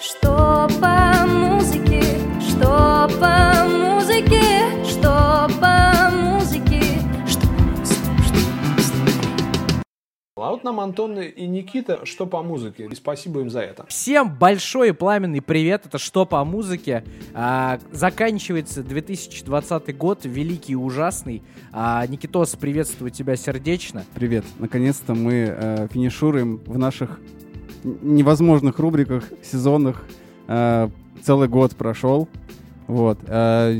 [0.00, 2.04] Что по музыке,
[2.40, 6.82] что по музыке, что по музыке,
[7.26, 7.40] что,
[8.22, 8.38] что.
[10.36, 12.86] А вот нам Антон и Никита, что по музыке.
[12.88, 13.86] И спасибо им за это.
[13.88, 17.02] Всем большой и пламенный привет, это «Что по музыке?».
[17.34, 21.42] А, заканчивается 2020 год, великий и ужасный.
[21.72, 24.04] А, Никитос, приветствую тебя сердечно.
[24.14, 24.44] Привет.
[24.60, 27.18] Наконец-то мы э, финишируем в наших
[28.02, 30.04] невозможных рубриках, сезонах.
[30.46, 30.88] Э,
[31.22, 32.28] целый год прошел.
[32.86, 33.18] Вот.
[33.26, 33.72] Э,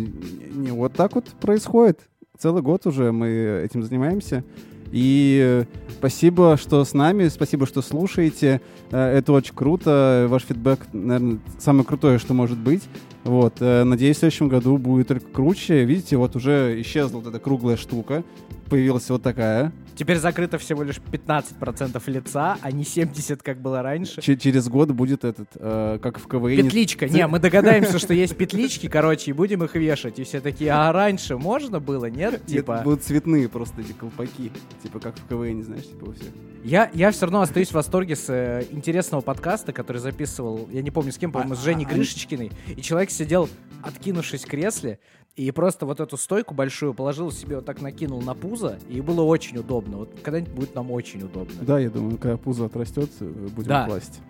[0.55, 2.01] не, вот так вот происходит.
[2.39, 4.45] Целый год уже мы этим занимаемся.
[4.91, 5.65] И
[5.98, 8.61] спасибо, что с нами, спасибо, что слушаете.
[8.91, 10.27] Э, это очень круто.
[10.29, 12.83] Ваш фидбэк, наверное, самое крутое, что может быть.
[13.25, 13.55] Вот.
[13.61, 15.84] э, Надеюсь, в следующем году будет только круче.
[15.84, 18.25] Видите, вот уже исчезла вот эта круглая штука.
[18.70, 19.73] Появилась вот такая.
[19.98, 24.23] Теперь закрыто всего лишь 15% лица, а не 70%, как было раньше.
[24.23, 26.55] Че- через год будет этот, э, как в КВН.
[26.56, 27.09] Петличка.
[27.09, 30.20] Не, мы догадаемся, что есть петлички, короче, и будем их вешать.
[30.20, 32.47] И все такие, а раньше можно было, нет?
[32.47, 34.53] Типа, будут цветные просто эти колпаки.
[34.84, 36.28] Типа как в КВН, знаешь, типа у всех.
[36.62, 40.92] я, я все равно остаюсь в восторге с э, интересного подкаста, который записывал, я не
[40.92, 42.53] помню с кем, по-моему, с А- Женей а- Гришечкиной.
[42.69, 43.48] И человек сидел,
[43.83, 45.01] откинувшись в кресле,
[45.39, 49.22] и просто вот эту стойку большую положил себе вот так накинул на пузо, и было
[49.22, 49.98] очень удобно.
[49.98, 51.55] Вот когда-нибудь будет нам очень удобно.
[51.61, 53.86] Да, я думаю, когда пузо отрастет, э, будем Да.
[53.86, 54.20] класть.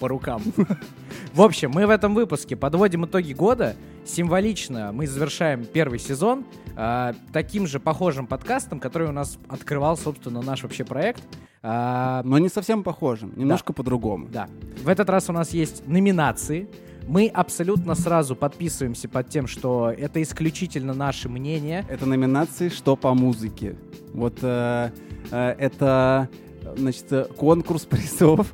[0.00, 0.42] по рукам.
[1.34, 3.76] В общем, мы в этом выпуске подводим итоги года.
[4.04, 6.44] Символично мы завершаем первый сезон
[6.76, 11.22] а, таким же похожим подкастом, который у нас открывал, собственно, наш вообще проект.
[11.62, 14.26] А, Но не совсем похожим, немножко по-другому.
[14.32, 14.48] да.
[14.82, 16.68] В этот раз у нас есть номинации.
[17.06, 21.84] Мы абсолютно сразу подписываемся под тем, что это исключительно наше мнение.
[21.88, 23.76] Это номинации «Что по музыке».
[24.14, 24.90] Вот э,
[25.30, 26.28] э, это,
[26.76, 28.52] значит, э, конкурс призов.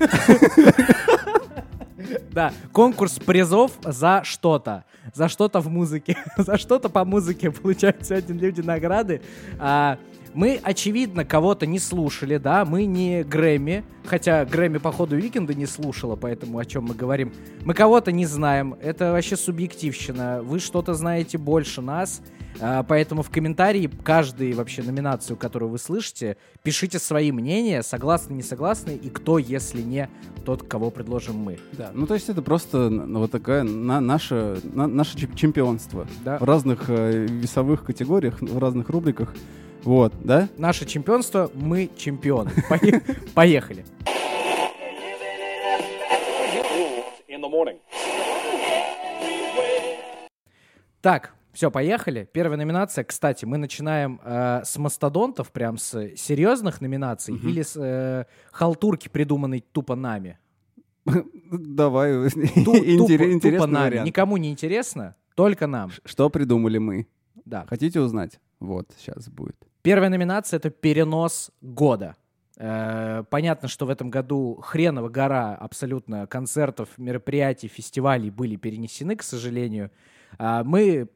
[2.30, 4.84] Да, конкурс призов за что-то.
[5.14, 6.16] За что-то в музыке.
[6.36, 9.22] за что-то по музыке получают сегодня люди награды.
[10.34, 16.16] Мы, очевидно, кого-то не слушали, да, мы не Грэмми, хотя Грэмми, походу, Викенда не слушала,
[16.16, 17.32] поэтому о чем мы говорим.
[17.64, 22.20] Мы кого-то не знаем, это вообще субъективщина, вы что-то знаете больше нас,
[22.60, 28.42] а, поэтому в комментарии каждой вообще номинацию, которую вы слышите, пишите свои мнения, согласны, не
[28.42, 30.08] согласны, и кто, если не
[30.44, 31.58] тот, кого предложим мы.
[31.72, 36.06] Да, ну то есть это просто ну, вот такая на, наше, на- наше чемп- чемпионство.
[36.24, 36.38] Да.
[36.38, 39.34] В разных э, весовых категориях, в разных рубриках.
[39.84, 40.48] Вот, да?
[40.56, 42.50] Наше чемпионство, мы чемпионы.
[42.68, 43.02] Пое-
[43.34, 43.84] Поехали.
[51.00, 52.28] Так, все, поехали.
[52.32, 53.04] Первая номинация.
[53.04, 59.60] Кстати, мы начинаем э, с мастодонтов, прям с серьезных номинаций, или с э, халтурки, придуманной
[59.60, 60.38] тупо нами.
[61.50, 63.98] Давай, Ту- интерес- тупо, интересный тупо нами.
[63.98, 65.90] Никому не интересно, только нам.
[66.04, 67.06] Что придумали мы?
[67.44, 67.66] Да.
[67.68, 68.40] Хотите узнать?
[68.60, 69.56] Вот, сейчас будет.
[69.84, 72.16] Первая номинация это перенос года.
[72.56, 79.22] Э, Понятно, что в этом году хреново гора абсолютно концертов, мероприятий, фестивалей были перенесены, к
[79.22, 79.90] сожалению.
[80.38, 81.10] А Мы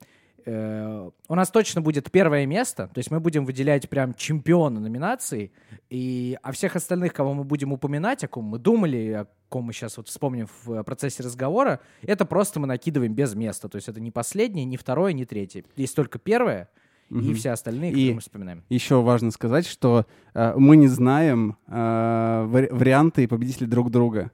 [0.44, 5.50] э, у нас точно будет первое место, то есть мы будем выделять прям чемпиона номинации,
[5.88, 9.72] и а всех остальных, кого мы будем упоминать, о ком мы думали, о ком мы
[9.72, 13.98] сейчас вот вспомним в процессе разговора, это просто мы накидываем без места, то есть это
[13.98, 15.64] не последнее, не второе, не третье.
[15.74, 16.68] Есть только первое,
[17.10, 17.34] и Мгм.
[17.34, 18.62] все остальные, И- которые мы вспоминаем.
[18.68, 24.30] Еще важно сказать, что э, мы не знаем э, вари- варианты и победителей друг друга.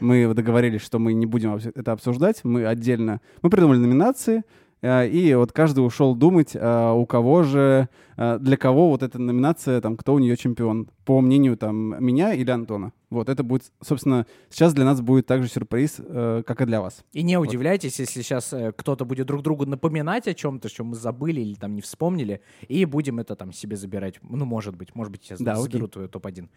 [0.00, 2.44] Мы договорились, что мы не будем это обсуждать.
[2.44, 3.20] Мы отдельно...
[3.42, 4.42] Мы придумали номинации,
[4.82, 9.80] и вот каждый ушел думать, э, у кого же, э, для кого вот эта номинация,
[9.80, 12.92] там, кто у нее чемпион, по мнению там меня или Антона.
[13.08, 17.04] Вот это будет, собственно, сейчас для нас будет также сюрприз, э, как и для вас.
[17.12, 20.96] И не удивляйтесь, если сейчас э, кто-то будет друг другу напоминать о чем-то, что мы
[20.96, 24.16] забыли или там не вспомнили, и будем это там себе забирать.
[24.22, 26.48] Ну, может быть, может быть, сейчас Да, заберу твою топ-1.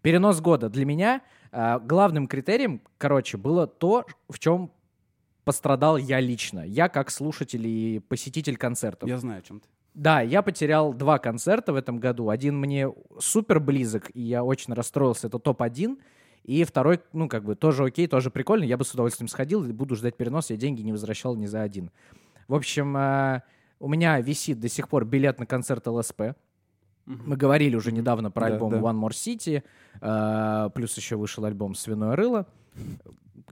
[0.00, 0.70] Перенос года.
[0.70, 1.20] Для меня
[1.52, 4.70] э, главным критерием, короче, было то, в чем
[5.50, 6.60] пострадал я лично.
[6.60, 9.08] Я как слушатель и посетитель концертов.
[9.08, 9.66] Я знаю о чем ты.
[9.94, 12.28] Да, я потерял два концерта в этом году.
[12.28, 12.88] Один мне
[13.18, 15.26] супер близок, и я очень расстроился.
[15.26, 15.98] Это топ-1.
[16.44, 18.62] И второй, ну, как бы, тоже окей, тоже прикольно.
[18.62, 20.50] Я бы с удовольствием сходил буду ждать перенос.
[20.50, 21.90] Я деньги не возвращал ни за один.
[22.46, 23.42] В общем, э,
[23.80, 26.22] у меня висит до сих пор билет на концерт ЛСП.
[27.06, 28.78] Мы говорили уже недавно про Да, альбом да.
[28.78, 29.64] One More City.
[30.00, 32.46] э, плюс еще вышел альбом Свиное рыло.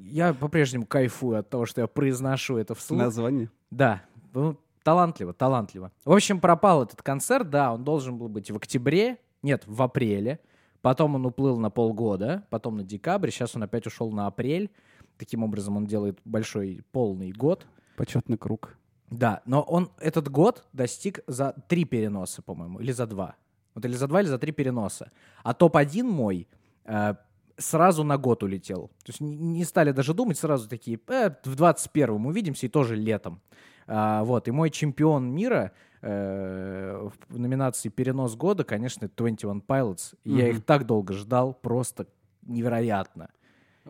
[0.01, 3.01] Я по-прежнему кайфую от того, что я произношу это вслух.
[3.01, 3.51] Название?
[3.71, 4.03] Да,
[4.33, 5.93] ну, талантливо, талантливо.
[6.05, 10.41] В общем, пропал этот концерт, да, он должен был быть в октябре, нет, в апреле.
[10.81, 14.71] Потом он уплыл на полгода, потом на декабрь, сейчас он опять ушел на апрель.
[15.17, 17.67] Таким образом, он делает большой полный год.
[17.97, 18.79] Почетный круг.
[19.11, 23.37] Да, но он этот год достиг за три переноса, по-моему, или за два.
[23.75, 25.11] Вот или за два, или за три переноса.
[25.43, 26.47] А топ-1 мой
[26.85, 27.15] э,
[27.59, 28.89] сразу на год улетел.
[29.05, 33.41] То есть не, стали даже думать, сразу такие, э, в 21-м увидимся, и тоже летом.
[33.87, 35.73] А, вот, и мой чемпион мира
[36.03, 40.15] э, в номинации «Перенос года», конечно, это 21 Pilots.
[40.25, 42.07] И Я их так долго ждал, просто
[42.43, 43.31] невероятно.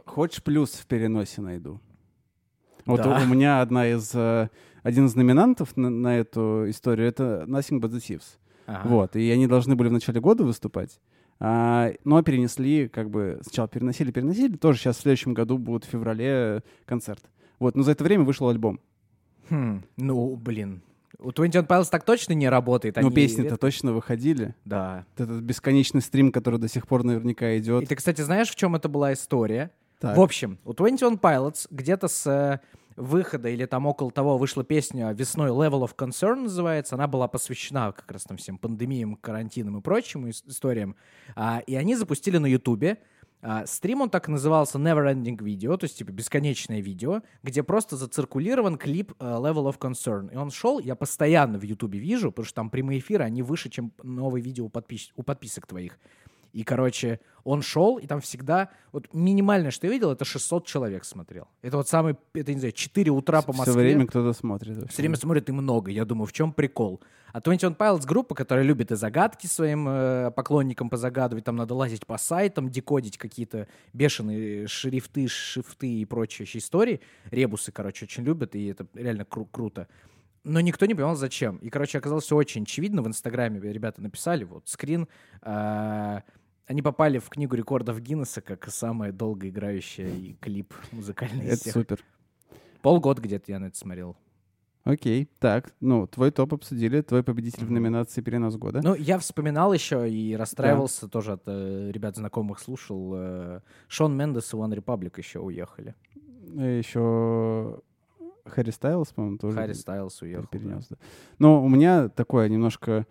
[0.07, 1.81] Хочешь плюс в переносе найду?
[2.87, 3.19] Вот Да.
[3.19, 4.49] у, у меня одна из, э,
[4.83, 8.39] один из номинантов на, на эту историю— это Nothing But The Thieves.
[8.67, 8.89] Ага.
[8.89, 11.01] Вот, и они должны были в начале года выступать,
[11.41, 15.89] а, но перенесли, как бы, сначала переносили, переносили, тоже сейчас в следующем году будет в
[15.89, 17.25] феврале концерт.
[17.59, 18.81] Вот, но за это время вышел альбом.
[19.51, 20.83] Хм, ну, блин.
[21.19, 22.97] У 21 Pilots так точно не работает.
[22.97, 24.55] ну, они песни-то точно выходили.
[24.65, 25.05] Да.
[25.17, 27.83] Этот бесконечный стрим, который до сих пор наверняка идет.
[27.83, 29.73] И ты, кстати, знаешь, в чем это была история?
[29.99, 30.17] Так.
[30.17, 32.61] В общем, у 21 Pilots где-то с э,
[32.99, 36.95] выхода или там около того вышла песня весной Level of Concern называется.
[36.95, 40.97] Она была посвящена как раз там всем пандемиям, карантинам и прочим ис- историям.
[41.37, 42.99] А, и они запустили на Ютубе
[43.41, 47.63] а, стрим, он так и назывался Never Ending Video, то есть типа бесконечное видео, где
[47.63, 50.33] просто зациркулирован клип э, Level of Concern.
[50.33, 53.71] И он шел, я постоянно в Ютубе вижу, потому что там прямые эфиры, они выше,
[53.71, 55.99] чем новые видео у, подпис- у подписок твоих.
[56.53, 58.71] И, короче, он шел, и там всегда...
[58.93, 61.49] Вот минимальное, что я видел, это 600 человек смотрел.
[61.63, 63.83] Это вот самый, это, не знаю, 4 утра по Все Москве.
[63.83, 64.91] время кто-то смотрит.
[64.91, 65.91] Все время смотрят и много.
[65.91, 67.01] Я думаю, в чем прикол?
[67.33, 72.07] А 21 Pilots группа, которая любит и загадки своим э, поклонникам позагадывать, там надо лазить
[72.07, 77.01] по сайтам, декодить какие-то бешеные шрифты, шифты и прочие истории.
[77.31, 79.87] Ребусы, короче, очень любят, и это реально кру- круто.
[80.45, 81.57] Но никто не понимал, зачем.
[81.59, 83.03] И, короче, оказалось все очень очевидно.
[83.03, 85.07] В Инстаграме ребята написали, вот, скрин.
[85.43, 86.21] э,
[86.69, 91.73] они попали в книгу рекордов Гиннесса как самая долго играющая и клип музыкальный Это всех.
[91.73, 92.05] супер.
[92.83, 94.17] Полгода где-то я на это смотрел.
[94.85, 97.75] Окей, так, ну, твой топ обсудили, твой победитель в Мгм.
[97.75, 98.81] номинации «Перенос года».
[98.83, 103.13] Ну, я вспоминал еще и расстраивался тоже от э, ребят знакомых слушал.
[103.17, 105.95] э, Шон Мендес и One Republic еще уехали.
[106.55, 107.81] Еще
[108.47, 110.43] Харри Стайлз, по-моему, тоже Харри Стайлс уехал.
[110.45, 110.49] да.
[110.59, 110.87] перенес.
[110.89, 110.97] да.
[111.39, 113.07] Но у меня такое немножко...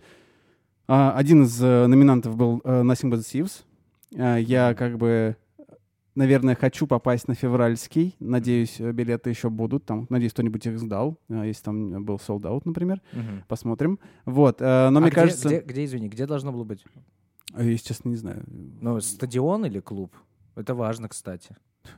[0.88, 3.64] а, один из э, номинантов был э, Nothing But Thieves.
[4.18, 5.36] А, я как бы,
[6.16, 8.16] наверное, хочу попасть на февральский.
[8.20, 9.86] Надеюсь, э, билеты еще будут.
[9.86, 11.18] Там, надеюсь, кто-нибудь их сдал.
[11.30, 13.02] а, Если там был sold out, например.
[13.14, 13.44] Мгм.
[13.48, 14.00] Посмотрим.
[14.26, 14.62] Вот.
[14.62, 15.48] э, Но А мне где, кажется...
[15.50, 16.86] Где, где, извини, где должно было быть?
[17.58, 18.44] Я, честно, не знаю.
[18.82, 20.14] Ну, стадион или клуб?
[20.56, 21.56] Это важно, кстати.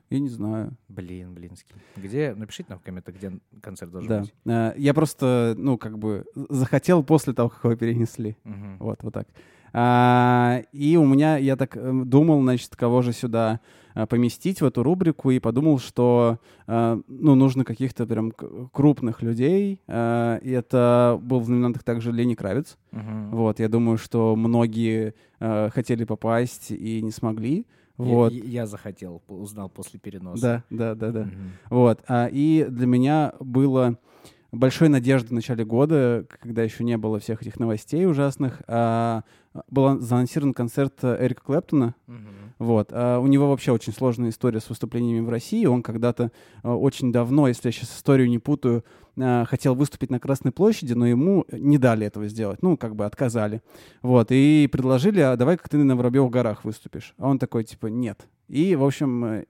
[0.10, 0.72] Я не знаю.
[0.88, 1.76] Блин, блинский.
[1.96, 2.34] Где?
[2.36, 3.32] Напишите нам в комментах, где
[3.62, 4.20] концерт должен Да.
[4.22, 4.34] быть.
[4.46, 8.38] Э, Я просто, ну, как бы захотел после того, как его перенесли.
[8.44, 8.78] Мгм.
[8.80, 9.28] Вот, вот так.
[9.72, 13.60] А, и у меня, я так э, думал, значит, кого же сюда
[13.94, 19.82] а, поместить в эту рубрику, и подумал, что, а, ну, нужно каких-то прям крупных людей.
[19.88, 22.78] А, и это был в номинантах также Лени Кравец.
[22.92, 23.32] Мгм.
[23.32, 27.66] Вот, я думаю, что многие а, хотели попасть и не смогли.
[28.00, 28.32] Вот.
[28.32, 30.64] Я, я захотел, узнал после переноса.
[30.70, 31.24] Да, да, да, да.
[31.26, 31.52] Мгм.
[31.70, 32.02] Вот.
[32.08, 33.98] а, И для меня было
[34.52, 39.24] большой надеждой в начале года, когда еще не было всех этих новостей ужасных, а,
[39.70, 41.96] был заанонсирован концерт э, Эрика Клэптона.
[42.08, 42.28] Мгм.
[42.58, 42.90] Вот.
[42.92, 45.66] а, У него вообще очень сложная история с выступлениями в России.
[45.66, 46.32] Он когда-то
[46.64, 48.84] э, очень давно, если я сейчас историю не путаю,
[49.48, 52.62] хотел выступить на Красной площади, но ему не дали этого сделать.
[52.62, 53.62] Ну, как бы отказали.
[54.02, 54.28] Вот.
[54.32, 57.14] И предложили, а давай как ты на Воробьевых горах выступишь.
[57.18, 58.28] А он такой, типа, нет.
[58.48, 59.46] И, в общем, э,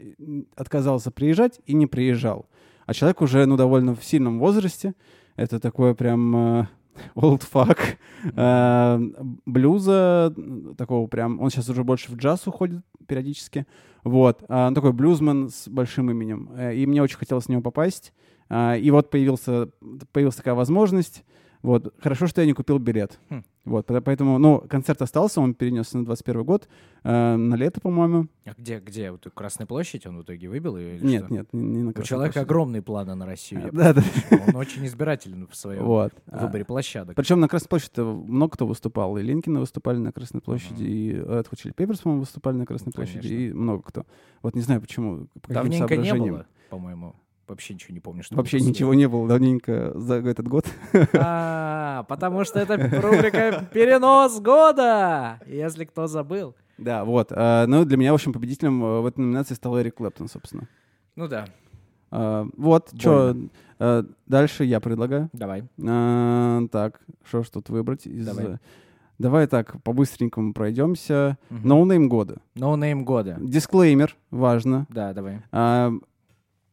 [0.55, 2.47] отказался приезжать и не приезжал.
[2.85, 4.93] А человек уже, ну, довольно в сильном возрасте.
[5.35, 6.67] Это такое прям э,
[7.15, 7.77] old fuck
[8.35, 9.11] э,
[9.45, 10.33] блюза,
[10.77, 11.39] такого прям...
[11.39, 13.65] Он сейчас уже больше в джаз уходит периодически.
[14.03, 14.43] Вот.
[14.49, 16.51] А, он такой блюзмен с большим именем.
[16.71, 18.13] И мне очень хотелось в него попасть.
[18.49, 19.69] А, И вот появился,
[20.11, 21.23] появилась такая возможность.
[21.61, 21.93] Вот.
[22.01, 23.19] Хорошо, что я не купил билет.
[23.29, 23.43] Хм.
[23.65, 23.85] Вот.
[23.85, 26.69] по- Поэтому, ну, концерт остался, он перенесся на 21 год,
[27.03, 28.27] э, на лето, по-моему.
[28.45, 29.11] А где, где?
[29.11, 30.77] Вот Красная площадь он в итоге выбил?
[30.77, 31.33] ее или Нет, что?
[31.33, 32.45] нет, не, не на У Красной человека площади.
[32.49, 33.61] огромные планы на Россию.
[33.65, 34.03] я Да, да.
[34.47, 36.13] Он очень избирателен в своем Вот.
[36.27, 37.17] А, выборе площадок.
[37.17, 39.17] Причем на Красной площади много кто выступал.
[39.17, 42.93] И Ленкина выступали на Красной площади, и Red Hot Chili Peppers, по-моему, выступали на Красной
[42.93, 43.43] площади, Конечно.
[43.43, 44.05] и много кто.
[44.41, 45.27] Вот не знаю почему.
[45.49, 47.15] Давненько не было, по-моему.
[47.49, 48.23] Вообще ничего не помню.
[48.23, 50.65] Что Вообще ничего не было давненько за этот год.
[51.13, 56.55] А, потому что это рубрика «Перенос года», если кто забыл.
[56.77, 57.31] Да, вот.
[57.31, 60.67] А, Ну, для меня, в общем, победителем э, в этой номинации стал Эрик Клэптон, собственно.
[61.15, 61.45] Ну да,
[62.11, 63.35] А, Вот, что
[64.27, 65.29] дальше я предлагаю.
[65.33, 65.63] давай.
[65.85, 68.05] А, Так, что ж тут выбрать?
[68.07, 68.57] из- Давай.
[69.17, 71.37] Давай так, по-быстренькому пройдемся.
[71.49, 72.37] No name года.
[72.55, 73.35] No name года.
[73.41, 74.87] Дисклеймер, важно.
[74.89, 75.41] Да, давай.
[75.51, 75.91] А,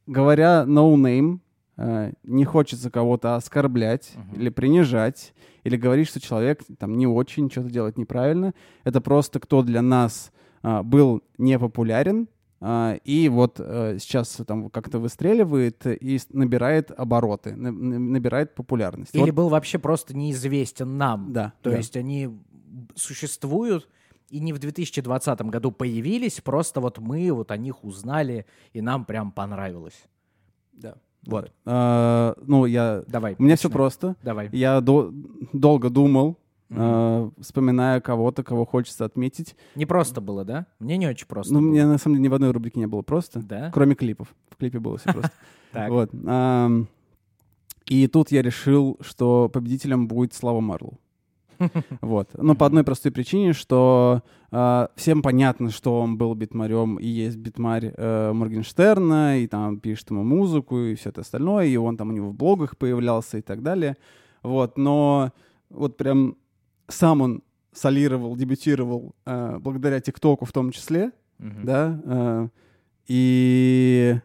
[0.07, 1.41] говоря no name,
[1.77, 4.41] э, не хочется кого-то оскорблять Мгм.
[4.41, 5.35] или принижать,
[5.65, 8.55] или говорить, что человек там не очень что-то делает неправильно.
[8.85, 10.33] Это просто кто для нас
[10.63, 12.29] а, был непопулярен,
[12.61, 19.15] а, и вот э, сейчас там как-то выстреливает и набирает обороты, на- на- набирает популярность.
[19.15, 21.33] Или Вот, был вообще просто неизвестен нам.
[21.33, 21.77] да, То да.
[21.77, 22.31] есть они
[22.95, 23.89] существуют
[24.29, 29.05] и не в 2020 году появились, просто вот мы вот о них узнали, и нам
[29.05, 30.05] прям понравилось.
[30.73, 30.95] Да.
[31.27, 31.53] Вот.
[31.65, 33.03] А, ну, я...
[33.09, 33.35] Давай.
[33.39, 33.73] У меня все начинай.
[33.77, 34.17] просто.
[34.23, 34.49] Давай.
[34.53, 35.13] Я до-
[35.53, 36.37] долго думал,
[36.69, 36.81] Мгм.
[36.81, 39.55] э, вспоминая кого-то, кого хочется отметить.
[39.77, 40.67] Не просто было, да?
[40.81, 41.69] Мне не очень просто Ну, было.
[41.71, 43.71] мне на самом деле ни в одной рубрике не было просто, Да?
[43.73, 44.35] кроме клипов.
[44.51, 45.31] В клипе было все просто.
[45.73, 45.91] Так.
[45.91, 46.11] Вот.
[47.87, 50.99] И тут я решил, что победителем будет Слава Марлоу.
[52.01, 52.31] Вот.
[52.35, 57.37] Но по одной простой причине, что а, всем понятно, что он был битмарем и есть
[57.37, 62.11] битмарь э, Моргенштерна, и там пишет ему музыку и все это остальное, и он там
[62.11, 63.97] у него в блогах появлялся и так далее.
[64.43, 64.79] Вот.
[64.79, 65.33] Но
[65.71, 66.37] вот прям
[66.89, 71.65] сам он солировал, дебютировал э, благодаря ТикТоку в том числе, Мгм.
[71.67, 72.49] да, э,
[73.09, 74.19] и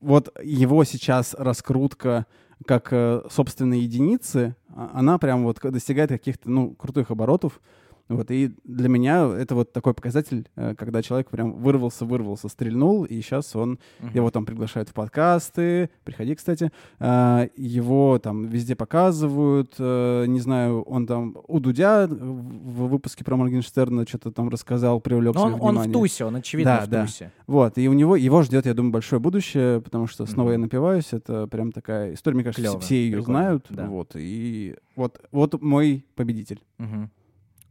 [0.00, 2.26] вот его сейчас раскрутка
[2.66, 7.60] как э, собственной единицы, она прям вот достигает каких-то, ну, крутых оборотов,
[8.08, 13.04] вот, и для меня это вот такой показатель, э, когда человек прям вырвался, вырвался, стрельнул,
[13.04, 14.10] и сейчас он, Мгм.
[14.14, 16.70] его там приглашают в подкасты, приходи, кстати,
[17.00, 23.36] а, его там везде показывают, э, не знаю, он там у Дудя в выпуске про
[23.36, 25.92] Моргенштерна что-то там рассказал, привлек Но он, себе он в внимание.
[25.92, 27.02] тусе, он очевидно Да, в да.
[27.02, 27.32] тусе.
[27.46, 30.52] Вот, и у него, его ждет, я думаю, большое будущее, потому что снова Мгм.
[30.52, 33.86] я напиваюсь, это прям такая история, мне кажется, все- Клёво, все ее прикольно, знают, да.
[33.86, 36.60] вот, и вот, вот мой победитель.
[36.78, 37.10] Мгм.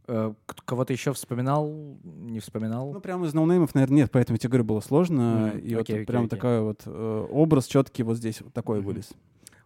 [0.08, 0.32] Э,
[0.64, 1.68] Кого-то еще вспоминал,
[2.04, 2.92] не вспоминал?
[2.92, 5.96] Ну, прям из ноунеймов, наверное, нет, поэтому тебе говорю, было сложно, Мгм, и вот окей,
[5.96, 6.30] окей, прям окей.
[6.30, 8.86] такой вот э, образ четкий вот здесь вот такой Мгм.
[8.86, 9.10] вылез.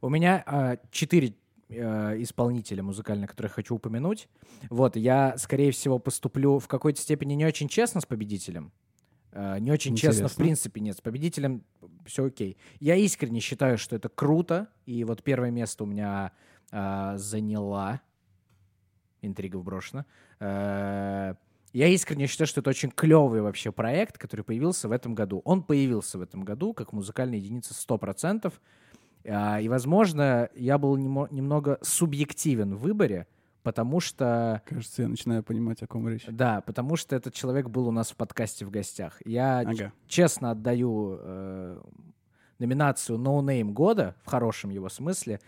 [0.02, 1.34] У меня а, четыре
[1.68, 4.28] э, исполнителя музыкальных, которых хочу упомянуть.
[4.70, 8.72] Вот, я, скорее всего, поступлю в какой-то степени не очень честно с победителем.
[9.32, 10.42] Э, не очень честно, в Интересно.
[10.44, 10.96] принципе, нет.
[10.96, 11.62] С победителем
[12.06, 12.56] все окей.
[12.80, 14.68] Я искренне считаю, что это круто.
[14.86, 16.32] И вот первое место у меня
[16.72, 18.00] а, заняла.
[19.22, 20.04] Интрига вброшена.
[20.38, 21.34] Э,
[21.72, 25.40] я искренне считаю, что это очень клевый вообще проект, который появился в этом году.
[25.44, 28.52] Он появился в этом году как музыкальная единица 100%.
[29.28, 33.26] А, И, возможно, я был немного субъективен в выборе,
[33.62, 34.62] потому что...
[34.66, 36.24] Кажется, я начинаю понимать, о ком речь.
[36.26, 39.20] Да, потому что этот человек был у нас в подкасте в гостях.
[39.24, 39.92] Я Ага.
[40.08, 41.80] честно отдаю э,
[42.58, 45.38] номинацию No Name года, в хорошем его смысле,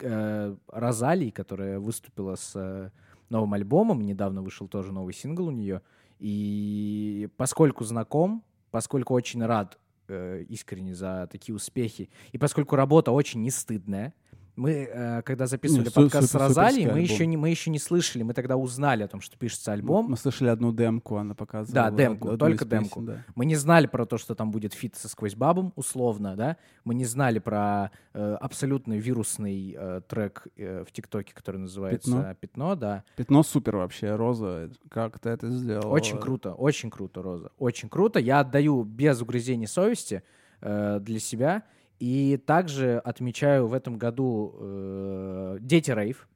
[0.00, 2.90] э, Розалии, которая выступила с э,
[3.30, 4.02] новым альбомом.
[4.02, 5.82] Недавно вышел тоже новый сингл у нее.
[6.18, 13.42] И поскольку знаком, поскольку очень рад э, искренне за такие успехи, и поскольку работа очень
[13.42, 14.14] не стыдная,
[14.58, 17.78] мы, э, когда записывали Не, су- подкаст с Розалией, мы еще, не, мы еще не
[17.78, 20.06] слышали, мы тогда узнали о том, что пишется альбом.
[20.10, 21.90] Мы слышали одну демку, она показывала.
[21.90, 23.02] Да, демку, одну только из песен, демку.
[23.02, 23.24] да.
[23.36, 26.56] Мы не знали про то, что там будет фит со сквозь бабом, условно, да.
[26.84, 32.34] Мы не знали про э, абсолютно вирусный э, трек э, в ТикТоке, который называется Пятно.
[32.34, 33.04] «Пятно», да.
[33.16, 35.92] Пятно супер вообще, Роза, как ты это сделал?
[35.92, 37.52] Очень круто, очень круто, Роза.
[37.58, 38.18] Очень круто.
[38.18, 40.22] Я отдаю без угрызений совести
[40.60, 41.62] э, для себя.
[41.98, 46.28] И также отмечаю в этом году э, «Дети рейв».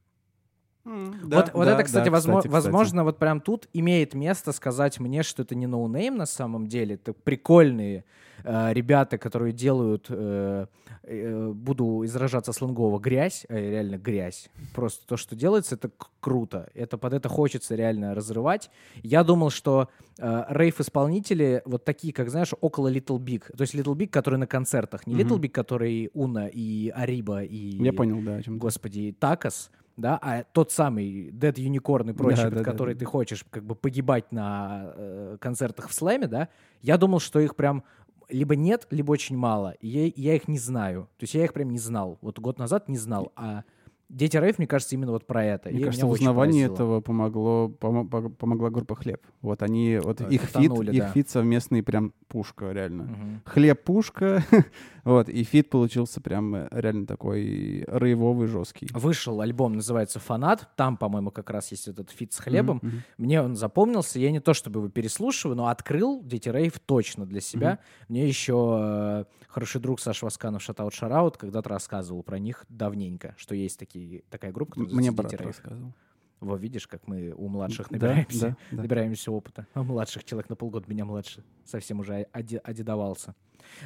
[0.84, 5.54] Вот, вот это, кстати, возмо- возможно, вот прям тут имеет место сказать мне, что это
[5.54, 6.96] не no name на самом деле.
[6.96, 8.04] Это прикольные
[8.44, 10.66] э, ребята, которые делают, э,
[11.04, 14.50] э, буду выражаться сленгово, грязь, э, реально грязь.
[14.74, 16.68] Просто то, что делается, это круто.
[16.74, 18.70] Это под это хочется реально разрывать.
[19.04, 23.44] Я думал, что э, рейв-исполнители вот такие, как, знаешь, около Little Big.
[23.56, 25.06] То есть Little Big, который на концертах.
[25.06, 25.22] Не Мгм.
[25.22, 27.82] Little Big, который Уна и Ариба и...
[27.82, 32.54] Я понял, да, господи, Такос, да, а тот самый Dead Unicorn и прочий, Да, под
[32.54, 33.00] да, да, который да.
[33.00, 36.48] ты хочешь как бы погибать на э, концертах в слэме, да,
[36.80, 37.84] я думал, что их прям
[38.28, 39.72] либо нет, либо очень мало.
[39.80, 41.08] И я, я их не знаю.
[41.18, 42.18] То есть я их прям не знал.
[42.22, 43.32] Вот год назад не знал.
[43.36, 43.64] А
[44.12, 45.70] Дети Рейв, мне кажется, именно вот про это.
[45.70, 46.74] Мне И кажется, в узнавании поразило.
[46.74, 49.26] этого помогло, помо- по- помогла группа Хлеб.
[49.40, 51.08] Вот они, вот Э, их фит, катанули, их да.
[51.08, 53.04] фит совместный прям пушка, реально.
[53.04, 53.42] Мгм.
[53.46, 54.44] Хлеб пушка,
[55.04, 58.88] вот, и фит получился прям э, реально такой рейвовый, жесткий.
[58.92, 60.68] Вышел альбом, называется «Фанат».
[60.76, 62.80] Там, по-моему, как раз есть этот фит с хлебом.
[62.82, 63.02] Мгм.
[63.16, 64.18] Мне он запомнился.
[64.18, 67.78] Я не то чтобы его переслушиваю, но открыл Дети Рейв точно для себя.
[68.08, 73.54] Мне еще э, хороший друг Саша Васканов, shoutout, shoutout, когда-то рассказывал про них давненько, что
[73.54, 75.56] есть такие, такая группа, которая Мне брат «Дети Рейв».
[75.58, 75.92] рассказывал.
[76.40, 78.82] Во, видишь, как мы у младших набираемся, да, да.
[78.82, 79.66] набираемся опыта.
[79.74, 81.44] А младших человек на полгода меня младше.
[81.64, 83.36] Совсем уже оди- одедовался.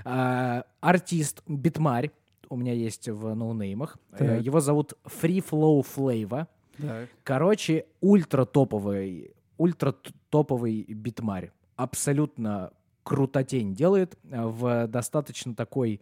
[0.05, 2.11] А, артист, битмарь,
[2.49, 3.99] у меня есть в ноунеймах.
[4.13, 4.43] Э, Так.
[4.43, 6.47] Его зовут Free Flow Flavor.
[6.79, 7.09] Так.
[7.25, 9.95] Короче, ультра топовый, ультра
[10.31, 11.51] топовый битмарь.
[11.77, 16.01] Абсолютно крутотень делает э, в достаточно такой,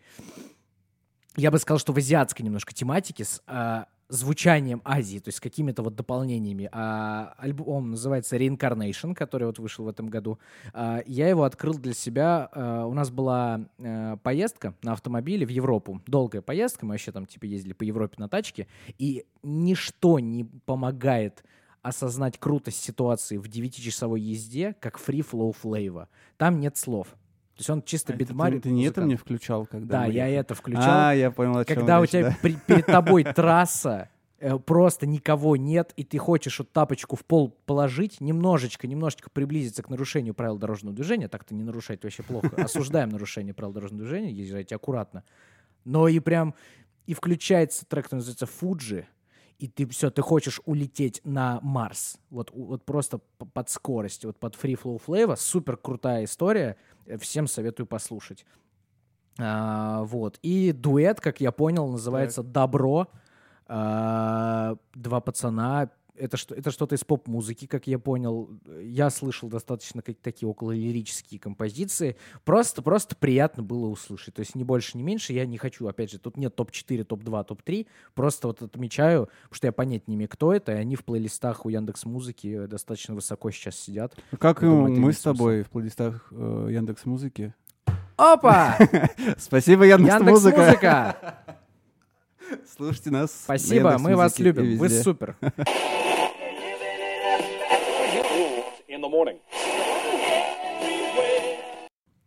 [1.37, 5.83] я бы сказал, что в азиатской немножко тематике с э, звучанием Азии, то есть какими-то
[5.83, 6.69] вот дополнениями.
[6.73, 10.39] А, альбом называется Reincarnation, который вот вышел в этом году.
[10.73, 12.49] А, я его открыл для себя.
[12.53, 16.01] а, у нас была э, поездка на автомобиле в Европу.
[16.07, 16.87] Долгая поездка.
[16.87, 18.67] Мы вообще там типа ездили по Европе на тачке.
[18.99, 21.45] И ничто не помогает
[21.83, 26.09] осознать крутость ситуации в 9-часовой езде, как Free Flow Flavor.
[26.39, 27.09] Там нет слов.
[27.55, 28.53] То есть он чисто А это битмарь.
[28.55, 30.83] ты, ты не это мне включал, когда Да, мы я это включал.
[30.87, 32.37] А, я понял, о чем Когда у речь, тебя да.
[32.43, 34.09] при- перед тобой трасса,
[34.41, 39.85] э, просто никого нет, и ты хочешь вот тапочку в пол положить, немножечко, немножечко приблизиться
[39.85, 44.33] к нарушению правил дорожного движения, так-то не нарушать вообще плохо, осуждаем нарушение правил дорожного движения,
[44.33, 45.23] езжайте аккуратно.
[45.85, 46.55] Но и прям,
[47.07, 49.07] и включается трек, который называется «Фуджи»,
[49.59, 52.19] и ты все, ты хочешь улететь на Марс.
[52.31, 55.37] Вот, вот просто под скорость, вот под Free Flow Flavor.
[55.37, 56.77] Супер крутая история.
[57.07, 58.45] э, Всем советую послушать.
[59.39, 60.39] А, вот.
[60.43, 63.09] И дуэт, как я понял, называется «Добро».
[63.67, 65.91] А, два пацана.
[66.17, 68.51] Это, что, это что-то из поп-музыки, как я понял.
[68.81, 72.17] Я слышал достаточно как, такие около лирические композиции.
[72.45, 74.35] Просто, просто приятно было услышать.
[74.35, 75.33] То есть ни больше, ни меньше.
[75.33, 77.87] Я не хочу, опять же, тут нет топ-4, топ-2, топ-3.
[78.15, 80.73] Просто вот отмечаю, потому что я понять не имею, кто это.
[80.73, 84.17] И они в плейлистах у Яндекс Музыки достаточно высоко сейчас сидят.
[84.39, 87.55] Как и Я думаю, мы с тобой в плейлистах э, Яндекс Музыки.
[88.17, 88.79] Опа!
[89.39, 91.59] Спасибо, Яндекс Музыка.
[92.77, 93.31] Слушайте нас.
[93.31, 94.79] на Спасибо, мы вас любим.
[94.79, 95.37] Вы супер.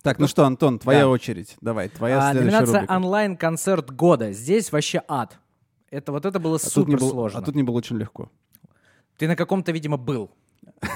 [0.01, 1.09] Так, ну что, Антон, твоя Да.
[1.09, 1.57] очередь.
[1.59, 2.93] Давай, твоя А, следующая номинация рубрика.
[2.95, 4.31] онлайн-концерт года.
[4.31, 5.37] Здесь вообще ад.
[5.89, 7.39] Это вот это было А супер сложно.
[7.39, 8.29] а тут не было очень легко.
[9.17, 10.31] Ты на каком-то, видимо, был.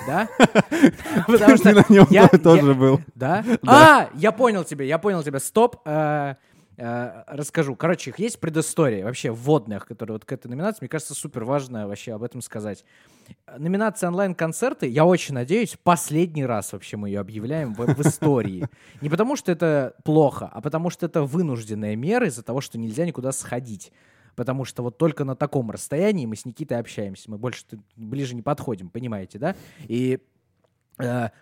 [0.08, 0.30] Да?
[1.28, 2.08] Потому Ты на нем
[2.42, 3.02] тоже был.
[3.16, 3.44] Да?
[3.68, 5.40] А, я понял тебя, я понял тебя.
[5.40, 5.78] Стоп.
[6.82, 7.76] Э, э, Расскажу.
[7.76, 10.80] Короче, их есть предыстория вообще вводных, которые вот к этой номинации.
[10.82, 12.84] Мне кажется, супер важно вообще об этом сказать.
[13.58, 18.68] Номинация онлайн-концерты, я очень надеюсь, последний раз вообще мы ее объявляем в, в истории.
[19.02, 23.06] Не потому, что это плохо, а потому, что это вынужденная мера из-за того, что нельзя
[23.06, 23.92] никуда сходить.
[24.36, 27.30] Потому что вот только на таком расстоянии мы с Никитой общаемся.
[27.30, 27.66] Мы больше
[27.96, 29.56] ближе не подходим, понимаете, да?
[29.88, 30.31] И э,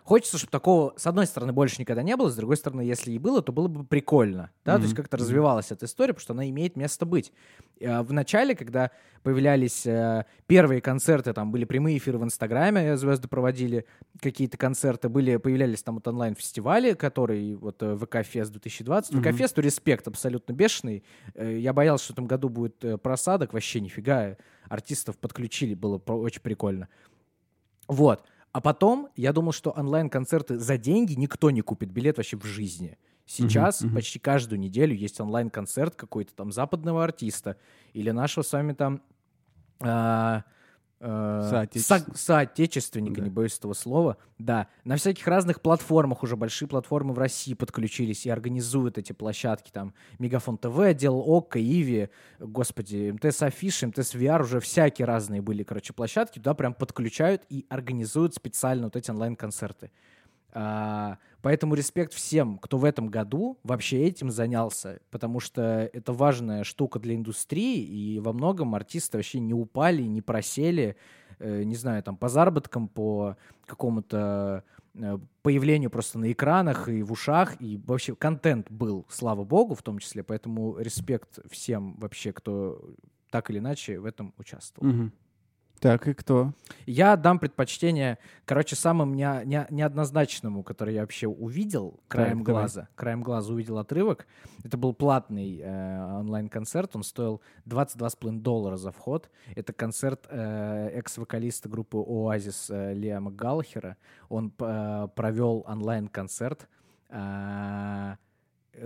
[0.04, 3.18] хочется, чтобы такого, с одной стороны, больше никогда не было, с другой стороны, если и
[3.18, 6.50] было, то было бы прикольно, да, то есть как-то развивалась эта история, потому что она
[6.50, 7.34] имеет место быть.
[7.82, 12.96] Э, в начале, когда появлялись э, первые концерты, там были прямые эфиры в Инстаграме, э,
[12.96, 13.86] звезды проводили
[14.22, 20.54] какие-то концерты, были, появлялись там вот онлайн-фестивали, который вот э, ВК-фест 2020, ВК-фесту респект абсолютно
[20.54, 21.04] бешеный,
[21.36, 25.98] Э, я боялся, что в этом году будет э, просадок, вообще нифига, артистов подключили, было
[25.98, 26.88] очень прикольно.
[27.88, 28.24] Вот.
[28.52, 32.98] А потом я думал, что онлайн-концерты за деньги никто не купит билет вообще в жизни.
[33.26, 33.96] Сейчас мгм.
[33.96, 37.58] почти каждую неделю есть онлайн-концерт какой-то там западного артиста
[37.94, 39.04] или нашего с вами там
[39.82, 40.44] а,
[41.00, 42.12] Соотечественника.
[42.12, 43.24] со- соотечественника, Да.
[43.24, 44.18] не боюсь этого слова.
[44.38, 49.72] Да, на всяких разных платформах уже большие платформы в России подключились и организуют эти площадки.
[49.72, 52.10] Там Мегафон ТВ, отдел ОККО, Иви,
[52.40, 56.40] господи, МТС Афиш, МТС VR, уже всякие разные были, короче, площадки.
[56.40, 59.92] Туда прям подключают и организуют специально вот эти онлайн-концерты.
[60.52, 66.64] А, поэтому респект всем, кто в этом году вообще этим занялся, потому что это важная
[66.64, 70.96] штука для индустрии, и во многом артисты вообще не упали, не просели,
[71.40, 74.64] э, не знаю, там, по заработкам, по какому-то
[74.96, 79.84] э, появлению просто на экранах и в ушах, и вообще контент был, слава богу, в
[79.84, 82.82] том числе, поэтому респект всем вообще, кто
[83.30, 84.92] так или иначе в этом участвовал.
[84.92, 85.14] Мгм.
[85.80, 86.54] Так, и кто?
[86.86, 92.62] Я дам предпочтение, короче, самому не- не- неоднозначному, который я вообще увидел краем Так, давай.
[92.64, 92.88] глаза.
[92.96, 94.28] Краем глаза увидел отрывок.
[94.66, 96.96] Это был платный э, онлайн-концерт.
[96.98, 99.30] Он стоил 22,5 доллара за вход.
[99.56, 103.96] Это концерт э, экс-вокалиста группы Оазис э, Лиама Галлахера.
[104.28, 106.68] Он э, провел онлайн-концерт.
[107.10, 108.16] э,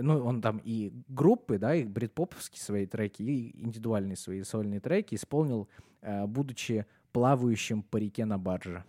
[0.00, 5.14] ну, он там и группы, да, и брит-поповские свои треки, и индивидуальные свои сольные треки
[5.14, 5.68] исполнил,
[6.02, 8.84] э, будучи плавающим по реке на барже.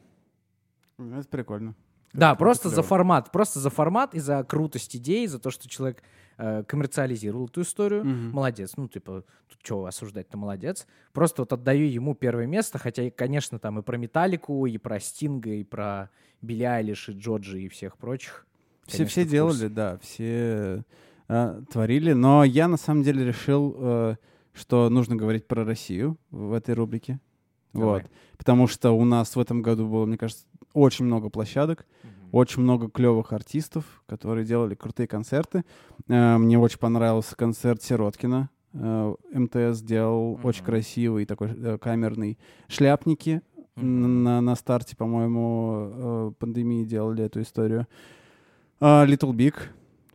[0.97, 1.75] Ну, Это прикольно.
[2.13, 5.67] Да, Это просто за формат, просто за формат и за крутость идеи, за то, что
[5.67, 6.01] человек
[6.37, 8.05] э, коммерциализировал эту историю.
[8.05, 8.31] Мгм.
[8.31, 8.73] Молодец.
[8.77, 10.87] Ну, типа, тут что осуждать-то молодец.
[11.11, 15.51] Просто вот отдаю ему первое место, хотя, конечно, там и про Металлику, и про Стинга,
[15.51, 16.09] и про
[16.41, 18.47] Билли Айлиш, и Джорджи, и всех прочих.
[18.85, 20.83] Все, конечно, все делали, да, все
[21.27, 22.13] э, творили.
[22.13, 24.15] Но я на самом деле решил, э,
[24.53, 27.19] что нужно говорить про Россию в этой рубрике.
[27.73, 28.01] Давай.
[28.03, 28.11] Вот.
[28.37, 31.85] Потому что у нас в этом году было, мне кажется, очень много площадок,
[32.31, 35.63] очень много клевых артистов, которые делали крутые концерты.
[36.07, 38.49] Э, Мне очень понравился концерт Сироткина.
[38.73, 40.65] Э, МТС делал очень Мгм.
[40.65, 42.37] красивый такой э, камерный.
[42.67, 43.41] Шляпники
[43.75, 44.23] Мгм.
[44.23, 47.87] на, на старте, по-моему, э, пандемии делали эту историю.
[48.87, 49.55] А, Little Big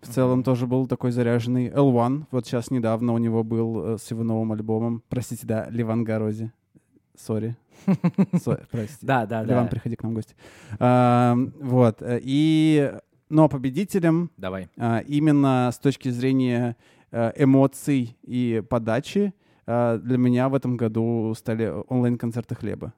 [0.00, 1.70] в целом тоже был такой заряженный.
[1.70, 5.02] L1, вот сейчас недавно у него был э, с его новым альбомом.
[5.09, 6.52] Простите, да, Ливан Горози.
[7.16, 7.56] Сори.
[8.40, 9.04] Со- Простите.
[9.04, 9.70] Да, да, Ливан, да.
[9.70, 10.37] приходи к нам в гости.
[10.78, 12.00] Вот.
[12.00, 12.92] э, И...
[13.28, 14.68] Но победителем Давай.
[14.78, 16.76] а, именно с точки зрения
[17.11, 19.35] э, эмоций и подачи
[19.66, 22.92] для меня в этом году стали онлайн-концерты хлеба.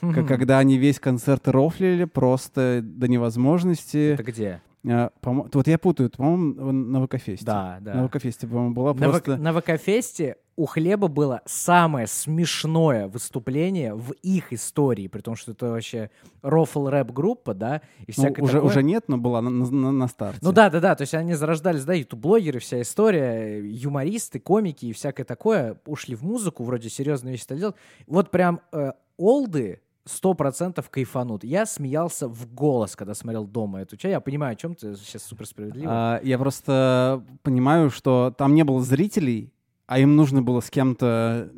[0.00, 4.14] Когда они весь концерт рофлили просто до невозможности.
[4.14, 4.60] Это где?
[4.84, 7.44] По-мо- Вот я путаю, по-моему, на ВК-фесте.
[7.46, 7.94] Да, да.
[7.94, 9.36] На ВК-фесте, по-моему, была На, просто...
[9.36, 15.70] На ВК-фесте у Хлеба было самое смешное выступление в их истории, при том, что это
[15.70, 16.10] вообще
[16.42, 18.68] рофл рэп группа, да, и Ну, всякое уже, такое.
[18.70, 20.40] уже нет, но была на, на- на старте.
[20.42, 24.92] Ну да, да, да, то есть они зарождались, да, ютуб-блогеры, вся история, юмористы, комики и
[24.92, 27.76] всякое такое, ушли в музыку, вроде серьезные вещи стали делать.
[28.08, 31.44] Вот прям э, олды сто процентов кайфанут.
[31.44, 34.12] Я смеялся в голос, когда смотрел дома эту часть.
[34.12, 35.86] Я понимаю, о чем ты сейчас супер справедливо.
[35.88, 39.52] А, я просто понимаю, что там не было зрителей,
[39.86, 41.50] а им нужно было с кем-то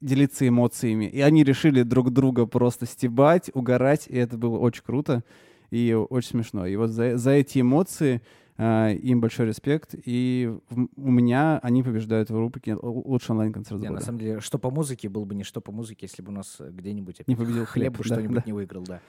[0.00, 1.06] делиться эмоциями.
[1.06, 5.24] И они решили друг друга просто стебать, угорать, и это было очень круто
[5.70, 6.66] и очень смешно.
[6.66, 8.22] И вот за, за эти эмоции
[8.60, 9.94] им большой респект.
[10.04, 10.52] И
[10.96, 14.04] у меня они побеждают в рубрике «Л- лучший онлайн-концерт Не, на года.
[14.04, 16.56] самом деле, что по музыке, был бы не что по музыке, если бы у нас
[16.60, 18.42] э, где-нибудь Не победил хлеб хлеб, да, что-нибудь да.
[18.46, 19.00] не выиграл, да.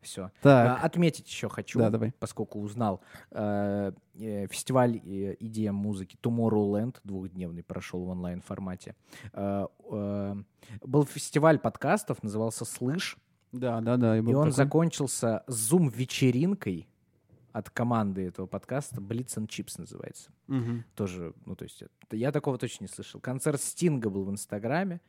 [0.00, 0.30] Все.
[0.42, 2.12] Так, отметить еще хочу, Да, давай.
[2.18, 3.00] поскольку узнал.
[3.30, 8.96] э, э, фестиваль э, EDM музыки Tomorrowland двухдневный прошел в онлайн формате.
[9.32, 10.36] Э, э,
[10.82, 13.16] был фестиваль подкастов, назывался «Слышь»,
[13.52, 14.18] да, да, да.
[14.18, 14.52] и был он такой.
[14.52, 16.86] закончился зум-вечеринкой
[17.54, 20.30] от команды этого подкаста Blitz and Chips называется.
[20.48, 20.84] Мгм.
[20.94, 23.20] Тоже, ну, то есть, я такого точно не слышал.
[23.20, 25.00] Концерт Стинга был в Инстаграме.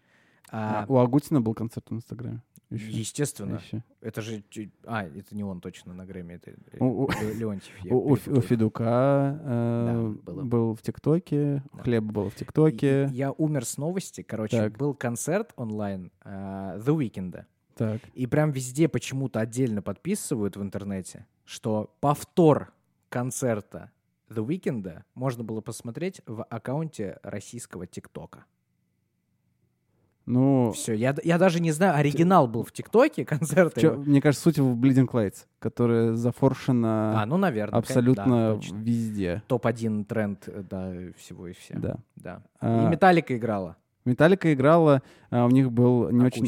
[0.51, 2.41] а, А, у Агутина был концерт в Инстаграме.
[2.69, 2.91] Ещё.
[2.99, 3.55] естественно.
[3.63, 3.81] Ещё.
[4.01, 4.43] Это же...
[4.85, 7.73] А, это не он точно на Грэмми, это э, У- Ле- Леонтьев.
[7.91, 8.15] У, у.
[8.15, 10.43] Федука э, Да, было.
[10.43, 11.81] был в ТикТоке, Да.
[11.83, 13.07] Хлеба был в ТикТоке.
[13.11, 14.21] Я умер с новости.
[14.23, 14.77] Короче, Так.
[14.77, 17.45] был концерт онлайн э, The Weeknd.
[17.75, 18.01] Так.
[18.13, 22.73] И прям везде почему-то отдельно подписывают в интернете, что повтор
[23.09, 23.91] концерта
[24.29, 28.45] The Weeknd можно было посмотреть в аккаунте российского ТикТока.
[30.25, 34.01] Ну, Все, я, я даже не знаю, оригинал был в ТикТоке чё- его.
[34.01, 37.77] мне кажется, суть в Bleeding Lights, которая зафоршена А, ну, наверное.
[37.77, 39.43] абсолютно везде.
[39.47, 41.77] Топ-1 тренд, э, да, всего и вся.
[41.77, 41.97] Да.
[42.15, 42.41] Да.
[42.59, 43.77] А, И Металлика играла.
[44.03, 46.45] Металлика играла, а, у них был не очень.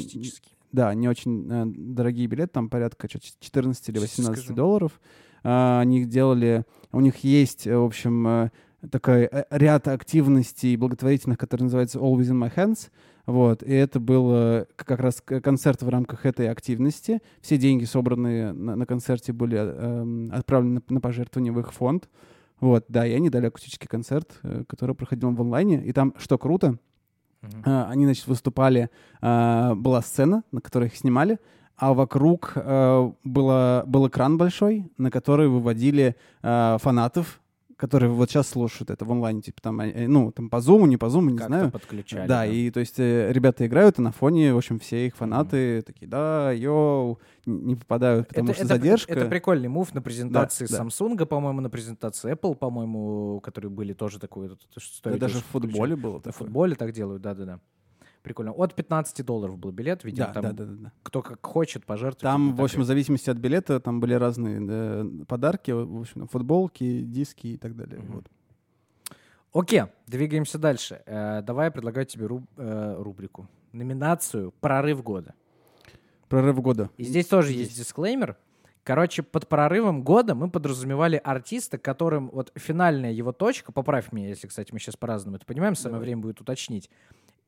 [0.72, 4.56] Да, не очень э, дорогие билеты, там порядка чё, 14 или Щас 18 скажу.
[4.56, 5.02] долларов.
[5.44, 8.50] А, Они делали, у них есть, э, в общем, э,
[8.92, 12.90] такой э, ряд активностей благотворительных, который называется All Within My Hands.
[13.26, 17.20] Вот, и это был э, как раз концерт в рамках этой активности.
[17.42, 21.74] Все деньги, собранные на, на концерте, были э, эм, отправлены на, на пожертвование в их
[21.74, 22.10] фонд.
[22.62, 25.84] Вот, да, и они дали акустический концерт, э, который проходил в онлайне.
[25.86, 26.78] И там, что круто,
[27.66, 28.90] А, Они, значит, выступали,
[29.22, 31.40] а, была сцена, на которой их снимали,
[31.76, 37.42] а вокруг а, было, был экран большой, на который выводили фанатов,
[37.78, 40.98] которые вот сейчас слушают это в онлайне, типа там, э, ну, там по зуму, не
[40.98, 41.72] по зуму, не знаю.
[41.72, 42.28] подключали.
[42.28, 45.84] Да, и то есть э, ребята играют, и на фоне, в общем, все их фанаты
[45.84, 49.14] такие, да, йоу, не попадают, потому это, что это задержка.
[49.14, 50.84] Это прикольный мув на презентации Да, да.
[50.84, 54.50] Samsung, по-моему, на презентации Apple, по-моему, которые были тоже такой.
[54.78, 56.34] что Да даже в футболе было такое.
[56.34, 57.60] футболе так делают, да-да-да.
[58.28, 58.52] Прикольно.
[58.52, 60.92] От 15 долларов был билет, видимо, Да, там да, да, да, да.
[61.02, 62.22] кто как хочет пожертвовать.
[62.22, 67.00] Там, в общем, в зависимости от билета, там были разные э, подарки, в общем, футболки,
[67.04, 68.00] диски и так далее.
[68.02, 68.16] Мгм.
[68.16, 68.26] Вот.
[69.54, 71.02] Окей, двигаемся дальше.
[71.06, 73.48] Э, давай я предлагаю тебе руб- э, рубрику.
[73.72, 75.34] Номинацию «Прорыв года».
[76.28, 76.90] Прорыв года.
[76.98, 78.36] И здесь тоже есть дисклеймер.
[78.84, 84.48] Короче, под прорывом года мы подразумевали артиста, которым вот финальная его точка, поправь меня, если,
[84.48, 86.90] кстати, мы сейчас по-разному это понимаем, самое время будет уточнить.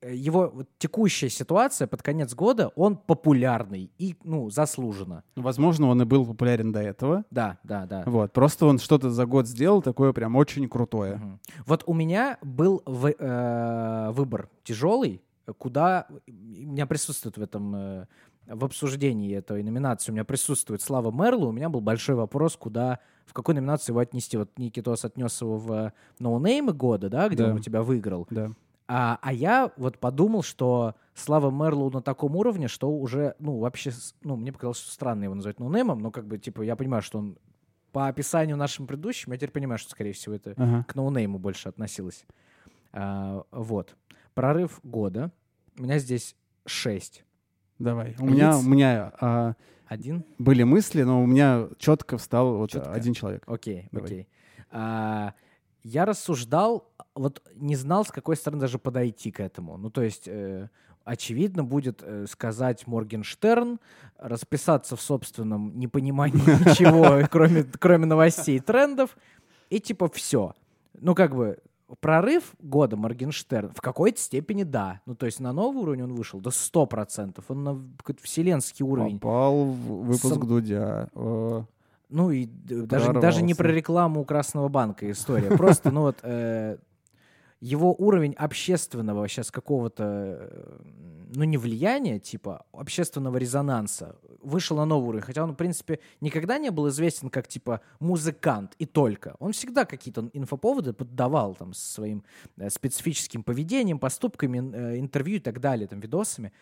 [0.02, 5.24] Э, Его вот текущая ситуация под конец года, он популярный и, ну, заслуженно.
[5.36, 7.26] Возможно, он и был популярен до этого.
[7.32, 8.04] Да, да, да.
[8.06, 8.32] Вот.
[8.32, 11.18] Просто он что-то за год сделал такое прям очень крутое.
[11.18, 11.40] Мгм.
[11.66, 15.22] Вот у меня был в- э, выбор тяжелый,
[15.58, 18.06] куда у меня присутствует в этом э,
[18.48, 23.00] в обсуждении этой номинации у меня присутствует Слава Мерлу, у меня был большой вопрос, куда,
[23.28, 24.38] в какой номинации его отнести.
[24.38, 27.50] Вот Никитос отнес его в ноунеймы года, да, где Да.
[27.52, 28.26] он у тебя выиграл.
[28.32, 28.52] Да.
[28.92, 33.92] А, а я вот подумал, что Слава Мерлоу на таком уровне, что уже, ну, вообще,
[34.24, 37.20] ну, мне показалось, что странно его называть ноунеймом, но как бы, типа, я понимаю, что
[37.20, 37.38] он
[37.92, 40.86] по описанию нашим предыдущим, я теперь понимаю, что, скорее всего, это Ага.
[40.88, 42.26] к ноунейму больше относилось.
[42.92, 43.96] А, вот.
[44.34, 45.32] Прорыв года.
[45.78, 47.24] У меня здесь 6.
[47.78, 48.16] Давай.
[48.20, 48.66] У меня, Лиц?
[48.66, 49.54] у меня а,
[49.88, 50.24] Один?
[50.40, 52.92] были мысли, но у меня четко встал вот Чётко.
[52.92, 53.44] один человек.
[53.46, 54.06] Окей, Давай.
[54.08, 54.28] окей.
[54.72, 55.34] А,
[55.84, 59.78] я рассуждал, вот не знал, с какой стороны даже подойти к этому.
[59.78, 60.70] Ну, то есть, э,
[61.04, 63.80] очевидно, будет э, сказать Моргенштерн,
[64.18, 66.40] расписаться в собственном непонимании
[66.70, 69.18] ничего, кроме, кроме новостей и трендов,
[69.70, 70.54] и типа все.
[71.00, 71.60] Ну, как бы,
[72.00, 75.02] прорыв года Моргенштерн в какой-то степени да.
[75.06, 77.44] Ну, то есть на новый уровень он вышел до 100%.
[77.48, 79.20] Он на какой-то вселенский уровень.
[79.20, 81.10] Попал в выпуск Сам- Дудя.
[82.10, 85.56] Ну и даже, даже не про рекламу Красного банка история.
[85.58, 86.78] Просто, ну вот, э,
[87.62, 90.80] его уровень общественного сейчас какого-то, э,
[91.36, 95.26] ну не влияния, типа общественного резонанса, вышел на новый уровень.
[95.26, 99.36] Хотя он, в принципе, никогда не был известен как, типа, музыкант и только.
[99.40, 102.24] Он всегда какие-то инфоповоды поддавал там своим
[102.58, 106.54] э, специфическим поведением, поступками, э, интервью и так далее, там, видосами.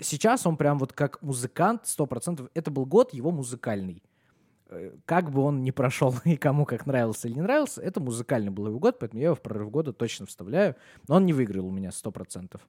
[0.00, 2.50] Сейчас он прям вот как музыкант, 100%.
[2.54, 4.02] Это был год его музыкальный
[5.04, 8.68] как бы он ни прошел и кому как нравился или не нравился, это музыкальный был
[8.68, 10.76] его год, поэтому я его в прорыв года точно вставляю.
[11.08, 12.60] Но он не выиграл у меня 100%.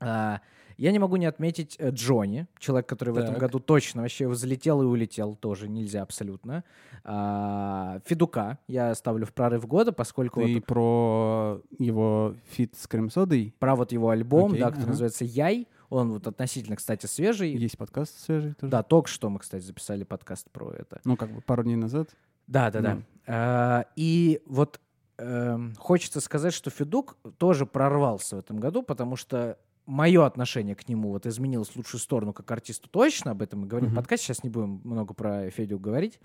[0.00, 0.40] А,
[0.76, 3.40] я не могу не отметить э, Джонни, человек, который в этом Так.
[3.40, 6.64] году точно вообще взлетел и улетел, тоже нельзя абсолютно.
[7.04, 13.54] А, Федука я ставлю в прорыв года, поскольку Ты вот про его фит с крем-содой?
[13.58, 14.90] про вот его альбом, Окей, да, который ага.
[14.90, 17.50] называется «Яй», он вот относительно, кстати, свежий.
[17.56, 18.70] Есть подкаст свежий тоже?
[18.70, 21.00] Да, только что мы, кстати, записали подкаст про это.
[21.04, 22.08] Ну, как бы пару дней назад.
[22.46, 22.94] Да, да, да.
[22.94, 23.02] Ну.
[23.26, 24.80] А, И вот
[25.18, 30.88] эм, хочется сказать, что Федук тоже прорвался в этом году, потому что мое отношение к
[30.88, 33.96] нему вот изменилось в лучшую сторону как артисту точно, об этом мы говорим в Мгм.
[33.98, 36.18] подкасте, сейчас не будем много про Федю говорить.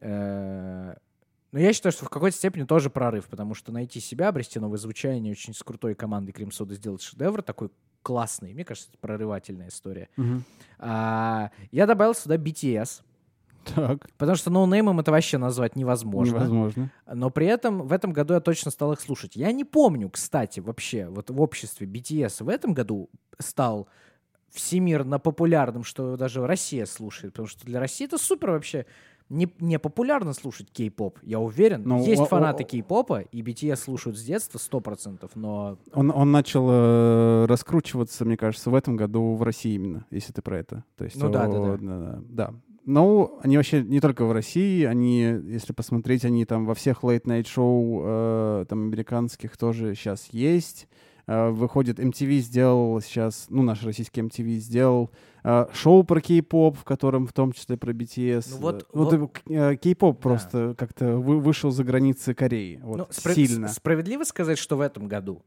[0.00, 0.94] Э,
[1.52, 4.78] Но я считаю, что в какой-то степени тоже прорыв, потому что найти себя, обрести новое
[4.78, 7.70] звучание, очень с крутой командой Крем Сода сделать шедевр такой
[8.06, 8.54] классный.
[8.54, 10.08] Мне кажется, это прорывательная история.
[10.16, 10.44] Мгм.
[10.78, 13.02] А, Я добавил сюда BTS,
[13.74, 16.36] Так, потому что ноунеймом это вообще назвать невозможно.
[16.36, 16.90] невозможно.
[17.12, 19.34] Но при этом в этом году я точно стал их слушать.
[19.34, 23.88] Я не помню, кстати, вообще, вот в обществе BTS в этом году стал
[24.50, 28.86] всемирно популярным, что даже Россия слушает, потому что для России это супер вообще
[29.28, 31.82] не, не популярно слушать кей-поп, я уверен.
[31.84, 36.30] Ну, Есть о- фанаты о- кей-попа, и BTS слушают с детства 100%, но Он, он
[36.32, 40.84] начал э, раскручиваться, мне кажется, в этом году в России именно, если ты про это.
[40.96, 41.78] То есть, Ну да, да, о, да.
[41.78, 42.18] да.
[42.28, 42.54] да.
[42.84, 47.48] Ну, они вообще не только в России, они, если посмотреть, они там во всех late-night
[47.48, 50.86] шоу э, там американских тоже сейчас есть.
[51.28, 55.10] Э, выходит, MTV сделал сейчас, ну, наш российский MTV сделал
[55.42, 58.46] э, шоу про кей-поп, в котором в том числе про BTS.
[58.52, 60.22] Ну вот- ну, вот- ты, э, кей-поп Да.
[60.22, 62.78] просто как-то вы- вышел за границы Кореи.
[62.82, 63.68] Вот, ну, спра- сильно.
[63.68, 65.42] справедливо сказать, что в этом году.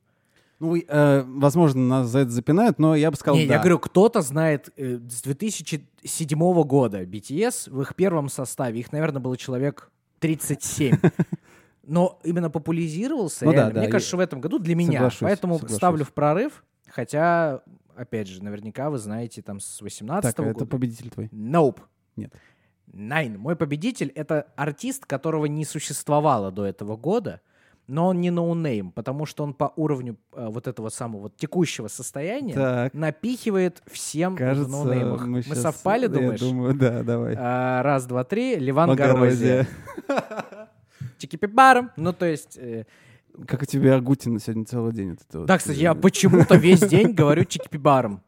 [0.60, 3.54] Ну, э, возможно, нас за это запинают, но я бы сказал, Не, да.
[3.54, 8.80] я говорю, кто-то знает э, с 2007 года BTS в их первом составе.
[8.82, 9.90] Их, наверное, было человек
[10.20, 10.98] 37.
[11.90, 13.74] Но именно популяризировался Ну да, реально.
[13.74, 14.94] да, Мне я кажется, в этом году для меня.
[15.00, 15.78] соглашусь, Поэтому соглашусь.
[15.78, 16.64] ставлю в прорыв.
[16.88, 17.62] Хотя,
[17.96, 20.66] опять же, наверняка вы знаете там с 18 Так, это года.
[20.68, 21.28] победитель твой.
[21.28, 21.80] Nope.
[22.16, 22.32] Нет.
[22.92, 23.40] Найн.
[23.40, 27.42] Мой победитель— это артист, которого не существовало до этого года,
[27.88, 31.88] но он не ноунейм, потому что он по уровню э, вот этого самого вот текущего
[31.88, 35.22] состояния Так, напихивает всем в кажется, ноунеймах.
[35.22, 36.40] мы, Мы, щас- совпали, я думаешь?
[36.40, 37.36] думаю, да, давай.
[37.38, 38.58] А, раз, два, три.
[38.58, 39.68] Ливан Магорозия.
[41.20, 41.28] Горозия.
[41.28, 41.92] Чики-пипаром.
[41.98, 42.58] Ну, то есть...
[42.58, 42.86] э,
[43.48, 45.12] Как у тебя Агутина сегодня целый день?
[45.12, 48.22] Вот это вот, Да, кстати, я э, почему-то весь день говорю чики-пипаром.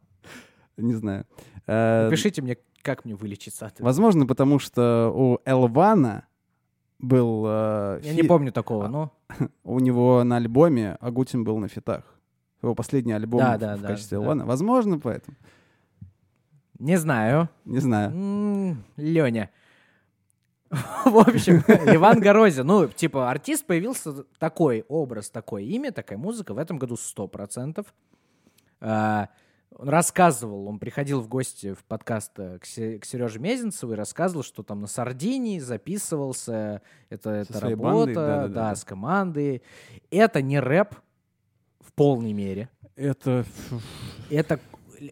[0.77, 1.25] Не знаю.
[1.67, 3.85] Э, Пишите мне, как мне вылечиться от этого.
[3.87, 6.25] Возможно, потому что у Элвана
[6.99, 7.45] был...
[7.47, 9.11] э, Я фи- не помню такого, но...
[9.63, 12.03] У него на альбоме Агутин был на фитах.
[12.61, 14.23] Его последний альбом Да, в- да, в да, качестве да.
[14.23, 14.45] Элвана.
[14.45, 15.35] Возможно, поэтому.
[16.79, 17.47] Не знаю.
[17.65, 18.77] Не знаю.
[18.97, 19.49] Леня.
[21.05, 22.63] В общем, Иван Горозия.
[22.63, 27.85] Ну, типа, артист появился такой образ, такое имя, такая музыка в этом году 100%.
[28.79, 29.29] А,
[29.77, 33.95] Он рассказывал, он приходил в гости в подкаст э, к, Се- к Сереже Мезенцеву и
[33.95, 38.75] рассказывал, что там на Сардинии записывался, это, это своей работа, бандой, да, да-да-да.
[38.75, 39.61] с командой.
[40.09, 40.95] Это не рэп
[41.81, 42.69] в полной мере.
[42.95, 43.45] Это...
[44.29, 44.59] Это,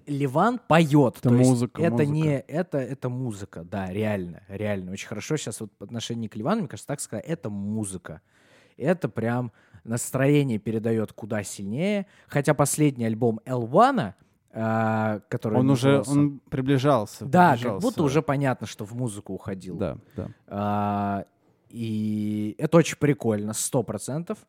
[0.06, 1.17] Ливан поет.
[1.17, 2.12] Это музыка, Это музыка.
[2.12, 4.91] не это, это музыка, да, реально, реально.
[4.91, 8.21] Очень хорошо сейчас вот по отношению к Ливану, мне кажется, так сказать, это музыка.
[8.78, 9.52] Это прям
[9.84, 12.06] настроение передает куда сильнее.
[12.28, 14.15] Хотя последний альбом Элвана,
[14.52, 17.25] а, который Он уже он приближался.
[17.25, 17.88] да, как приближался.
[17.88, 19.75] будто уже понятно, что в музыку уходил.
[19.78, 20.30] Да, да.
[20.47, 21.25] А,
[21.69, 24.39] и это очень прикольно, сто процентов.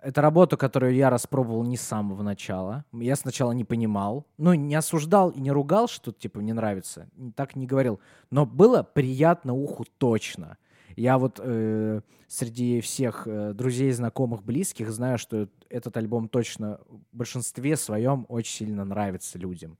[0.00, 2.84] Это работа, которую я распробовал не с самого начала.
[2.92, 7.08] Я сначала не понимал, ну, не осуждал и не ругал, что, типа, не нравится.
[7.36, 8.00] Так не говорил.
[8.30, 10.56] Но было приятно уху точно.
[10.96, 17.16] Я вот э, среди всех э, друзей, знакомых, близких знаю, что этот альбом точно в
[17.16, 19.78] большинстве своем очень сильно нравится людям.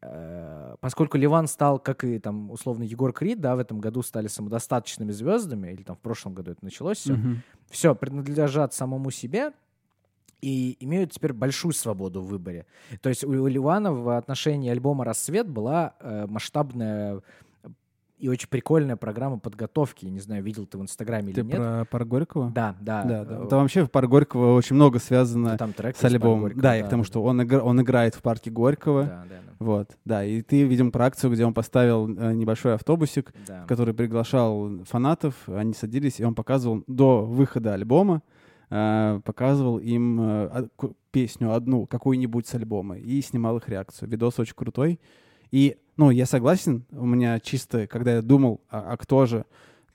[0.00, 4.28] Э, поскольку Ливан стал, как и там условно Егор Крид, да, в этом году стали
[4.28, 7.42] самодостаточными звездами, или там в прошлом году это началось все, Мгм.
[7.70, 9.52] все, принадлежат самому себе
[10.40, 12.66] и имеют теперь большую свободу в выборе.
[13.00, 17.20] То есть у, у Ливана в отношении альбома «Рассвет» была э, масштабная
[18.22, 20.06] и очень прикольная программа подготовки.
[20.06, 21.56] Не знаю, видел ты в Инстаграме Ты или нет.
[21.56, 22.50] про парк Горького?
[22.54, 23.02] Да, да.
[23.02, 23.34] Да, да.
[23.44, 26.42] Э, Там вообще в парк Горького очень много связано там трек с альбомом.
[26.42, 29.02] Горького, Да, и к тому, что он, игра- он играет в парке Горького.
[29.02, 29.52] Да, да, да.
[29.58, 30.24] Вот, да.
[30.24, 33.64] И ты, видим, про акцию, где он поставил э, небольшой автобусик, да.
[33.66, 38.22] который приглашал фанатов, они садились, и он показывал до выхода альбома,
[38.70, 40.68] э, показывал им а-
[41.10, 44.08] песню одну, какую-нибудь с альбома, и снимал их реакцию.
[44.08, 45.00] Видос очень крутой.
[45.50, 49.44] И, ну, я согласен, у меня чисто, когда я думал, а, а кто же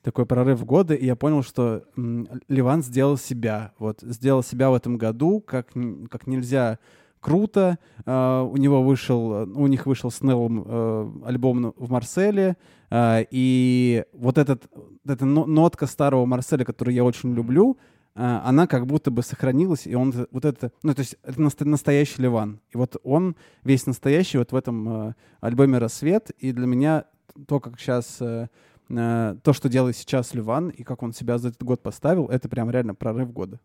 [0.04, 4.76] такой прорыв года, и я понял, что м, Ливан сделал себя, вот, сделал себя в
[4.76, 5.68] этом году как,
[6.10, 6.80] как нельзя
[7.20, 7.78] круто.
[8.06, 12.56] А, у него вышел, у них вышел с Неллом э, альбом в Марселе,
[12.90, 14.68] а, и вот этот,
[15.06, 17.78] эта но- нотка старого Марселя, которую я очень люблю,
[18.18, 22.60] она как будто бы сохранилась, и он вот это, ну, то есть это настоящий Ливан.
[22.72, 27.06] И вот он весь настоящий вот в этом э, альбоме «Рассвет», и для меня
[27.48, 28.48] то, как сейчас, э,
[28.90, 32.50] э, то, что делает сейчас Ливан, и как он себя за этот год поставил, это
[32.50, 33.60] прям реально прорыв года.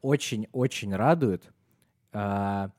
[0.00, 1.52] Очень-очень радует.
[2.12, 2.70] А,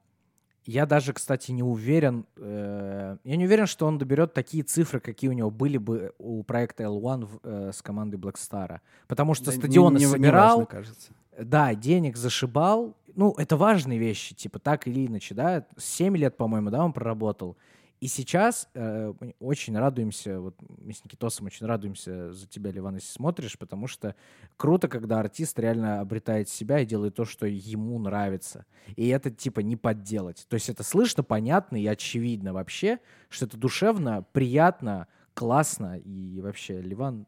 [0.66, 5.30] Я даже, кстати, не уверен, э, я не уверен, что он доберет такие цифры, какие
[5.30, 8.80] у него были бы у проекта L1 в- э, с командой Black Star.
[9.08, 11.12] Потому что Да, стадионы не- не- собирал, неважно, кажется.
[11.38, 12.96] да, денег зашибал.
[13.16, 15.66] Ну, это важные вещи, типа так или иначе, да.
[15.78, 17.58] Семь лет, по-моему, да, он проработал.
[18.04, 23.08] И сейчас э, очень радуемся, вот мы с Никитосом очень радуемся за тебя, Ливан, если
[23.08, 24.14] смотришь, потому что
[24.58, 28.66] круто, когда артист реально обретает себя и делает то, что ему нравится.
[28.98, 30.46] И это типа не подделать.
[30.50, 35.98] То есть это слышно, понятно и очевидно вообще, что это душевно, приятно, классно.
[35.98, 37.26] И вообще, Ливан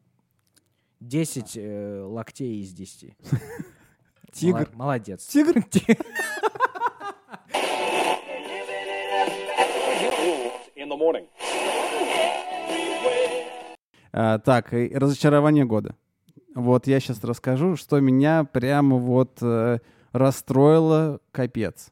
[1.00, 3.16] 10 э, локтей из 10.
[4.34, 4.70] Тигр.
[4.74, 5.26] Молодец.
[5.26, 5.64] Тигр.
[10.96, 11.28] the morning.
[14.14, 15.96] А, так, разочарование года.
[16.56, 19.80] Вот я сейчас расскажу, что меня прямо вот э,
[20.14, 21.92] расстроило капец.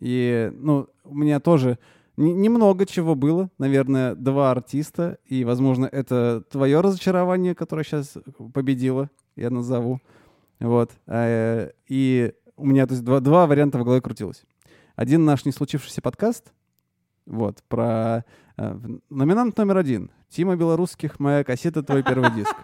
[0.00, 1.78] И, ну, у меня тоже
[2.16, 3.48] не- немного чего было.
[3.58, 5.18] Наверное, два артиста.
[5.26, 8.16] И, возможно, это твое разочарование, которое сейчас
[8.52, 10.00] победило, я назову.
[10.58, 10.90] Вот.
[11.06, 14.42] Э, И у меня, то есть, два, два варианта в голове крутилось.
[14.96, 16.52] Один наш не случившийся подкаст,
[17.26, 18.24] вот, про
[18.56, 18.78] э,
[19.10, 20.10] номинант номер один.
[20.28, 22.54] Тима Белорусских, моя кассета, твой первый диск.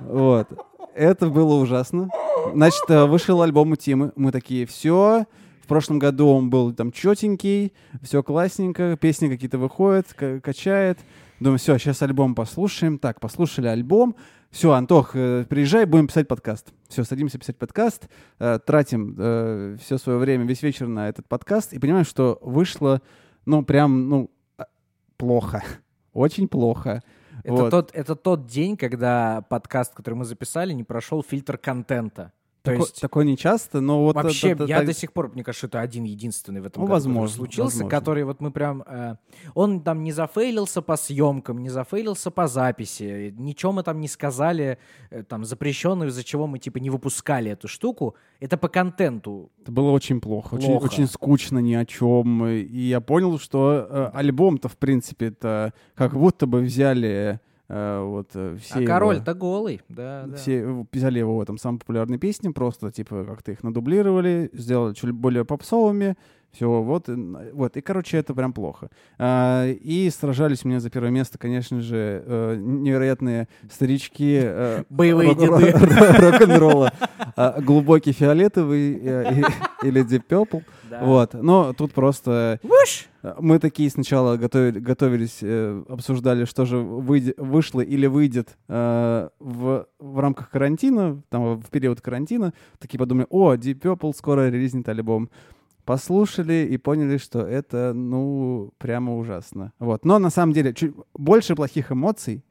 [0.00, 0.48] Вот.
[0.94, 2.08] Это было ужасно.
[2.54, 4.12] Значит, э, вышел альбом у Тимы.
[4.16, 5.26] Мы такие, все.
[5.62, 7.72] В прошлом году он был там четенький,
[8.02, 10.98] все классненько, песни какие-то выходят, ка- качает.
[11.38, 12.98] Думаю, все, сейчас альбом послушаем.
[12.98, 14.16] Так, послушали альбом.
[14.50, 16.72] Все, Антох, э, приезжай, будем писать подкаст.
[16.88, 18.08] Все, садимся писать подкаст,
[18.40, 23.00] э, тратим все свое время, весь вечер на этот подкаст, и понимаем, что вышло,
[23.46, 24.66] ну, прям, ну, а,
[25.16, 25.62] плохо.
[26.12, 27.02] Очень плохо.
[27.42, 27.70] Это, Вот.
[27.70, 32.32] тот, это тот день, когда подкаст, который мы записали, не прошел фильтр контента.
[32.62, 34.14] То Тако- есть такое нечасто, но вот...
[34.16, 36.86] вообще, это- я так- до сих пор, мне кажется, это один единственный в этом Ну,
[36.88, 37.88] году, возможно, случился, возможно.
[37.90, 38.82] который вот мы прям...
[38.86, 39.16] э,
[39.54, 44.76] он там не зафейлился по съемкам, не зафейлился по записи, ничего мы там не сказали,
[45.10, 48.14] э, там, запрещенного, из-за чего мы, типа, не выпускали эту штуку.
[48.40, 49.50] Это по контенту.
[49.62, 50.84] Это было очень плохо, Очень, Плохо.
[50.84, 52.46] очень скучно, ни о чем.
[52.46, 57.40] И я понял, что э, альбом-то, в принципе, это как будто бы взяли
[58.02, 60.36] вот э, все а король-то голый, да, да.
[60.36, 65.10] Все его- взяли его там самые популярные песни, просто типа как-то их надублировали, сделали чуть
[65.12, 66.16] более попсовыми,
[66.52, 67.08] Все, вот,
[67.52, 67.76] вот.
[67.76, 68.88] И, короче, это прям плохо.
[69.18, 75.34] А, И сражались у меня за первое место, конечно же, э, невероятные старички э, Боевые
[75.36, 75.70] деды.
[75.70, 76.92] рок- рок-н-ролла.
[77.36, 79.42] А, Глубокий фиолетовый э,
[79.84, 80.64] или Deep Purple.
[80.90, 81.04] Да.
[81.04, 81.34] Вот.
[81.34, 83.06] Но тут просто Вуш!
[83.22, 89.28] э, мы такие сначала готовили, готовились, э, обсуждали, что же выйдет- вышло или выйдет э,
[89.38, 92.52] в, в рамках карантина, там, в период карантина.
[92.78, 95.30] Такие подумали, о, Deep Purple скоро релизнет альбом.
[95.84, 99.72] Послушали и поняли, что это, ну, прямо ужасно.
[99.78, 100.04] Вот.
[100.04, 102.44] Но на самом деле чуть больше плохих эмоций,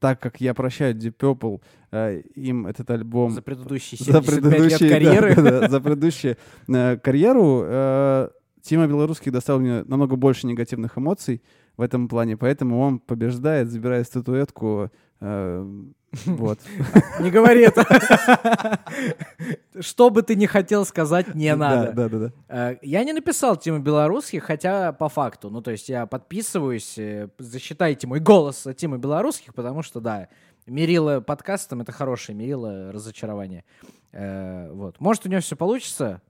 [0.00, 1.60] так как я прощаю Deep Purple,
[1.92, 5.34] э, им этот альбом За предыдущие за 75 лет да, карьеры.
[5.36, 6.36] да, да, за предыдущую
[6.68, 8.28] э, карьеру э,
[8.62, 11.42] Тима Белорусских доставил мне намного больше негативных эмоций
[11.76, 14.90] в этом плане, поэтому он побеждает, забирает статуэтку.
[15.20, 15.84] э,
[16.24, 16.58] вот.
[17.20, 17.84] Не говори это.
[19.80, 21.92] Что бы ты не хотел сказать, не надо.
[21.92, 22.32] Да, да, да.
[22.48, 25.50] Э, Я не написал Тима Белорусских, хотя по факту.
[25.50, 30.28] Ну, то есть я подписываюсь, э, засчитайте мой голос от Тима Белорусских, потому что, да,
[30.66, 33.64] мерило подкастом— это хорошее мерило разочарования.
[34.12, 35.00] Э, Вот.
[35.00, 36.22] Может, у него все получится,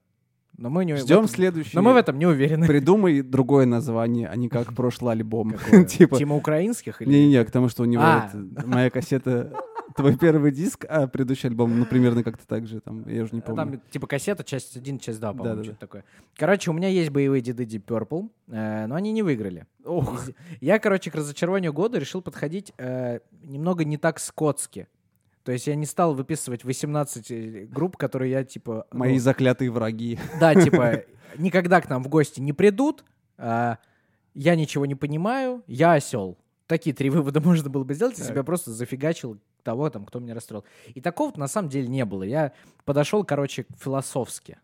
[0.59, 1.71] но мы не в Ждем этом- следующий.
[1.75, 2.67] Но мы в этом не уверены.
[2.67, 5.55] Придумай другое название, а не как прошлый альбом.
[5.89, 7.03] Типа, Тима украинских?
[7.03, 8.31] или- не-не-не, потому что у него А.
[8.65, 9.53] моя кассета,
[9.97, 13.41] твой первый диск, а предыдущий альбом, ну, примерно как-то так же, там, я уже не
[13.41, 13.57] А помню.
[13.57, 16.05] Там типа кассета, часть 1, часть 2, по-моему, что-то такое.
[16.37, 19.67] Короче, у меня есть боевые деды Deep Purple, э, но они не выиграли.
[19.85, 20.25] Ох,
[20.61, 24.89] Я, короче, к разочарованию года решил подходить э, немного не так скотски.
[25.47, 28.85] То есть я не стал выписывать 18 э, групп, которые я, типа...
[28.91, 30.19] ну, мои заклятые враги.
[30.41, 31.05] Да, типа,
[31.39, 33.05] никогда к нам в гости не придут,
[33.39, 33.79] а,
[34.35, 36.37] я ничего не понимаю, я осел.
[36.67, 40.19] Такие три вывода можно было бы сделать, если бы я просто зафигачил того, там, кто
[40.19, 40.65] меня расстроил.
[40.89, 42.25] И такого-то на самом деле не было.
[42.25, 42.53] Я
[42.85, 44.59] подошел, короче, философски.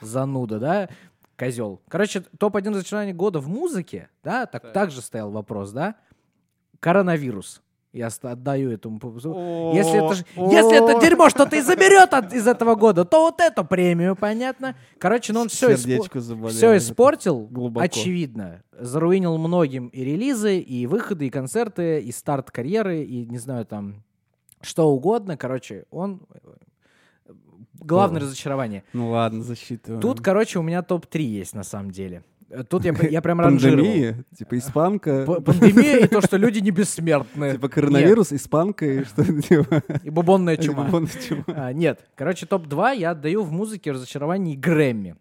[0.00, 0.88] Зануда, да?
[1.36, 1.82] Козел.
[1.88, 4.46] Короче, топ-1 разочарование года в музыке, да?
[4.46, 5.96] Так, так же стоял вопрос, да?
[6.78, 7.62] Коронавирус.
[7.92, 8.98] Я отдаю этому...
[8.98, 13.20] пу- Если это, ж- если это дерьмо что-то и заберет от- из этого года, то
[13.26, 14.74] вот эту премию, понятно.
[14.98, 16.48] Короче, ну он все, заболело.
[16.48, 17.84] все испортил, глубоко.
[17.84, 18.62] очевидно.
[18.78, 24.02] Заруинил многим и релизы, и выходы, и концерты, и старт карьеры, и, не знаю, там,
[24.62, 25.36] что угодно.
[25.36, 26.22] Короче, он...
[26.34, 27.32] э,
[27.74, 28.24] Главное О.
[28.24, 28.84] разочарование.
[28.92, 30.00] Ну ладно, засчитываем.
[30.00, 32.22] Тут, короче, у меня топ-3 есть, на самом деле.
[32.68, 33.84] Тут я, я прям ранжировал.
[33.84, 37.52] Пандемия, типа испанка, Пандемия и то, что люди не бессмертны.
[37.52, 39.82] типа коронавирус, испанка и что типа?
[40.02, 40.88] И бубонная чума.
[41.46, 45.16] А, нет, короче, топ-2 я отдаю в музыке разочарований Грэмми,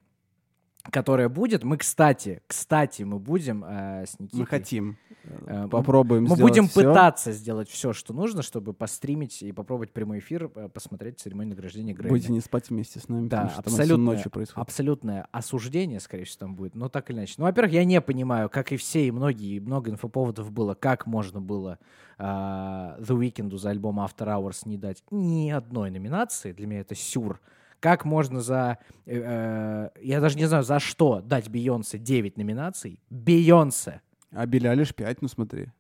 [0.89, 1.63] которая будет.
[1.63, 4.39] Мы, кстати, кстати, мы будем э, с Никитой...
[4.39, 4.97] Мы хотим.
[5.23, 6.81] э, Попробуем Мы будем всё.
[6.81, 11.93] пытаться сделать все, что нужно, чтобы постримить и попробовать прямой эфир, э, посмотреть церемонию награждения
[11.93, 12.09] Грэмми.
[12.09, 14.67] Будете не спать вместе с нами, Да, потому что там абсолютно, ночью происходит.
[14.67, 17.35] абсолютное осуждение, скорее всего, там будет, но так или иначе.
[17.37, 21.05] Ну, во-первых, я не понимаю, как и все, и многие, и много инфоповодов было, как
[21.05, 21.77] можно было
[22.17, 26.51] а, The Weeknd за альбом After Hours не дать ни одной номинации.
[26.53, 27.39] Для меня это сюр.
[27.81, 28.77] Как можно за...
[29.07, 32.99] э, э, я даже не знаю, за что дать Бейонсе 9 номинаций.
[33.09, 34.01] Бейонсе.
[34.31, 35.71] А Билли Алиш 5, ну смотри.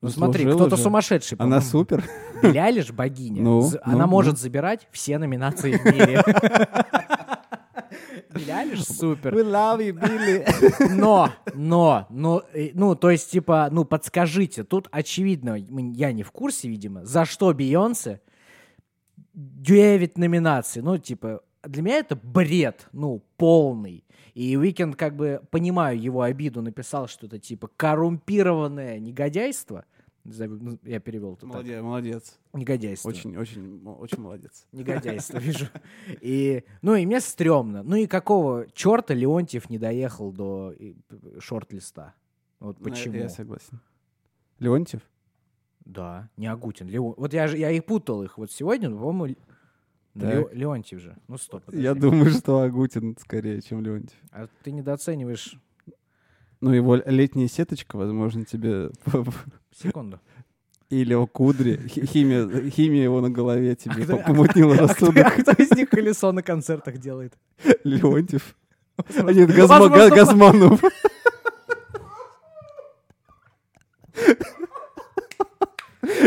[0.00, 0.82] Ну смотри, кто-то же.
[0.82, 1.36] сумасшедший.
[1.38, 1.70] Она по-моему.
[1.70, 2.04] супер.
[2.42, 3.42] Билли Айлиш богиня.
[3.42, 4.10] Ну, З- ну, Она ну.
[4.10, 6.22] может забирать все номинации в мире.
[8.34, 9.34] Билли Айлиш супер.
[9.34, 10.46] love you, Билли.
[10.94, 16.30] Но, но, ну, э, ну, то есть, типа, ну, подскажите, тут очевидно, я не в
[16.30, 18.20] курсе, видимо, за что Бейонсе
[19.38, 20.82] 9 номинаций.
[20.82, 24.04] Ну, типа, для меня это бред, ну, полный.
[24.34, 29.84] И Уикенд, как бы, понимаю его обиду, написал что-то типа коррумпированное негодяйство.
[30.24, 31.50] Ну, Я перевел это так.
[31.50, 32.38] Молодец, молодец.
[32.52, 33.08] Негодяйство.
[33.08, 34.66] Очень, очень, очень молодец.
[34.72, 35.66] Негодяйство, вижу.
[36.20, 37.82] И, ну, и мне стрёмно.
[37.82, 40.74] Ну и какого черта Леонтьев не доехал до
[41.38, 42.14] шорт-листа?
[42.60, 43.14] Вот почему?
[43.14, 43.80] Я согласен.
[44.58, 45.02] Леонтьев?
[45.88, 46.86] Да, не Агутин.
[46.86, 47.14] Леон...
[47.16, 48.36] Вот я, же, я и путал их.
[48.36, 49.36] Вот сегодня, по-моему, Ле-
[50.44, 50.54] Так.
[50.54, 51.16] Леонтьев же.
[51.28, 51.64] Ну, стоп.
[51.64, 51.82] подожди.
[51.82, 54.18] Я думаю, что Агутин скорее, чем Леонтьев.
[54.30, 55.54] А ты недооцениваешь...
[56.60, 58.90] Ну, его летняя сеточка, возможно, тебе...
[59.74, 60.20] Секунду.
[60.90, 61.76] Или его кудри.
[61.88, 65.26] Хи- Химия, химия его на голове тебе кто- по- помутнила А кто, рассудок.
[65.26, 67.32] а кто из них колесо на концертах делает?
[67.84, 68.54] Леонтьев.
[68.96, 70.82] А нет, Газма- Газманов.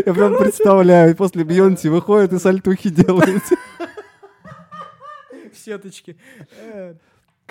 [0.05, 3.43] Я прям представляю, после Бьонси выходит и сальтухи делает.
[5.53, 6.15] В сеточке.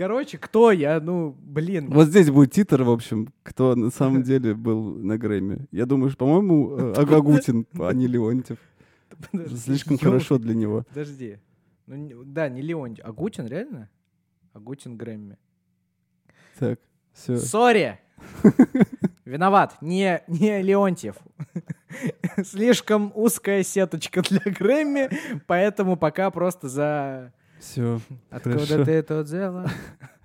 [0.00, 0.98] Короче, кто я?
[0.98, 1.90] Ну, блин.
[1.90, 5.66] Вот здесь будет титр, в общем, кто на самом деле был на Грэмми.
[5.72, 8.58] Я думаю, что, по-моему, э, Агагутин, а не Леонтьев.
[9.62, 10.84] Слишком хорошо для него.
[10.88, 11.38] Подожди.
[11.86, 13.04] Ну, да, не Леонтьев.
[13.04, 13.90] Агутин, реально?
[14.54, 15.36] Агутин Грэмми.
[16.58, 16.80] Так,
[17.12, 17.36] все.
[17.36, 17.98] Сори.
[19.24, 19.76] Виноват.
[19.80, 21.16] Не, не Леонтьев.
[22.44, 25.10] Слишком узкая сеточка для Грэмми,
[25.46, 27.32] поэтому пока просто за...
[27.58, 28.00] Все.
[28.30, 29.68] Откуда ты это взяла?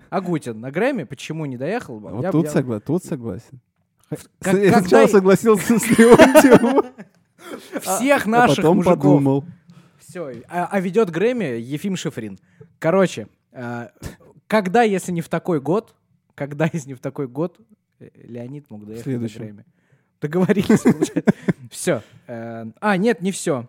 [0.08, 1.98] Агутин на Грэмми почему не доехал?
[1.98, 3.60] Вот Я- тут, я- согла- тут согласен.
[4.08, 6.84] Как- я когда- сначала согласился с Леонтьевым,
[7.80, 8.96] Всех а наших потом мужиков.
[8.98, 9.44] подумал.
[9.98, 10.42] Все.
[10.48, 12.38] А, а ведет Грэмми Ефим Шифрин.
[12.78, 13.88] Короче, э,
[14.46, 15.94] когда, если не в такой год,
[16.34, 17.58] когда, если не в такой год,
[18.14, 19.38] Леонид мог доехать следующем.
[19.40, 19.64] Грэмми?
[20.20, 21.34] Договорились, получается.
[21.70, 22.02] Все.
[22.26, 23.68] А, нет, не все.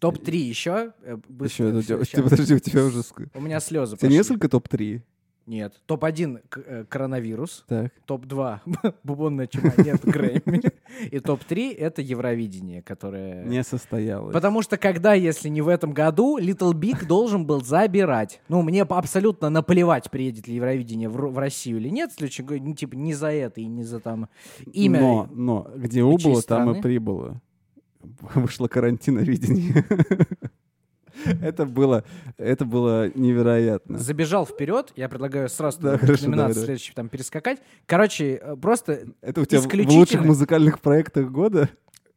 [0.00, 0.92] Топ-3 еще.
[1.02, 3.02] э, Еще, подожди, у тебя уже...
[3.34, 4.16] У меня слезы пошли.
[4.16, 5.02] несколько топ-3?
[5.50, 5.74] Нет.
[5.86, 7.64] Топ-1 к- э, коронавирус.
[7.66, 7.92] Так.
[8.06, 8.60] Топ-2
[9.02, 9.72] бубонная чума.
[9.78, 10.62] Нет, Грэмми.
[11.10, 13.44] И топ-3 это Евровидение, которое...
[13.44, 14.32] Не состоялось.
[14.32, 18.40] Потому что когда, если не в этом году, Little Big должен был забирать.
[18.48, 22.12] Ну, мне абсолютно наплевать, приедет ли Евровидение в, в Россию или нет.
[22.20, 24.28] Го- ну, типа, не за это и не за там
[24.72, 25.00] имя.
[25.00, 26.78] Но, но где убыло, там страны.
[26.78, 27.40] и прибыло.
[28.36, 29.84] Вышло карантиновидение.
[31.42, 32.04] Это было,
[32.38, 33.98] это было невероятно.
[33.98, 37.58] Забежал вперед, я предлагаю сразу Да, хорошо, номинации давай, следующей там перескакать.
[37.86, 41.68] Короче, э, просто Это у тебя в- в исключительно- лучших музыкальных проектах года?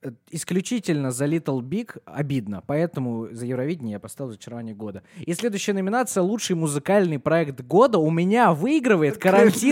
[0.05, 5.01] э, исключительно за Little Big обидно, поэтому за Евровидение я поставил «Зачарование года».
[5.17, 9.17] И следующая номинация «Лучший музыкальный проект года» у меня выигрывает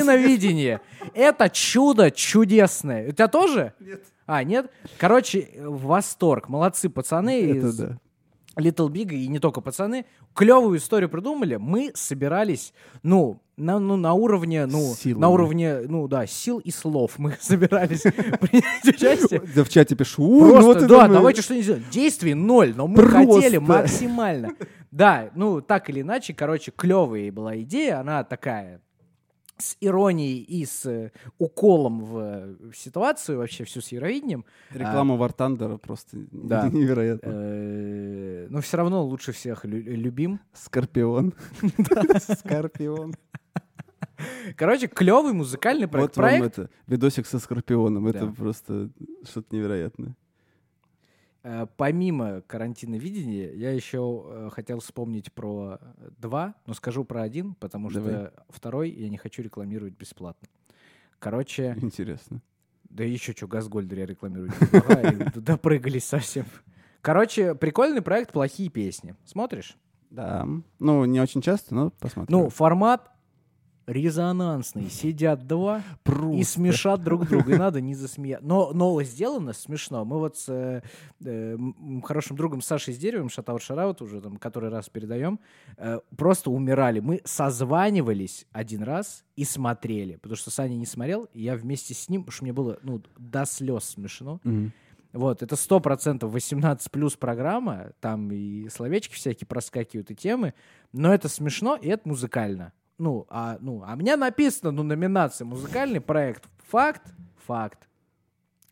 [0.01, 0.79] «Карантиновидение».
[1.13, 3.09] Это чудо чудесное.
[3.09, 3.73] У тебя тоже?
[3.81, 4.03] Нет.
[4.25, 4.71] А, нет?
[4.97, 6.47] Короче, э, восторг.
[6.47, 7.97] Молодцы пацаны Это да.
[8.57, 10.05] Little Big и не только пацаны.
[10.33, 11.55] Клевую историю придумали.
[11.55, 12.73] Мы собирались,
[13.03, 15.21] ну, на, ну, на уровне, ну, Силами.
[15.21, 19.41] на уровне, ну, да, сил и слов мы собирались принять участие.
[19.55, 20.23] Я в чате пишу.
[20.23, 21.13] «У, ну Просто, да, мы».
[21.13, 21.85] давайте что-нибудь сделаем.
[21.91, 24.49] Действий ноль, но мы хотели максимально.
[24.91, 28.01] Да, ну, так или иначе, короче, клевая была идея.
[28.01, 28.81] Она такая
[29.61, 34.43] с иронией и с э, уколом в, э, ситуацию вообще всю с Евровидением.
[34.71, 36.67] Реклама War Thunder просто Да.
[36.73, 37.29] невероятно.
[37.31, 40.39] Э, Но все равно лучше всех лю- любим.
[40.53, 41.33] Скорпион.
[42.39, 43.15] Скорпион.
[44.55, 46.17] Короче, клевый музыкальный проект.
[46.17, 48.07] Вот вам это, видосик со Скорпионом.
[48.07, 48.89] Это просто
[49.23, 50.15] что-то невероятное.
[51.43, 57.23] Э, Помимо карантина видения, я еще э, хотел вспомнить про э, два, но скажу про
[57.23, 58.31] один, потому что Давай.
[58.49, 60.47] второй я не хочу рекламировать бесплатно.
[61.19, 62.41] Короче, Интересно.
[62.83, 64.51] да еще что, Газгольдер я рекламирую.
[65.35, 66.45] Допрыгались совсем.
[67.01, 69.15] Короче, прикольный проект «Плохие песни».
[69.25, 69.77] Смотришь?
[70.11, 70.47] Да.
[70.77, 72.37] Ну, не очень часто, но посмотрим.
[72.37, 73.09] Ну, формат
[73.87, 74.89] резонансный.
[74.89, 75.83] Сидят два
[76.33, 77.53] и смешат друг друга.
[77.53, 78.45] И надо не засмеяться.
[78.45, 80.05] Но, но сделано смешно.
[80.05, 80.81] Мы вот с э,
[81.23, 81.57] э,
[82.03, 85.39] хорошим другом Сашей Деревым, шатаут шараут уже там который раз передаем,
[85.77, 86.99] э, просто умирали.
[86.99, 90.15] Мы созванивались один раз и смотрели.
[90.15, 93.01] Потому что Саня не смотрел, и я вместе с ним, потому что мне было ну,
[93.17, 94.39] до слез смешно.
[94.43, 94.71] Мгм.
[95.13, 100.53] Вот, это сто процентов 18 плюс программа, там и словечки всякие проскакивают, и темы,
[100.93, 102.71] но это смешно, и это музыкально.
[103.01, 106.43] Ну, а, ну, а у меня написано, ну, номинация музыкальный проект.
[106.67, 107.01] Факт,
[107.47, 107.89] факт.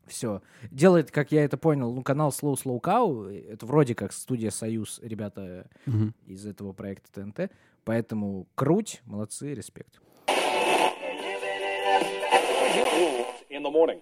[0.06, 0.44] Все.
[0.70, 5.00] Делает, как я это понял, ну, канал Slow Slow Cow, это вроде как студия Союз,
[5.02, 6.14] ребята Мгм.
[6.28, 7.52] из этого проекта ТНТ,
[7.84, 10.00] поэтому круть, молодцы, респект.
[13.50, 14.00] In the morning.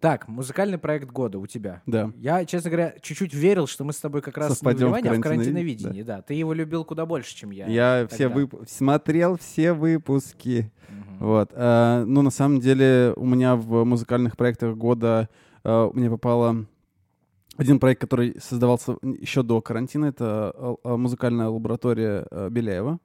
[0.00, 1.82] Так, музыкальный проект года у тебя.
[1.84, 2.10] Да.
[2.16, 5.02] Я, честно говоря, чуть-чуть верил, что мы с тобой как раз Совпадем в а в
[5.02, 6.02] карантиновидении, карантиновидении.
[6.02, 6.22] Да.
[6.22, 7.66] Ты его любил куда больше, чем я.
[7.66, 10.72] Я все вып- смотрел все выпуски.
[10.88, 11.18] Мгм.
[11.18, 11.50] Вот.
[11.54, 15.28] А, ну, на самом деле, у меня в музыкальных проектах года
[15.64, 16.64] а, мне попало
[17.58, 20.06] один проект, который создавался еще до карантина.
[20.06, 23.00] Это а, а, музыкальная лаборатория а, Беляева.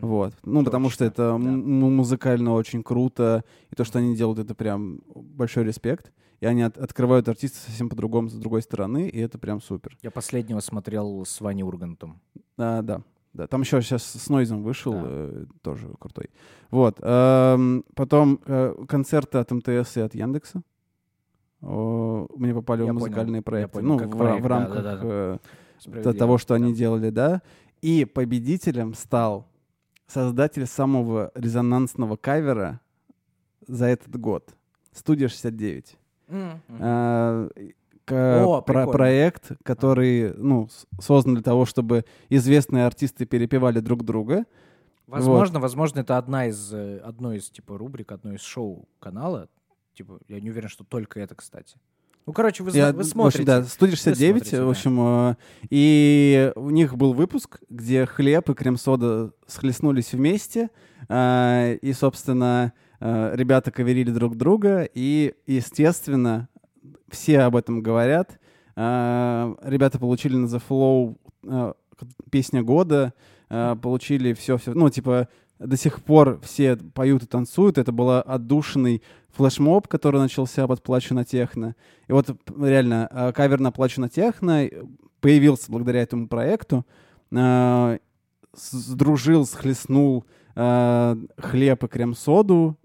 [0.00, 0.34] Вот.
[0.44, 1.34] Ну, потому что Точно, это да.
[1.34, 3.44] м- музыкально очень круто.
[3.70, 6.12] И то, что они делают, это прям большой респект.
[6.40, 9.96] И они от- открывают артиста совсем по-другому, с другой стороны, и это прям супер.
[10.02, 12.20] Я последнего смотрел с Ваней Ургантом.
[12.56, 13.02] А, да.
[13.34, 15.00] Да, там еще сейчас с Нойзом вышел, Да.
[15.04, 16.30] э, тоже крутой.
[16.70, 16.98] Вот.
[17.02, 20.62] эм, потом э, концерты от МТС и от Яндекса.
[21.60, 23.72] О, мне попали Я в музыкальные понял, проекты.
[23.80, 25.00] понял, ну, как в, проект, в да, рамках да, да.
[25.02, 25.38] э,
[25.80, 26.14] Справедливо.
[26.16, 26.78] того, что они Да.
[26.78, 27.42] делали, да.
[27.82, 29.47] И победителем стал
[30.08, 32.80] создатель самого резонансного кавера
[33.66, 34.54] за этот год.
[34.92, 35.96] Студия 69.
[36.28, 36.60] М, м.
[36.80, 37.48] А,
[38.04, 38.92] к- О, про- прикольно.
[38.92, 40.68] проект, который ну,
[41.00, 44.44] создан для того, чтобы известные артисты перепевали друг друга.
[45.06, 49.48] Возможно, возможно, это одна из, э, одно из, типа, рубрик, одно из шоу канала.
[49.94, 51.76] Типа, я не уверен, что только это, кстати.
[52.28, 53.44] Ну, короче, вы, Я, вы в общем, смотрите.
[53.44, 54.70] да, студия 69, смотрите, в да.
[54.70, 55.36] общем, э,
[55.70, 60.68] и у них был выпуск, где хлеб и крем-сода схлестнулись вместе,
[61.08, 66.50] э, и, собственно, э, ребята коверили друг друга, и, естественно,
[67.10, 68.38] все об этом говорят.
[68.76, 71.16] Ребята получили на The Flow
[72.30, 73.14] песня года,
[73.48, 75.28] получили все-все, ну, типа,
[75.58, 77.78] до сих пор все поют и танцуют.
[77.78, 81.74] Это был отдушенный флешмоб, который начался под «Плачу на техно».
[82.06, 84.68] И вот реально э, кавер на «Плачу на техно»
[85.20, 86.86] появился благодаря этому проекту.
[87.32, 87.98] Э,
[88.54, 90.24] Сдружил, схлестнул
[90.56, 92.76] э, хлеб и крем-соду,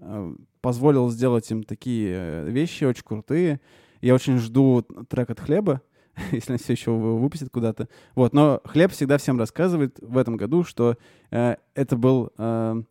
[0.62, 3.60] позволил сделать им такие вещи очень крутые.
[4.02, 5.82] Я очень жду трек от хлеба,
[6.32, 7.88] если он все еще его выпустит куда-то.
[8.16, 10.98] Вот, но хлеб всегда всем рассказывает в этом году, что
[11.32, 12.84] э, это был э,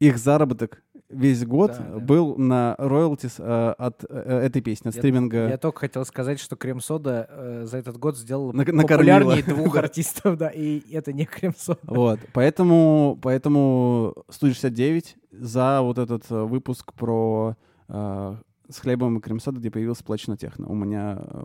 [0.00, 1.98] их заработок весь год Да, да.
[2.00, 5.48] был на роялтис э, от э, этой песни, от Я- стриминга.
[5.48, 8.86] Я только хотел сказать, что крем-сода э, за этот год сделала накормила.
[8.86, 11.80] популярнее двух артистов, да, и это не крем-сода.
[11.84, 17.56] Вот, поэтому, поэтому студия 69 за вот этот э, выпуск про
[17.88, 18.36] э,
[18.68, 20.68] с хлебом и крем-содой, где появился плач на техно.
[20.68, 21.44] У меня э,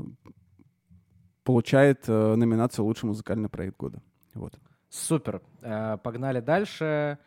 [1.43, 4.01] получает э, номинацию лучший музыкальный проект года.
[4.33, 4.53] Вот.
[4.89, 5.41] Супер.
[5.61, 7.17] Э, Погнали дальше.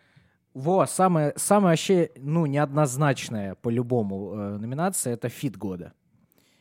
[0.54, 5.92] Во, самая, самая вообще, ну, неоднозначная по-любому э, номинация— это фит года.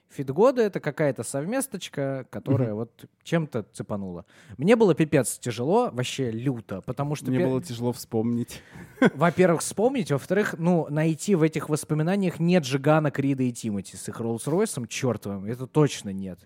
[0.10, 4.26] Фит года— это какая-то совместочка, которая вот чем-то цепанула.
[4.58, 8.62] Мне было пипец тяжело, вообще люто, потому что, Мне пе- было тяжело вспомнить.
[9.14, 14.20] во-первых, вспомнить, во-вторых, ну, найти в этих воспоминаниях нет Жигана, Крида и Тимати с их
[14.20, 16.40] Роллс-Ройсом чертовым, это точно нет.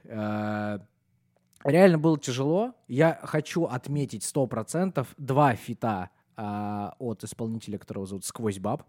[1.64, 2.74] Реально было тяжело.
[2.88, 8.84] Я хочу отметить 100% два фита а, от исполнителя, которого зовут SQWOZ BAB.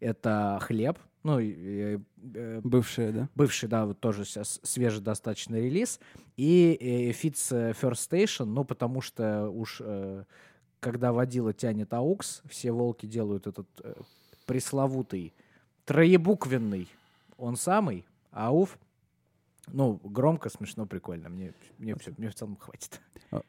[0.00, 1.98] Это «Хлеб», ну, э,
[2.34, 3.28] э, Бывшая, да?
[3.34, 5.98] бывший, да, вот тоже сейчас свежий достаточно релиз,
[6.36, 10.22] и э, фит с э, First Station, ну, потому что уж э,
[10.78, 13.94] когда водила тянет AUX, все волки делают этот э,
[14.46, 15.34] пресловутый
[15.84, 16.86] троебуквенный,
[17.38, 18.78] он самый, ауф.
[19.72, 21.28] Ну, громко, смешно, прикольно.
[21.28, 23.00] Мне, мне, всё, мне в целом хватит.
[23.30, 23.42] А-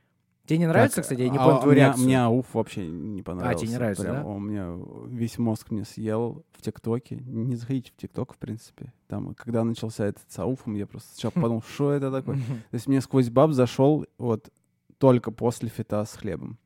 [0.46, 1.22] Тебе не нравится, Так, кстати?
[1.22, 2.06] Я не а понял твою мне, реакцию.
[2.06, 3.60] мне ауф вообще не понравился.
[3.66, 4.26] тебе не нравится, Прям да?
[4.26, 7.18] Он меня весь мозг мне съел в ТикТоке.
[7.18, 8.94] Не заходите в ТикТок, в принципе.
[9.08, 12.38] Там, когда начался этот с ауфом, я просто сначала подумал, что это такое.
[12.38, 14.50] То есть мне сквозь баб зашел вот
[14.98, 16.58] только после фита с хлебом.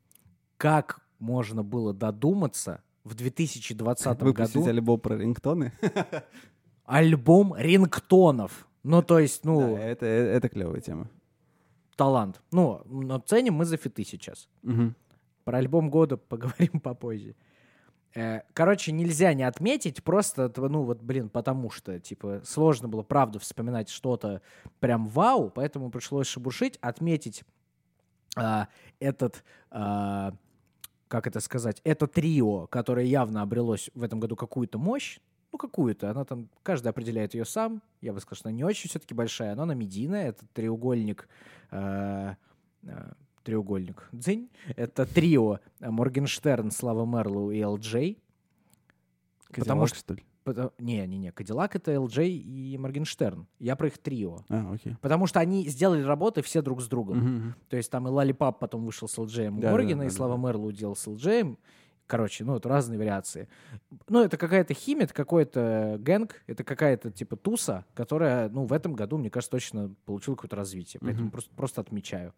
[0.57, 5.73] Как можно было додуматься в 2020 Выпустить году альбом про рингтоны.
[6.85, 8.67] альбом рингтонов?
[8.83, 11.07] Ну, то есть, ну, Да, это, это клевая тема.
[11.95, 12.41] талант.
[12.51, 14.47] Ну, но ценим мы за фиты сейчас.
[14.63, 14.95] Мгм.
[15.43, 17.35] Про альбом года поговорим попозже.
[18.15, 23.39] Э, Короче, нельзя не отметить, просто, ну вот, блин, потому что, типа, сложно было, правда,
[23.39, 24.41] вспоминать что-то
[24.79, 27.43] прям вау, поэтому пришлось шебуршить, отметить
[28.35, 28.67] а,
[28.99, 30.33] этот, а,
[31.07, 35.19] как это сказать, это трио, которое явно обрелось в этом году какую-то мощь,
[35.51, 38.89] ну, какую-то, она там, каждый определяет ее сам, я бы сказал, что она не очень
[38.89, 41.27] все-таки большая, но она медийная, это треугольник,
[41.71, 42.37] а,
[42.87, 48.17] а, треугольник, дзынь, это трио э, Моргенштерн, Слава Марлоу и Элджей.
[49.53, 50.23] Потому что- что ли?
[50.79, 53.45] Не-не-не, Кадиллак— это Элджей и Моргенштерн.
[53.59, 54.39] Я про их трио.
[54.49, 54.95] А, окей.
[54.99, 57.17] Потому что они сделали работы все друг с другом.
[57.17, 57.55] Мгм, мгм.
[57.69, 60.37] То есть там и Lollipop потом вышел с Элджеем Да, Моргена, да, и да, Слава
[60.37, 60.47] да.
[60.47, 61.57] Марлоу делал с Элджеем.
[62.11, 63.47] Короче, ну, это разные вариации.
[64.09, 68.95] Ну, это какая-то химия, это какой-то gang, это какая-то типа туса, которая, ну, в этом
[68.95, 70.99] году, мне кажется, точно получила какое-то развитие.
[70.99, 71.31] Поэтому Мгм.
[71.31, 72.33] просто, просто отмечаю.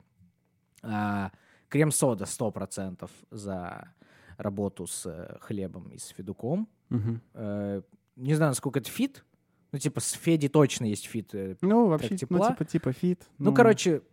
[0.84, 1.32] А,
[1.69, 3.91] Крем-сода 100% за
[4.38, 6.69] работу с э, хлебом и с Федуком.
[6.89, 7.19] Мгм.
[7.34, 7.82] Э,
[8.15, 9.26] не знаю, насколько это фит.
[9.71, 11.34] Ну, типа, с Федей точно есть фит.
[11.34, 11.55] э.
[11.61, 12.49] Ну, вообще, ну, тепла.
[12.51, 13.24] типа, типа фит.
[13.39, 14.03] Ну, короче,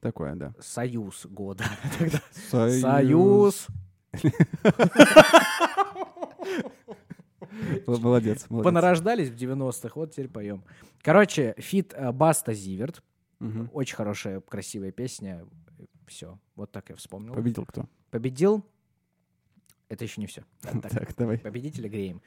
[0.00, 0.54] Такое, да.
[0.60, 1.64] союз года.
[2.32, 3.66] Союз.
[7.86, 8.64] Молодец, молодец.
[8.64, 10.64] Понарождались в 90-х, вот теперь поем.
[11.02, 13.02] Короче, фит э, Баста Зиверт.
[13.72, 15.46] Очень хорошая, красивая песня.
[16.06, 17.32] Все, вот так я вспомнил.
[17.32, 17.86] Победил кто?
[18.10, 18.64] Победил.
[19.88, 20.44] Это еще не все.
[20.82, 21.38] Так, давай.
[21.38, 22.22] Победителя греем.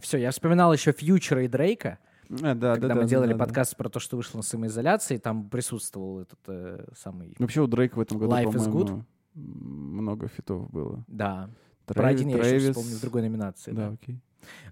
[0.00, 1.98] Все, я вспоминал еще Фьючера и Дрейка.
[2.30, 3.44] А, да, когда да, мы да, делали да, да.
[3.44, 7.34] подкаст про то, что вышло на самоизоляции, там присутствовал этот э, самый...
[7.38, 11.04] Вообще у Дрейка в этом году, Life is м, много фитов было.
[11.08, 11.50] Да,
[11.86, 12.68] про Трэви- один я еще Трэвис.
[12.76, 13.72] вспомнил в другой номинации.
[13.72, 13.94] Да, да.
[13.94, 14.20] окей.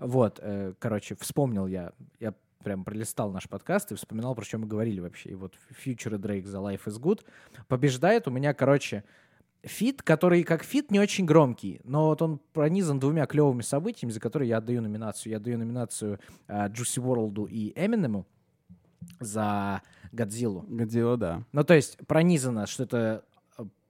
[0.00, 2.34] Вот, э, короче, вспомнил я, я
[2.64, 5.30] прям пролистал наш подкаст и вспоминал, про что мы говорили вообще.
[5.30, 5.54] И вот
[5.84, 7.24] Future Drake за Life is Good
[7.68, 9.04] побеждает у меня, короче,
[9.62, 14.20] фит, который как фит не очень громкий, но вот он пронизан двумя клевыми событиями, за
[14.20, 15.30] которые я отдаю номинацию.
[15.32, 18.26] Я отдаю номинацию э, Juice WRLD и Эминему.
[19.20, 19.82] за
[20.12, 20.64] Годзиллу.
[20.68, 21.44] Годзилла, да.
[21.52, 23.24] Ну, то есть пронизано, что это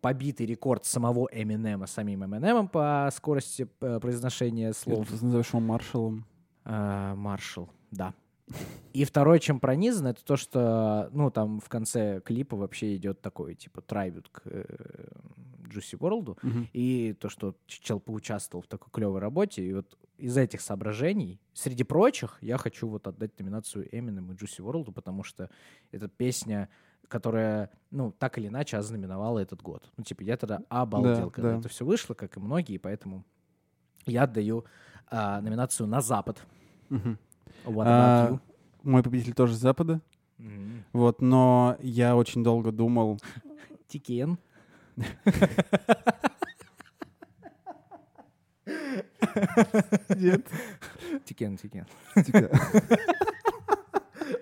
[0.01, 5.07] побитый рекорд самого Эминема самим Эминемом по скорости э, произношения слов.
[5.09, 6.25] Ты называешь его маршалом.
[6.65, 8.15] А, Маршал, да.
[8.93, 13.55] И второе, чем пронизано, это то, что, ну, там в конце клипа вообще идет такой,
[13.55, 14.65] типа, трайбют к э,
[15.69, 16.69] Juicy WRLD, Мгм.
[16.73, 21.85] и то, что чел поучаствовал в такой клевой работе, и вот из этих соображений, среди
[21.85, 25.49] прочих, я хочу вот отдать номинацию Eminem и Juicy WRLD, потому что
[25.93, 26.69] это песня,
[27.11, 29.91] которая, ну, так или иначе ознаменовала этот год.
[29.97, 31.59] Ну, типа, я тогда обалдел, Да, когда да.
[31.59, 33.25] это все вышло, как и многие, поэтому
[34.07, 34.65] я отдаю
[35.09, 36.41] а, номинацию на Запад.
[36.89, 37.19] Мгм.
[37.67, 38.41] What А, you?
[38.85, 40.01] Мой победитель тоже с Запада.
[40.39, 40.85] М.
[40.93, 43.21] Вот, но я очень долго думал.
[43.89, 44.39] Тикен.
[50.17, 50.47] Нет.
[51.25, 51.87] Тикен, Тикен.
[52.25, 52.51] Типа,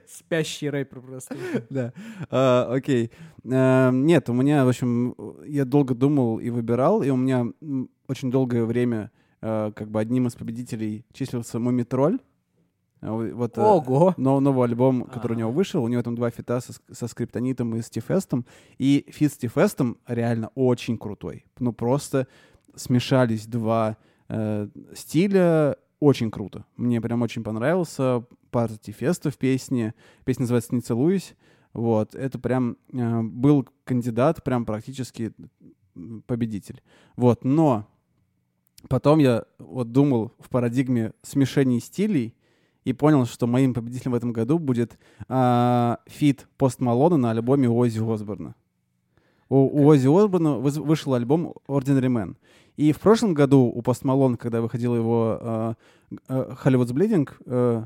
[0.09, 1.37] Спящий рэпер просто.
[1.71, 1.93] Да.
[2.31, 3.11] А, Окей.
[3.45, 5.15] А, Нет, у меня, в общем,
[5.47, 7.47] я долго думал и выбирал, и у меня
[8.09, 9.11] очень долгое время
[9.43, 12.19] а, как бы одним из победителей числился Мумий Тролль.
[13.01, 14.15] А, Вот, э, Ого!
[14.17, 17.77] но- новый альбом, который у него вышел, у него там два фита со, со Скриптонитом
[17.77, 18.47] и Стифестом.
[18.79, 21.45] И фит с Стифестом реально очень крутой.
[21.61, 22.27] Ну, просто
[22.75, 23.97] смешались два
[24.29, 26.65] э, стиля, очень круто.
[26.77, 29.95] Мне прям очень понравился парт Стифеста в песне.
[30.25, 31.35] Песня называется «Не целуюсь».
[31.75, 35.33] Вот, это прям э, был кандидат, прям практически
[36.27, 36.83] победитель.
[37.17, 37.87] Вот, но
[38.89, 42.35] потом я вот думал в парадигме смешений стилей,
[42.89, 47.69] и понял, что моим победителем в этом году будет а, фит Пост Малона на альбоме
[47.69, 48.55] Оззи Осборна.
[49.51, 52.37] У, у Оззи Осборна вышел альбом Ordinary Man.
[52.79, 55.75] И в прошлом году у Пост Малона, когда выходил его а,
[56.29, 57.85] а, Hollywood's Bleeding, э,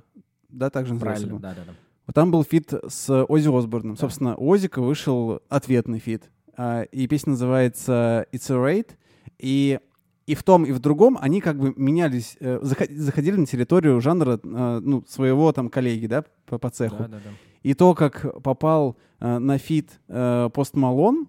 [0.53, 1.72] да, также назывался Правильно, да-да-да.
[2.07, 3.96] вот там был фит с Оззи Осборном.
[3.96, 6.30] Собственно, у Оззика вышел ответный фит.
[6.57, 8.90] А, и песня называется It's a Raid.
[9.38, 9.80] И,
[10.26, 14.00] и в том, и в другом они как бы менялись, э, заход- заходили на территорию
[14.00, 16.96] жанра э, ну, своего там коллеги, да, по, по цеху.
[16.98, 17.30] Да-да-да.
[17.62, 21.28] И то, как попал э, на фит э, Пост Малон,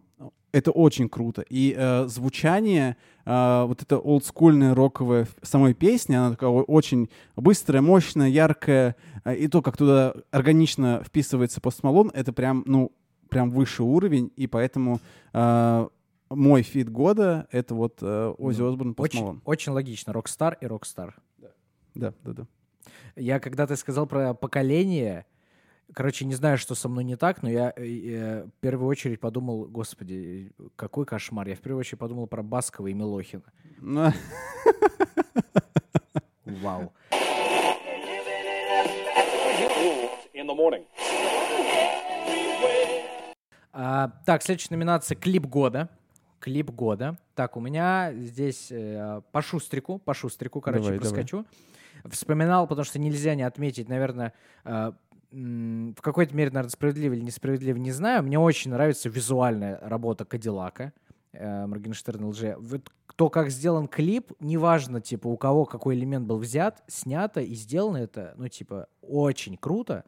[0.54, 1.44] это очень круто.
[1.50, 2.96] И э, звучание,
[3.26, 8.96] э, вот это олдскульное роковое самой песни, она такая очень быстрая, мощная, яркая.
[9.26, 12.92] Э, и то, как туда органично вписывается Пост Малон, это прям, ну,
[13.30, 14.32] прям высший уровень.
[14.36, 15.02] И поэтому
[15.34, 15.88] э,
[16.30, 20.14] мой фит года— это вот э, Оззи Ну, Осборн Пост Очень, очень логично.
[20.14, 21.16] Rockstar и Rockstar.
[21.96, 22.48] Да, да, да.
[23.16, 25.26] Я когда ты сказал про поколение,
[25.94, 29.20] короче, не знаю, что со мной не так, но я э, э, в первую очередь
[29.20, 31.48] подумал, господи, какой кошмар.
[31.48, 33.44] Я в первую очередь подумал про Баскова и Милохина.
[33.80, 34.12] Ну,
[36.46, 36.94] Вау.
[43.76, 45.90] А, так, следующая номинация «Клип года».
[46.40, 47.18] Клип года.
[47.36, 51.12] Так, у меня здесь э, по шустрику, по шустрику, короче, Давай, давай.
[51.12, 51.46] проскочу.
[52.06, 54.34] Вспоминал, потому что нельзя не отметить, наверное,
[54.66, 54.92] э,
[55.34, 58.24] в какой-то мере, наверное, справедливо или несправедливо, не знаю.
[58.24, 60.94] Мне очень нравится визуальная работа Кадиллака.
[61.32, 62.42] э, Моргенштерн ЛЖ.
[62.60, 67.56] Вот то, как сделан клип, неважно, типа, у кого какой элемент был взят, снято и
[67.56, 70.04] сделано это, ну, типа, очень круто.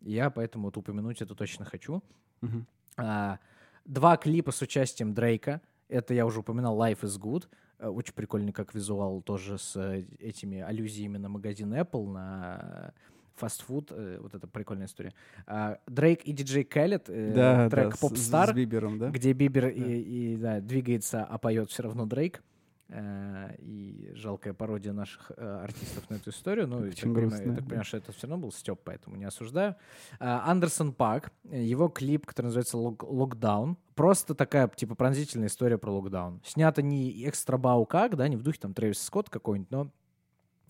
[0.00, 2.00] Я поэтому вот упомянуть это точно хочу.
[2.40, 2.66] Мгм.
[2.96, 3.38] А,
[3.84, 5.60] два клипа с участием Дрейка.
[5.88, 7.48] Это я уже упоминал Life is Good.
[7.80, 12.92] Э, Очень прикольный как визуал тоже с э, этими аллюзиями на магазин Apple, на
[13.38, 13.90] фастфуд.
[13.92, 15.14] э, Вот это прикольная история.
[15.46, 19.10] А, Дрейк и диджей Кэллет, э, да, трек да, с- Popstar, С, Бибером, да?
[19.10, 22.42] где Бибер и, и, да, двигается, а поет все равно Дрейк.
[22.90, 26.66] Э, И жалкая пародия наших э, артистов на эту историю.
[26.66, 27.62] Ну, я так, понимаю, я так да.
[27.62, 29.76] понимаю, что это все равно был Степ, поэтому не осуждаю.
[30.18, 33.76] А, Андерсон Пак, его клип, который называется «Лок- «Локдаун».
[33.94, 36.40] Просто такая, типа, пронзительная история про локдаун.
[36.46, 39.90] Снято не экстра бау как, да, не в духе там Трэвис Скотт какой-нибудь, но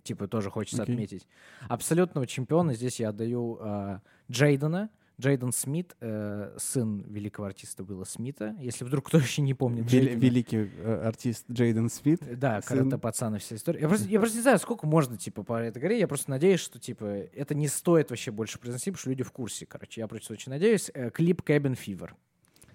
[0.08, 0.94] типа тоже хочется Окей.
[0.94, 1.28] отметить.
[1.68, 3.98] Абсолютного чемпиона здесь я отдаю э,
[4.30, 4.90] Джейдена.
[5.20, 8.54] Джейден Смит, э, сын великого артиста Уилла Смита.
[8.60, 10.20] Если вдруг кто еще не помнит Вели- Джейдена.
[10.20, 12.20] великий э, артист Джейден Смит.
[12.38, 12.78] Да, сын.
[12.78, 13.80] карате пацан и вся история.
[13.80, 15.98] Я просто, я просто не знаю, сколько можно, типа, по этой горе.
[15.98, 19.32] Я просто надеюсь, что, типа, это не стоит вообще больше произносить, потому что люди в
[19.32, 20.00] курсе, короче.
[20.00, 20.88] Я просто очень надеюсь.
[20.94, 22.10] Э, клип Cabin Fever.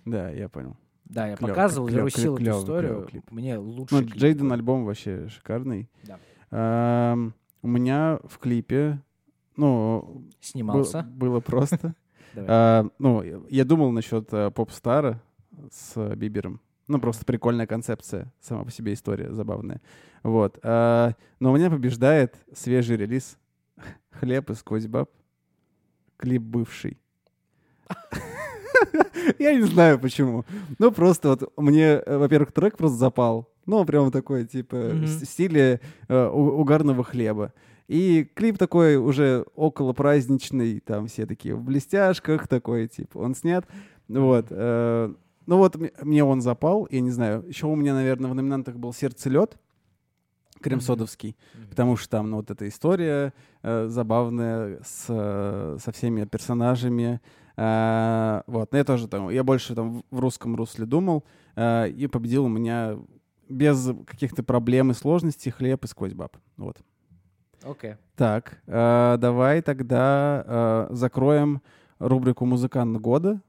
[0.03, 0.75] Да, я понял.
[1.05, 2.89] Да, я Клёв- показывал, клёв- вирусил эту клёвый- историю.
[2.91, 3.31] клёвый клип.
[3.31, 5.89] Мне лучше Ну, Джейден альбом вообще шикарный.
[6.03, 6.19] Да.
[6.55, 7.33] Ам,
[7.63, 9.01] у меня в клипе,
[9.55, 11.01] ну, снимался.
[11.03, 11.95] было просто.
[12.35, 15.21] А, ну, я- думал насчет э, поп-стара
[15.71, 16.61] с Бибером.
[16.87, 19.81] Ну, просто прикольная концепция, сама по себе история забавная.
[20.23, 20.57] Вот.
[20.63, 23.37] А, но у меня побеждает свежий релиз
[24.09, 25.11] «Хлеб из Козьбаб».
[26.17, 26.97] Клип бывший.
[29.39, 30.45] Я не знаю почему.
[30.79, 33.49] Ну, просто вот мне, э, во-первых, трек просто запал.
[33.65, 35.05] Ну, прям такой, типа, Мгм.
[35.05, 35.79] в стиле
[36.09, 37.53] э, угарного хлеба.
[37.87, 43.65] И клип такой уже около праздничный, там все такие в блестяшках, такой, типа, он снят.
[44.07, 44.47] Вот.
[44.49, 45.13] э,
[45.45, 47.43] ну вот мне он запал, я не знаю.
[47.47, 49.57] Еще у меня, наверное, в номинантах был «Сердце лед»,
[50.61, 51.35] Кремсодовский,
[51.69, 57.19] потому что там ну, вот эта история э, забавная с, э, со всеми персонажами.
[57.55, 61.23] Э, вот, но я тоже там, я больше там в- русском русле думал,
[61.55, 62.97] э, и победил у меня
[63.49, 66.35] без каких-то проблем и сложностей хлеб и сквозь баб.
[66.57, 66.77] Вот.
[67.63, 67.95] Окей.
[68.15, 71.61] Так, э, давай тогда э, закроем
[71.99, 73.41] рубрику «Музыкант года».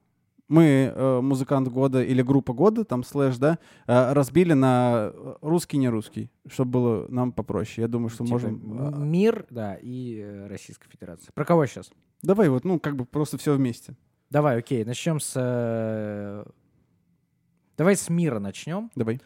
[0.47, 5.89] Мы э, «Музыкант года» или «Группа года», там слэш, да, э, разбили на русский, не
[5.89, 7.83] русский, чтобы было нам попроще.
[7.83, 8.79] Я думаю, что Типа, можем...
[8.95, 11.33] э, Мир, да, и Российская Федерация.
[11.35, 11.91] Про кого сейчас?
[12.25, 13.95] Давай вот, ну, как бы просто все вместе.
[14.31, 15.35] Давай, окей, начнем с...
[15.37, 16.45] э,
[17.77, 18.91] Давай с мира начнем.
[18.95, 19.20] Давай.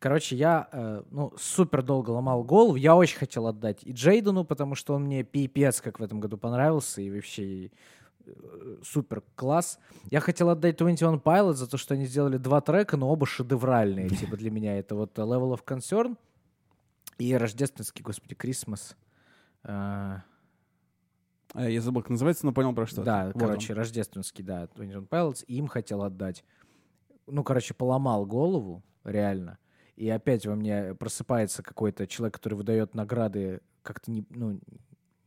[0.00, 2.74] Короче, я э, ну, супер долго ломал голову.
[2.76, 6.38] Я очень хотел отдать и Джейдену, потому что он мне пипец как в этом году
[6.38, 7.70] понравился, и вообще
[8.24, 9.78] э, супер класс.
[10.10, 14.08] Я хотел отдать 21 Pilots за то, что они сделали два трека, но оба шедевральные,
[14.20, 14.78] типа для меня.
[14.78, 16.16] Это вот Level of Concern
[17.18, 18.96] и рождественский, господи, Christmas.
[19.64, 20.22] Э,
[21.54, 23.02] Я забыл, как называется, но понял про что.
[23.02, 26.44] да, Вот короче, рождественский, да, 21 Pilots, им хотел отдать.
[27.26, 29.58] Ну, короче, поломал голову, реально.
[29.96, 34.60] И опять во мне просыпается какой-то человек, который выдает награды как-то не, ну,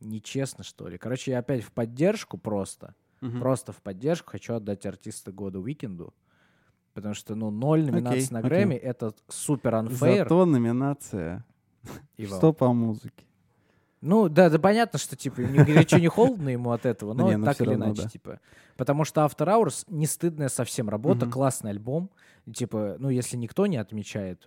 [0.00, 0.98] нечестно, что ли.
[0.98, 3.28] Короче, я опять в поддержку просто, он.
[3.28, 3.40] Мгм.
[3.40, 6.14] просто в поддержку хочу отдать артиста года Уикенду.
[6.92, 8.40] Потому что, ну, ноль номинаций на.
[8.40, 10.18] Грэмми— это супер unfair.
[10.18, 11.44] Зато номинация.
[12.18, 13.24] «Что по музыке».
[14.04, 17.44] Ну, да, да понятно, что, типа, не горячо, не холодно ему от этого, но ну
[17.44, 18.38] так или иначе, типа.
[18.76, 22.10] Потому что After Hours не стыдная совсем работа, классный альбом.
[22.52, 24.46] Типа, ну, если никто не отмечает,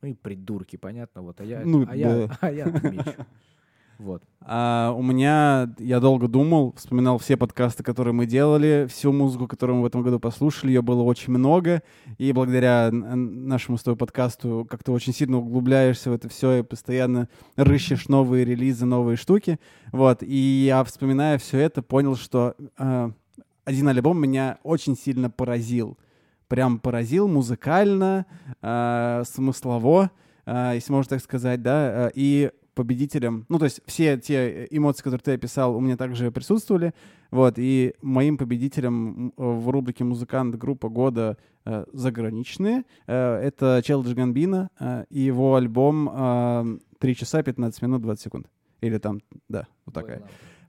[0.00, 3.26] ну и придурки, понятно, вот, а я, Ну, а я, а я отмечу.
[3.98, 4.22] Вот.
[4.40, 9.76] А у меня, я долго думал, вспоминал все подкасты, которые мы делали, всю музыку, которую
[9.76, 11.82] мы в этом году послушали, ее было очень много,
[12.18, 17.28] и благодаря нашему с тобой подкасту как-то очень сильно углубляешься в это все и постоянно
[17.56, 19.58] рыщешь новые релизы, новые штуки,
[19.92, 23.10] вот, и я, вспоминая все это, понял, что э,
[23.64, 25.98] один альбом меня очень сильно поразил,
[26.48, 28.26] прям поразил музыкально,
[28.60, 30.10] э, смыслово,
[30.44, 35.22] э, если можно так сказать, да, и победителем, ну, то есть все те эмоции, которые
[35.24, 36.92] ты описал, у меня также присутствовали,
[37.32, 44.14] вот, и моим победителем м, в рубрике «Музыкант группа года» э, заграничные, э, это Челдж
[44.14, 48.46] Гамбина э, и его альбом э, «3 часа 15 минут 20 секунд».
[48.82, 50.22] Или там, да, вот такая.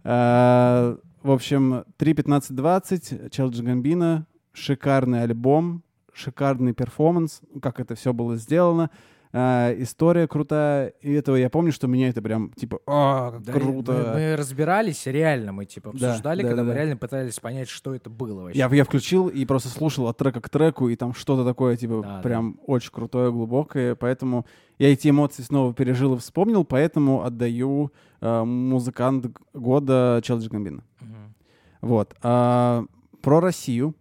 [0.03, 5.83] Э, В общем, 3.15.20, Челдж Гамбина, шикарный альбом,
[6.13, 8.89] шикарный перформанс, как это все было сделано,
[9.33, 13.53] Э, история крутая, и этого я помню, что меня это прям, типа, а, как Да,
[13.53, 13.91] круто.
[13.91, 16.79] Мы, мы разбирались, реально, мы, типа, Да, обсуждали, да, когда да, мы да.
[16.79, 18.59] реально пытались понять, что это было вообще.
[18.59, 22.01] Я, я включил и просто слушал от трека к треку, и там что-то такое, типа,
[22.03, 23.95] Да, прям очень крутое, глубокое.
[23.95, 24.45] Поэтому
[24.79, 30.83] я эти эмоции снова пережил и вспомнил, поэтому отдаю э, музыкант года Челдж Гамбина.
[31.01, 31.33] Мгм,
[31.81, 32.15] Вот.
[32.23, 32.85] А,
[33.21, 33.93] про Россию.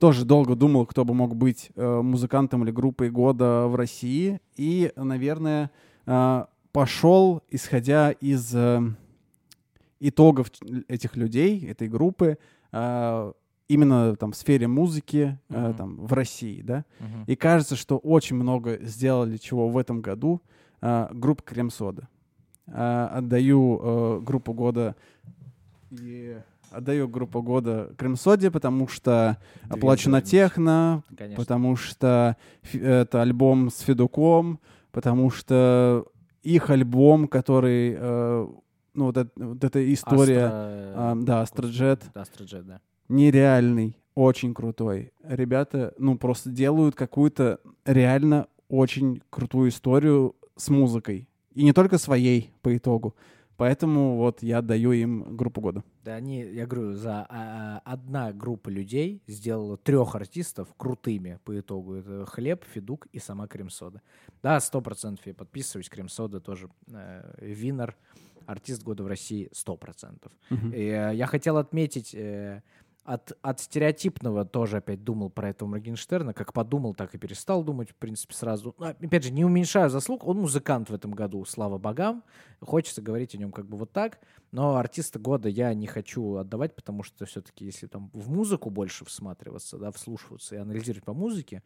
[0.00, 4.40] Тоже долго думал, кто бы мог быть э, музыкантом или группой года в России.
[4.56, 5.70] И, наверное,
[6.06, 8.80] э, пошел, исходя из э,
[10.00, 10.50] итогов
[10.88, 12.38] этих людей, этой группы,
[12.72, 13.32] э,
[13.68, 15.74] именно там в сфере музыки э, Мгм.
[15.74, 16.86] там, в России, да.
[16.98, 17.24] Мгм.
[17.26, 20.40] И кажется, что очень много сделали чего в этом году
[20.80, 22.08] э, группа Крем-Сода.
[22.68, 24.96] Э, отдаю э, группу года
[25.90, 26.38] и
[26.70, 29.38] отдаю группу года Крем-Соде, потому что
[30.16, 30.30] задницы.
[30.30, 31.42] техно, Конечно.
[31.42, 32.36] потому что
[32.72, 34.60] это альбом с Федуком,
[34.92, 36.06] потому что
[36.42, 38.46] их альбом, который, э,
[38.94, 42.80] ну вот, эт- вот эта история, Астра- а, да, Астроджет, Астроджет, да.
[43.08, 45.12] нереальный, очень крутой.
[45.22, 51.28] Ребята, ну, просто делают какую-то реально очень крутую историю с музыкой.
[51.54, 53.14] И не только своей по итогу.
[53.60, 55.84] Поэтому вот я даю им группу года.
[56.02, 61.60] Да, они, я говорю, за а, а, одна группа людей сделала трех артистов крутыми по
[61.60, 61.96] итогу.
[61.96, 64.00] Это Хлеб, Федук и сама Крем-Сода.
[64.42, 65.90] Да, сто процентов я подписываюсь.
[65.90, 67.98] Крем-Сода тоже э, винер,
[68.46, 70.32] артист года в России сто процентов.
[70.48, 72.62] И, э, я хотел отметить э,
[73.04, 76.34] от, от стереотипного тоже опять думал про этого Моргенштерна.
[76.34, 78.74] Как подумал, так и перестал думать, в принципе, сразу.
[78.78, 80.26] Ну, опять же, не уменьшаю заслуг.
[80.26, 82.22] Он музыкант в этом году, слава богам.
[82.60, 84.20] Хочется говорить о нем как бы вот так.
[84.52, 89.04] Но артиста года я не хочу отдавать, потому что все-таки, если там в музыку больше
[89.04, 91.62] всматриваться, да, вслушиваться и анализировать по музыке,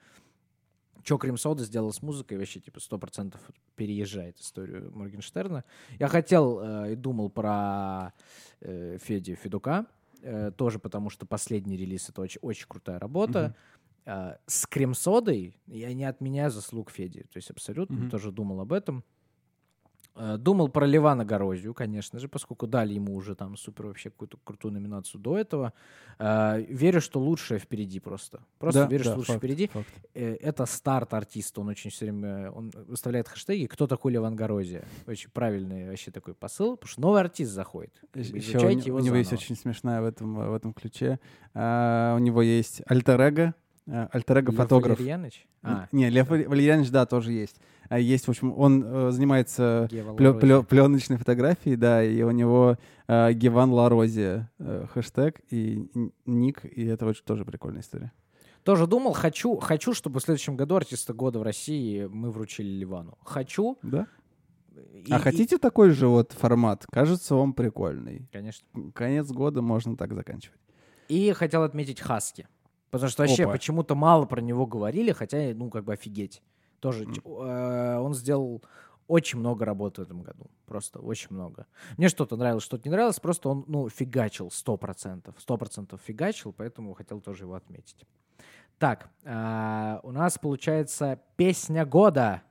[1.03, 3.37] что Крем Сода сделал с музыкой, вообще типа 100%
[3.77, 5.65] переезжает историю Моргенштерна.
[5.99, 8.15] Я хотел э, и думал про
[8.61, 9.87] э, Феди Федука,
[10.25, 13.55] э, тоже потому что последний релиз— это очень, очень крутая работа.
[14.07, 18.11] Э, с Крем-содой я не отменяю заслуг Феди, то есть абсолютно Мгм.
[18.11, 19.05] тоже думал об этом.
[20.17, 24.39] Э, Думал про Ливана Горозию, конечно же, поскольку дали ему уже там супер вообще какую-то
[24.45, 25.73] крутую номинацию до этого.
[26.19, 28.41] Э, Верю, что лучшее впереди просто.
[28.59, 29.67] Просто Да, верю, да, что лучшее факт, впереди.
[29.69, 29.89] факт.
[30.15, 34.85] Э, Это старт артиста, он очень все время, он выставляет хэштеги «Кто такой Леван Горозия?».
[35.09, 37.93] Очень правильный вообще такой посыл, потому что новый артист заходит.
[38.15, 41.19] Еще у, Изучайте не- его у него есть очень смешная в этом, в этом ключе.
[41.55, 43.55] А, у него есть альтер-эго,
[43.87, 44.99] а, альтер-эго Лев фотограф.
[44.99, 45.47] Валерьяныч?
[45.63, 47.61] А, Не, Лев Валер- Валерьянович, да, тоже есть.
[47.89, 52.79] А есть, в общем, он э, занимается плё- пленочной фотографией, да, и у него
[53.09, 55.87] э, Геван Ларозия э, хэштег и
[56.25, 58.13] ник, и это очень тоже прикольная история.
[58.63, 63.19] Тоже думал, хочу, хочу, чтобы в следующем году артиста года в России мы вручили Ливану.
[63.23, 63.77] Хочу.
[63.83, 64.07] Да?
[64.75, 66.87] И- а и- хотите такой же вот формат?
[66.91, 68.27] Кажется, он прикольный.
[68.33, 68.67] Конечно.
[68.95, 70.59] Конец года можно так заканчивать.
[71.09, 72.49] И хотел отметить Хаски.
[72.95, 73.53] Потому что вообще Опа.
[73.53, 76.43] почему-то мало про него говорили, хотя, ну, как бы офигеть.
[76.81, 78.63] Тоже ч- э, он сделал
[79.09, 80.47] очень много работы в этом году.
[80.67, 81.67] Просто очень много.
[81.99, 83.19] Мне что-то нравилось, что-то не нравилось.
[83.19, 85.35] Просто он, ну, фигачил 100%.
[85.39, 88.07] 100% фигачил, поэтому хотел тоже его отметить.
[88.79, 92.43] Так, а, у нас получается песня года.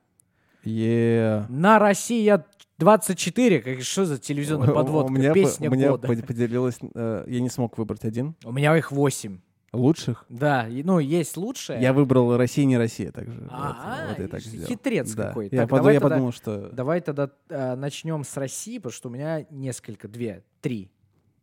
[0.64, 1.46] Е.
[1.48, 2.44] На Россия
[2.78, 3.60] 24.
[3.60, 5.10] Как, что за телевизионная подводка?
[5.10, 6.06] У меня, песня меня года.
[6.08, 8.34] под- поделилось, э, я не смог выбрать один.
[8.44, 9.40] У меня их 8.
[9.74, 10.24] Лучших?
[10.28, 11.80] Да, ну, есть лучшее.
[11.82, 13.40] Я выбрал Россия, не Россия, также.
[13.40, 14.66] Вот- А, вот, я так ишь, сделал.
[14.68, 15.28] хитрец Да.
[15.28, 15.48] какой.
[15.50, 16.68] Я, Так, я тогда- подумал, что...
[16.72, 20.90] Давай тогда э, начнем с России, потому что у меня несколько, две, три,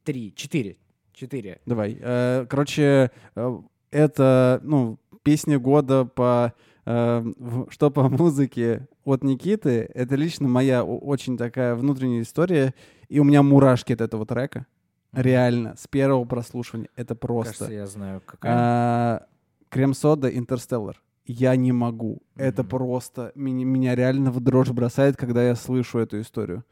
[0.03, 0.77] три, четыре,
[1.13, 1.59] четыре.
[1.65, 1.97] Давай.
[1.99, 3.59] Э, Короче, э,
[3.91, 6.53] это, ну, песня года по...
[6.85, 7.23] э,
[7.69, 12.73] Что по музыке от Никиты, это лично моя очень такая внутренняя история,
[13.09, 14.65] и у меня мурашки от этого трека.
[15.13, 16.89] Реально, с первого прослушивания.
[16.95, 17.53] Это просто...
[17.53, 18.51] Кажется, я знаю, какая.
[18.55, 19.25] А,
[19.69, 21.01] Крем-сода Интерстеллар.
[21.25, 22.21] Я не могу.
[22.35, 23.31] Это просто...
[23.35, 26.63] Меня, меня реально в дрожь бросает, когда я слышу эту историю.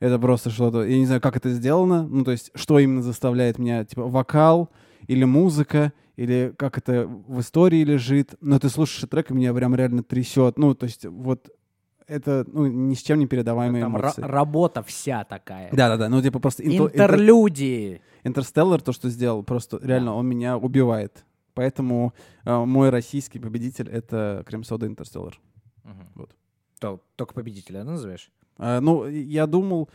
[0.00, 0.84] Это просто что-то...
[0.84, 2.06] Я не знаю, как это сделано.
[2.06, 3.84] Ну, то есть, что именно заставляет меня...
[3.84, 4.70] Типа, вокал
[5.06, 8.34] или музыка, или как это в истории лежит.
[8.40, 10.58] Но ты слушаешь трек, и меня прям реально трясет.
[10.58, 11.50] Ну, то есть, вот...
[12.08, 14.22] Это, ну, ни с чем не передаваемые Там эмоции.
[14.22, 15.68] работа вся такая.
[15.72, 16.62] Да-да-да, ну, типа, просто...
[16.62, 18.00] интер- Интерлюдии.
[18.24, 21.24] Интерстеллар, то, что сделал, просто реально он меня убивает.
[21.54, 25.38] Поэтому э, мой российский победитель— это Крем-сода Интерстеллар.
[25.84, 26.08] Мгм.
[26.14, 26.30] Вот.
[26.80, 28.30] То- Только победителя да, назовешь?
[28.56, 29.90] А, ну, я думал,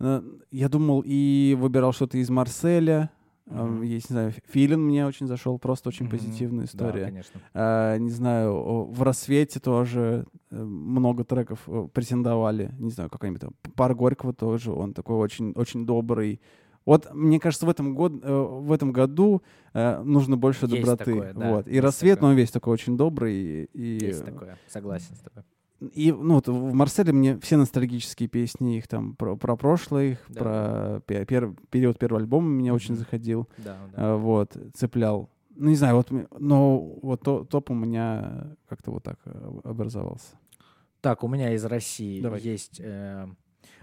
[0.00, 3.10] э, я думал и выбирал что-то из Марселя.
[3.46, 3.82] Мгм.
[3.82, 6.12] Есть, не знаю, Филин мне очень зашел, просто очень Мгм.
[6.12, 7.04] позитивная Да, история.
[7.04, 7.40] конечно.
[7.52, 12.72] А, не знаю, в рассвете тоже э, много треков э, претендовали.
[12.78, 14.72] Не знаю, какой-нибудь там Пар Горького тоже.
[14.72, 16.40] Он такой очень, очень добрый.
[16.86, 19.42] Вот, мне кажется, в этом, год, э, в этом году
[19.74, 21.04] нужно больше Есть доброты.
[21.04, 21.68] такое, да, вот.
[21.68, 22.28] И рассвет, такое.
[22.28, 23.64] но он весь такой очень добрый.
[23.72, 24.56] И, Есть такое.
[24.68, 25.44] Согласен с тобой.
[25.92, 30.18] И ну, вот в Марселе мне все ностальгические песни их там про, про прошлое, их,
[30.28, 30.40] Да.
[30.40, 32.98] про пе- пер- период первого альбома меня очень Мгм.
[33.00, 33.48] заходил.
[33.58, 34.14] Да, да.
[34.14, 35.30] А, вот, цеплял.
[35.56, 36.08] Ну, не знаю, вот,
[36.38, 40.36] но вот то- топ у меня как-то вот так э, образовался.
[41.00, 42.40] Так, у меня из России Давай.
[42.40, 43.26] есть э,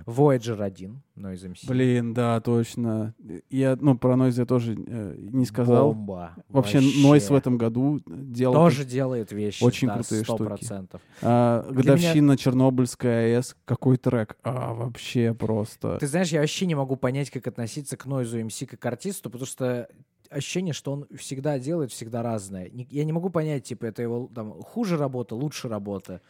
[0.06, 1.68] Voyager 1, но из MC.
[1.68, 3.14] Блин, да, точно.
[3.50, 5.94] Я, ну, про Нойз я тоже э, не сказал.
[5.94, 6.36] Бомба.
[6.50, 9.64] Вообще, Нойз в этом году делал тоже делает вещи.
[9.64, 10.42] очень да, крутые штуки.
[10.42, 11.00] 100%.
[11.22, 13.56] а, Для годовщина Чернобыльская АЭС.
[13.66, 14.38] Какой трек?
[14.44, 15.98] А, вообще просто.
[16.00, 19.30] Ты знаешь, я вообще не могу понять, как относиться к Нойзу МС как к артисту,
[19.30, 19.88] потому что
[20.32, 22.70] ощущение, что он всегда делает всегда разное.
[22.90, 26.22] Я не могу понять, типа, это его там хуже работа, лучше работа.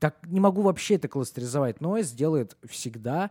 [0.00, 1.80] Э, Так не могу вообще это кластеризовать.
[1.80, 3.30] Нойз делает всегда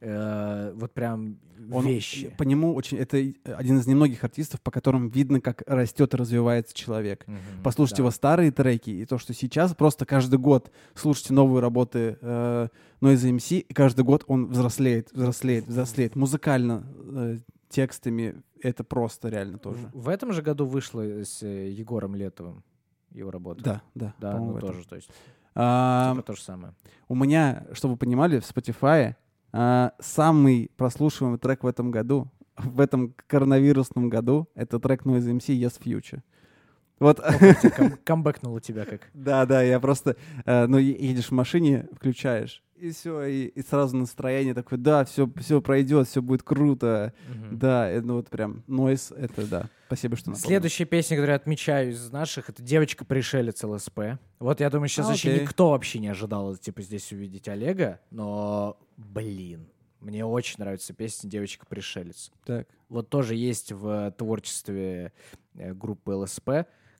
[0.00, 1.38] э, вот прям
[1.72, 2.32] Он- вещи.
[2.38, 2.98] По нему очень...
[2.98, 3.16] Это
[3.56, 7.26] один из немногих артистов, по которым видно, как растет и развивается человек.
[7.26, 8.02] Мгм, Послушайте да.
[8.04, 12.68] его старые треки, и то, что сейчас просто каждый год слушайте новые работы э,
[13.00, 16.14] Noise MC, и каждый год он взрослеет, взрослеет, взрослеет.
[16.14, 17.38] Музыкально, э,
[17.68, 19.90] текстами, это просто реально тоже.
[19.92, 22.62] В, этом же году вышло с э, Егором Летовым
[23.10, 23.62] его работа.
[23.64, 24.14] Да, да.
[24.20, 25.10] Да, ну тоже, то есть
[25.60, 26.74] А, типа то же самое.
[27.08, 29.16] У меня, чтобы вы понимали, в Spotify
[29.52, 34.48] а, самый прослушиваемый трек в этом году в этом коронавирусном году.
[34.54, 36.20] Это трек Noise MC Yes Future.
[36.98, 37.20] Вот,
[37.76, 39.08] Кам- Камбэкнуло тебя как.
[39.14, 43.96] да, да, я просто, э, ну, едешь в машине, включаешь, и все, и, и сразу
[43.96, 47.12] настроение такое, да, все, все пройдет, все будет круто.
[47.28, 47.58] Мгм.
[47.58, 49.70] Да, э, ну вот прям Noise, это да.
[49.86, 50.46] Спасибо, что напомнил.
[50.48, 54.00] Следующая песня, которую я отмечаю из наших, это «Девочка-пришелец ЛСП».
[54.38, 55.42] Вот я думаю, сейчас А, вообще окей.
[55.42, 59.68] никто вообще не ожидал, типа, здесь увидеть Олега, но, блин,
[60.00, 62.30] мне очень нравится песня «Девочка-пришелец».
[62.44, 62.68] Так.
[62.88, 65.12] Вот тоже есть в творчестве
[65.54, 66.50] э, группы ЛСП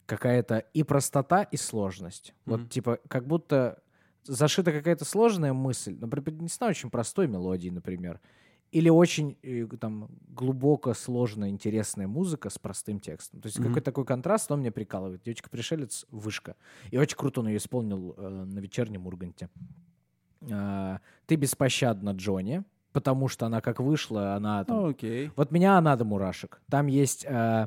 [0.06, 2.32] какая-то и простота, и сложность.
[2.46, 2.62] Мгм.
[2.62, 3.82] Вот, типа, как будто
[4.28, 8.20] зашита какая-то сложная мысль, например, не на очень простой мелодии, например,
[8.70, 13.40] или очень э, там глубоко сложная, интересная музыка с простым текстом.
[13.40, 13.68] То есть Мгм.
[13.68, 15.22] какой-то такой контраст, он меня прикалывает.
[15.22, 16.54] Девочка-пришелец— вышка.
[16.90, 19.48] И очень круто он ее исполнил э, на вечернем Урганте.
[20.50, 22.62] А, Ты беспощадна, Джонни,
[22.92, 25.30] потому что она как вышла, она там Окей.
[25.36, 26.60] вот меня она до мурашек.
[26.70, 27.66] Там есть, э, э,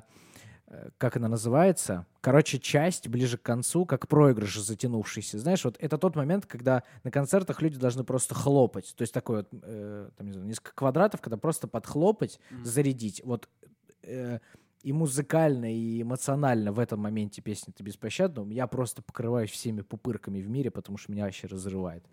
[0.97, 2.05] как она называется?
[2.21, 5.39] Короче, часть ближе к концу, как проигрыш затянувшийся.
[5.39, 8.93] Знаешь, вот это тот момент, когда на концертах люди должны просто хлопать.
[8.95, 13.21] То есть такой вот, э, там, не знаю, несколько квадратов, когда просто подхлопать, зарядить.
[13.25, 13.49] Вот
[14.03, 14.39] э,
[14.83, 20.41] и музыкально, и эмоционально в этом моменте песни «Ты беспощадна» я просто покрываюсь всеми пупырками
[20.41, 22.03] в мире, потому что меня вообще разрывает.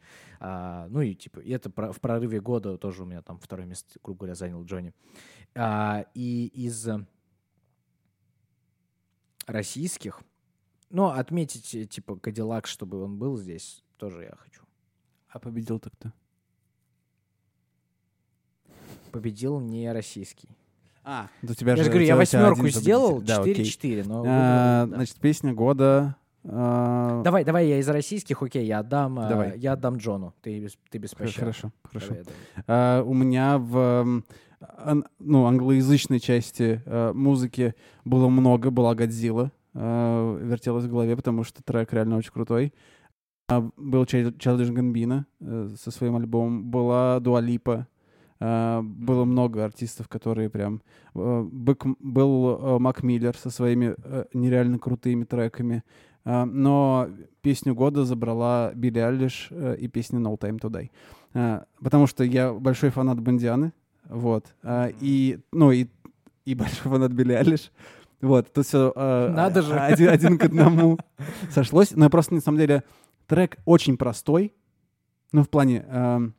[0.40, 3.98] А, ну и типа, и это в прорыве года тоже у меня там второе место,
[4.02, 4.92] грубо говоря, занял Джонни.
[5.54, 7.06] А, и из э,
[9.49, 10.20] российских,
[10.90, 14.62] ну, отметить, э, типа, Кадиллак, чтобы он был здесь, тоже я хочу.
[15.28, 16.12] А победил-то кто?
[19.12, 20.49] Победил не российский.
[21.03, 23.26] А, у тебя я же же говорю, я восьмерку сделал, победитель.
[23.36, 23.64] Да, окей.
[24.03, 24.14] 4-4, но...
[24.26, 24.96] А, выбрал, да.
[24.96, 26.16] Значит, песня года.
[26.44, 29.59] а, Давай, давай я из российских, окей, я отдам, э, Давай.
[29.59, 30.34] я отдам Джону.
[30.42, 31.40] Ты, без- ты х- беспощаден.
[31.40, 32.09] Хорошо, хорошо.
[32.09, 32.64] Давай, давай.
[32.66, 34.22] А, у меня в
[35.18, 41.62] ну, англоязычной части э, музыки было много, была Годзилла, э, вертелась в голове, потому что
[41.62, 42.72] трек реально очень крутой.
[43.48, 47.86] А, был Childish Gambino э, со своим альбомом, была Дуалипа,
[48.40, 50.80] было много артистов, которые прям...
[51.16, 55.82] э, Бэк- был э, Мак Миллер со своими э, нереально крутыми треками,
[56.24, 57.09] А, но
[57.40, 60.90] песню года забрала Билли Айлиш э, и песня No Time to Die.
[61.34, 63.72] А, потому что я большой фанат Бондианы,
[64.09, 65.86] вот, а, и, ну, и,
[66.44, 67.70] и большой фанат Билли Айлиш,
[68.20, 69.78] вот, тут все Надо же.
[69.78, 70.98] один, один к одному
[71.50, 72.82] сошлось, но просто, на самом деле,
[73.26, 74.52] трек очень простой,
[75.32, 76.34] ну, в плане, эм,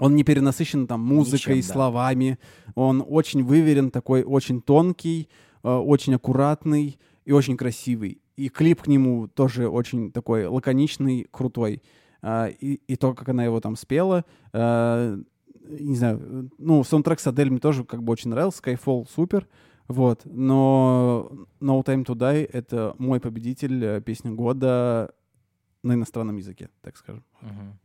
[0.00, 1.74] он не перенасыщен там музыкой, Ничем, да.
[1.74, 2.38] словами,
[2.74, 5.28] он очень выверен, такой очень тонкий,
[5.62, 8.20] э, очень аккуратный и очень красивый.
[8.36, 11.82] И клип к нему тоже очень такой лаконичный, крутой.
[12.22, 15.22] А, и, и то, как она его там спела, э,
[15.60, 19.48] не знаю, ну, саундтрек с Адель мне тоже как бы очень нравился, Skyfall супер,
[19.88, 21.30] вот, но
[21.60, 25.12] No Time to Die— это мой победитель, э, песня года
[25.82, 27.24] на иностранном языке, так скажем.
[27.40, 27.78] Мгм.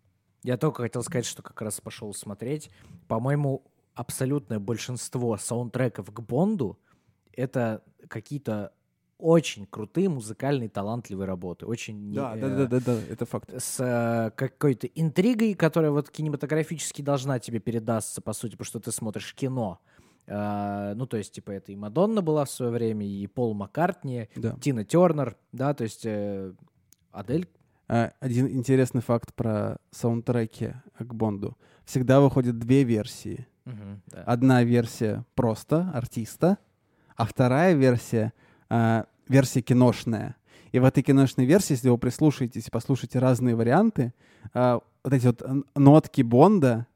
[0.44, 2.70] Я только хотел сказать, что как раз пошел смотреть.
[3.08, 3.64] По-моему,
[3.96, 6.78] абсолютное большинство саундтреков к Бонду—
[7.32, 8.75] это какие-то
[9.18, 11.66] очень крутые музыкальные талантливые работы.
[11.66, 13.50] Очень Да, э, да, да, да, да, это факт.
[13.58, 18.92] с э, какой-то интригой, которая вот кинематографически должна тебе передастся, по сути, потому что ты
[18.92, 19.80] смотришь кино.
[20.28, 24.28] Э, ну, то есть, типа, это и Мадонна была в свое время, и Пол Маккартни,
[24.36, 24.58] Да.
[24.60, 26.54] Тина Тернер, да, то есть э,
[27.12, 27.48] Адель.
[27.88, 31.56] А, Один интересный факт про саундтреки к Бонду.
[31.86, 33.48] Всегда выходят две версии.
[33.66, 34.24] Мгм, да.
[34.24, 36.58] Одна версия просто артиста,
[37.16, 38.34] а вторая версия
[38.70, 40.36] а, версия киношная.
[40.72, 44.14] И в этой киношной версии, если вы прислушаетесь и послушаете разные варианты,
[44.54, 45.42] а, вот эти вот
[45.76, 46.88] нотки Бонда,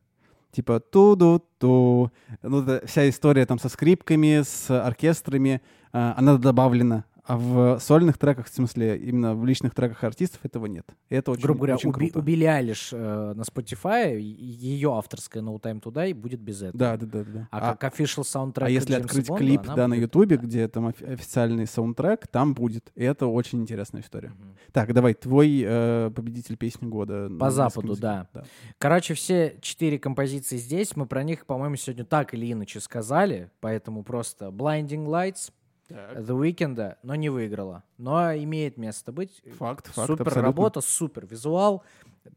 [0.51, 2.11] типа ту-ду-ту,
[2.41, 5.61] ну, вся история там со скрипками, с оркестрами,
[5.93, 7.05] а, она добавлена.
[7.29, 10.85] А в сольных треках, в смысле, именно в личных треках артистов этого нет.
[11.09, 12.19] И это очень, Грубо говоря, очень у, Би- круто.
[12.19, 16.77] у Билли Айлиш э, на Spotify ее авторская No Time to Die будет без этого.
[16.79, 17.47] Да, да, да, да.
[17.51, 20.67] А, как official саундтрек А если Джеймса открыть Бонда, клип, да, на будет- Ютубе, где
[20.67, 22.91] там офи- официальный саундтрек, там будет.
[22.95, 24.29] И это очень интересная история.
[24.29, 24.55] Мгм.
[24.71, 27.29] Так, давай, твой э, победитель песни года.
[27.29, 28.01] на По Западу, языке.
[28.33, 28.43] да.
[28.79, 30.95] Короче, все четыре композиции здесь.
[30.95, 33.51] Мы про них, по-моему, сегодня так или иначе сказали.
[33.59, 35.51] Поэтому просто Blinding Lights,
[35.89, 37.83] The Weeknd, но не выиграла.
[37.97, 39.41] Но имеет место быть.
[39.57, 40.41] Факт, факт, Супер абсолютно.
[40.41, 41.83] работа, супер визуал.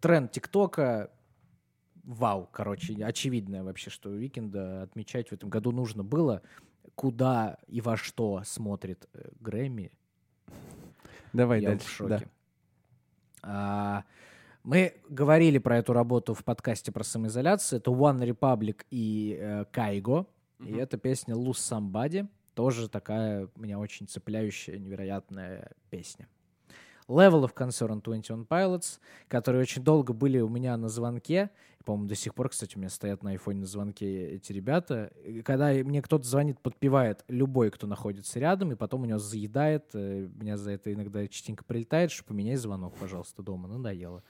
[0.01, 1.11] Тренд ТикТока.
[2.05, 6.43] Вау, короче, очевидное вообще, что Weeknd а отмечать в этом году нужно было.
[6.95, 9.93] Куда и во что смотрит э, Грэмми,
[11.33, 12.05] Давай я дальше.
[12.05, 12.19] в да.
[12.19, 12.31] шоке.
[13.43, 14.05] А,
[14.62, 17.81] мы говорили про эту работу в подкасте про самоизоляцию.
[17.81, 20.27] Это One Republic и э, Kygo.
[20.61, 22.29] И это песня Lose Somebody.
[22.55, 26.29] Тоже такая меня очень цепляющая, невероятная песня.
[27.09, 28.99] Level of Concern 21 Pilots,
[29.29, 31.51] которые очень долго были у меня на звонке.
[31.85, 35.11] По-моему, до сих пор, кстати, у меня стоят на айфоне на звонке эти ребята.
[35.24, 39.87] И когда мне кто-то звонит, подпевает любой, кто находится рядом, и потом у него заедает,
[39.95, 44.23] э, меня за это иногда частенько прилетает, что поменяй звонок, пожалуйста, дома, надоело.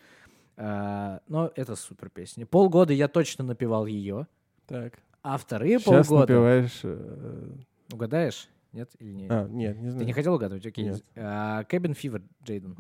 [0.57, 2.47] А, Но это супер песня.
[2.47, 4.27] Полгода я точно напевал ее,
[4.67, 4.99] Так.
[5.23, 6.33] а вторые Сейчас полгода...
[6.33, 6.81] напиваешь...
[6.85, 7.51] э,
[7.93, 8.49] Угадаешь?
[8.73, 9.31] Нет или нет?
[9.31, 10.07] А, нет, не Ты знаю.
[10.07, 10.65] не хотел угадывать?
[10.67, 10.85] Окей.
[10.85, 11.05] Нет.
[11.17, 12.77] А, Cabin Fever, Джейден.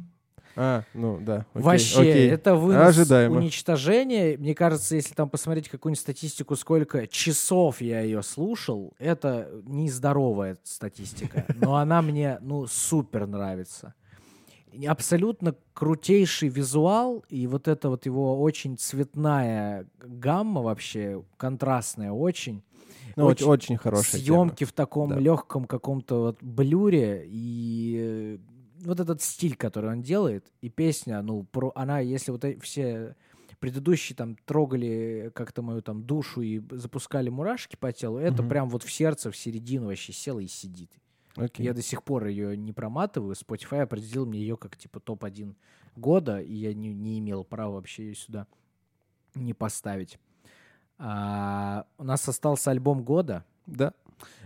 [0.54, 1.46] А, ну да.
[1.54, 2.28] окей, Вообще, окей.
[2.30, 3.36] это вынос Ожидаемо.
[3.38, 4.36] уничтожения.
[4.36, 11.46] Мне кажется, если там посмотреть какую-нибудь статистику, сколько часов я ее слушал, это нездоровая статистика.
[11.56, 13.94] Но она мне, ну, супер нравится.
[14.86, 22.62] Абсолютно крутейший визуал, и вот это вот его очень цветная гамма вообще, контрастная очень.
[23.16, 24.44] Ну, очень, очень хорошая тема.
[24.46, 25.18] съемки в таком Да.
[25.18, 28.38] легком каком-то вот блюре и э,
[28.84, 33.14] вот этот стиль, который он делает, и песня, ну, про, она, если вот э- все
[33.60, 38.48] предыдущие там трогали как-то мою там душу и запускали мурашки по телу, это Мгм.
[38.48, 40.90] прям вот в сердце, в середину вообще села и сидит.
[41.36, 41.64] Окей.
[41.64, 43.34] Я до сих пор ее не проматываю.
[43.34, 45.54] Spotify определил мне ее как типа топ-1
[45.96, 48.46] года, и я не, не имел права вообще ее сюда
[49.36, 50.18] не поставить.
[51.04, 53.44] А, у нас остался альбом года.
[53.66, 53.92] Да.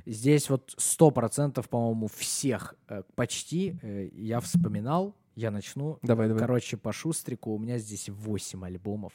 [0.06, 5.14] Здесь вот сто процентов, по-моему, всех э, почти э, я вспоминал.
[5.34, 5.98] Я начну.
[6.00, 6.40] Давай, давай.
[6.40, 9.12] Короче, по шустрику у меня здесь 8 альбомов.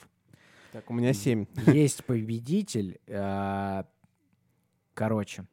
[0.72, 1.48] Так, у меня семь.
[1.66, 3.00] Есть победитель.
[3.08, 3.84] э,
[4.94, 5.46] Короче.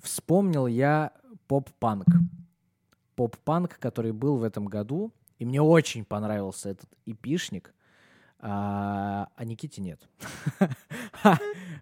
[0.00, 1.12] Вспомнил я
[1.46, 2.06] поп-панк.
[3.16, 5.10] Поп-панк, который был в этом году.
[5.38, 7.72] И мне очень понравился этот эпишник.
[8.40, 10.00] А, а Никите нет.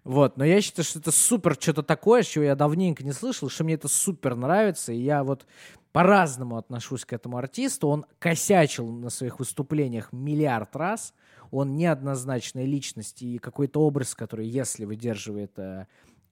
[0.03, 3.65] Вот, но я считаю, что это супер что-то такое, чего я давненько не слышал, что
[3.65, 5.45] мне это супер нравится, и я вот
[5.91, 7.89] по-разному отношусь к этому артисту.
[7.89, 11.13] Он косячил на своих выступлениях миллиард раз.
[11.51, 15.87] Он неоднозначная личность и какой-то образ, который, если выдерживает э,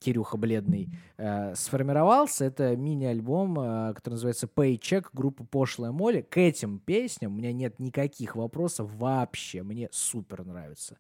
[0.06, 0.88] Кирюха Бледный,
[1.18, 2.46] э, сформировался.
[2.46, 6.22] Это мини-альбом, э, который называется Paycheck группы Пошлая Молли.
[6.22, 9.64] К этим песням у меня нет никаких вопросов вообще.
[9.64, 10.98] Мне супер нравится.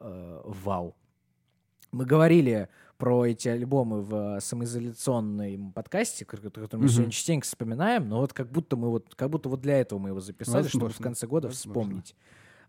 [0.00, 0.94] Э, вау.
[1.92, 6.88] Мы говорили про эти альбомы в самоизоляционном подкасте, ко- который мы Мгм.
[6.88, 10.08] сегодня частенько вспоминаем, но вот как будто мы вот, как будто вот для этого мы
[10.10, 11.04] его записали, чтобы в Возможно.
[11.04, 11.82] конце года Возможно.
[11.82, 12.16] вспомнить.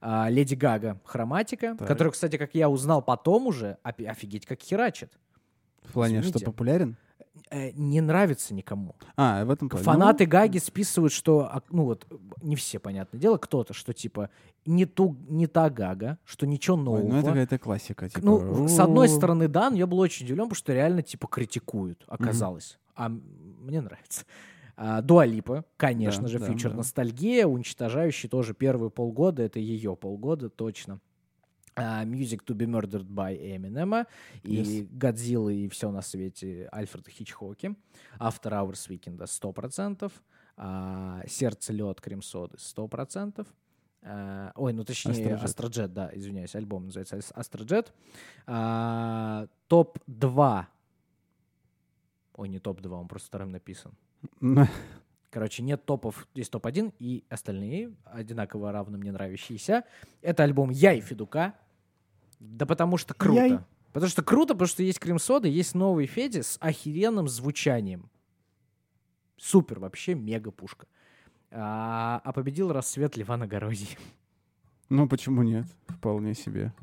[0.02, 1.88] А, Леди Гага «Хроматика», Так.
[1.88, 5.12] которую, кстати, как я узнал потом уже, офигеть, как херачит.
[5.90, 6.46] В плане, что Извините.
[6.46, 6.96] популярен?
[7.52, 8.96] Э, не нравится никому.
[9.18, 9.84] А, в этом плане.
[9.84, 12.06] Фанаты Гаги списывают, что, а, ну вот,
[12.44, 14.30] не все, понятное дело, кто-то, что типа
[14.66, 17.02] не, ту, не та Гага, что ничего Ну, нового.
[17.02, 18.10] ой, ну это какая-то классика.
[18.10, 21.28] Типа, Ну, с одной стороны, да, но я был очень удивлен, потому что реально, типа,
[21.28, 22.78] критикуют, оказалось.
[22.96, 23.24] А м-
[23.62, 24.26] мне нравится.
[24.76, 26.78] А, Дуалипа, конечно Да, же, да, фьючер да.
[26.78, 31.00] ностальгия, уничтожающий тоже первые полгода, это ее полгода, точно.
[31.82, 34.06] А, Music to be Murdered by Eminem
[34.44, 37.76] и Годзилла и все на свете Альфреда Хичхоки.
[38.20, 40.12] After Hours Weekend 100%.
[40.58, 43.48] А, Сердце лед Кремсоды 100%.
[44.02, 45.14] А, ой, ну точнее.
[45.46, 47.94] Астроджет, да, извиняюсь, альбом называется Ас- Астроджет.
[48.48, 50.66] А, Топ-2.
[52.36, 53.92] Ой, не топ-2, он просто вторым написан.
[55.30, 59.84] Короче, нет топов, есть топ-1, и остальные одинаково равно мне нравящиеся.
[60.22, 61.54] Это альбом «Я и Федука».
[62.40, 63.46] Да потому что круто.
[63.46, 63.60] Яй.
[63.92, 68.10] Потому что круто, потому что есть Крем-сода, есть новый Феди с охеренным звучанием.
[69.38, 70.88] Супер, вообще мега пушка.
[71.52, 73.98] А, а победил рассвет Ливана Горозии.
[74.90, 75.66] Ну, почему нет?
[75.88, 76.74] Вполне себе.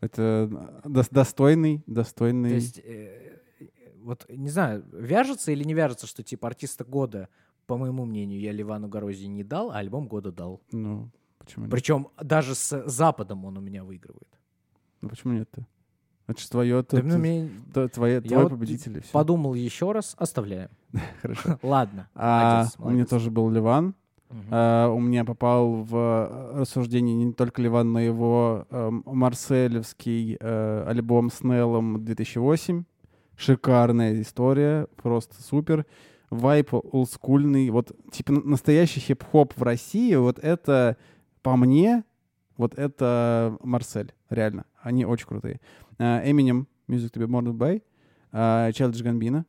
[0.00, 0.48] Это
[0.84, 2.50] дос- достойный, достойный...
[2.50, 3.66] То есть, э, э,
[4.02, 7.28] вот, не знаю, вяжется или не вяжется, что типа артиста года,
[7.66, 10.62] по моему мнению, я Ливану Горозии не дал, а альбом года дал.
[10.72, 11.72] Ну, почему нет?
[11.72, 14.39] Причем даже с Западом он у меня выигрывает.
[15.02, 15.66] Ну, почему нет-то?
[16.26, 17.48] Это же твое, Да, ну, мне-
[17.92, 19.00] твое, я твой вот победитель.
[19.02, 19.10] всё.
[19.12, 20.68] Подумал еще раз, оставляем.
[21.22, 21.58] Хорошо.
[21.62, 22.08] Ладно.
[22.14, 23.08] А, молодец, у меня молодец.
[23.10, 23.94] тоже был Ливан.
[24.28, 24.44] Мгм.
[24.50, 30.36] А, у меня попал в э, рассуждение не только Ливан, но и его эм, марселевский
[30.38, 32.84] э, альбом с Неллом 2008.
[33.36, 35.86] Шикарная история, просто супер.
[36.30, 40.96] Вайп олдскульный, вот типа настоящий хип-хоп в России, вот это
[41.42, 42.04] по мне,
[42.60, 44.64] вот это Марсель, реально.
[44.82, 45.60] Они очень крутые.
[45.98, 47.82] А, Eminem, Music to be Murdered by,
[48.32, 49.44] а, Childish Gambino,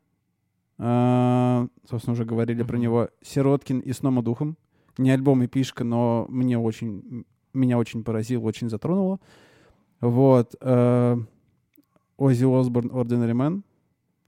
[0.77, 2.83] а, собственно, уже говорили про Мгм.
[2.83, 3.09] него.
[3.21, 4.57] Сироткин и Снома Духом.
[4.97, 9.19] Не альбом и пишка, но мне очень, меня очень поразило, очень затронуло.
[9.99, 10.55] Вот.
[12.17, 13.63] Оззи Осборн Ordinary Man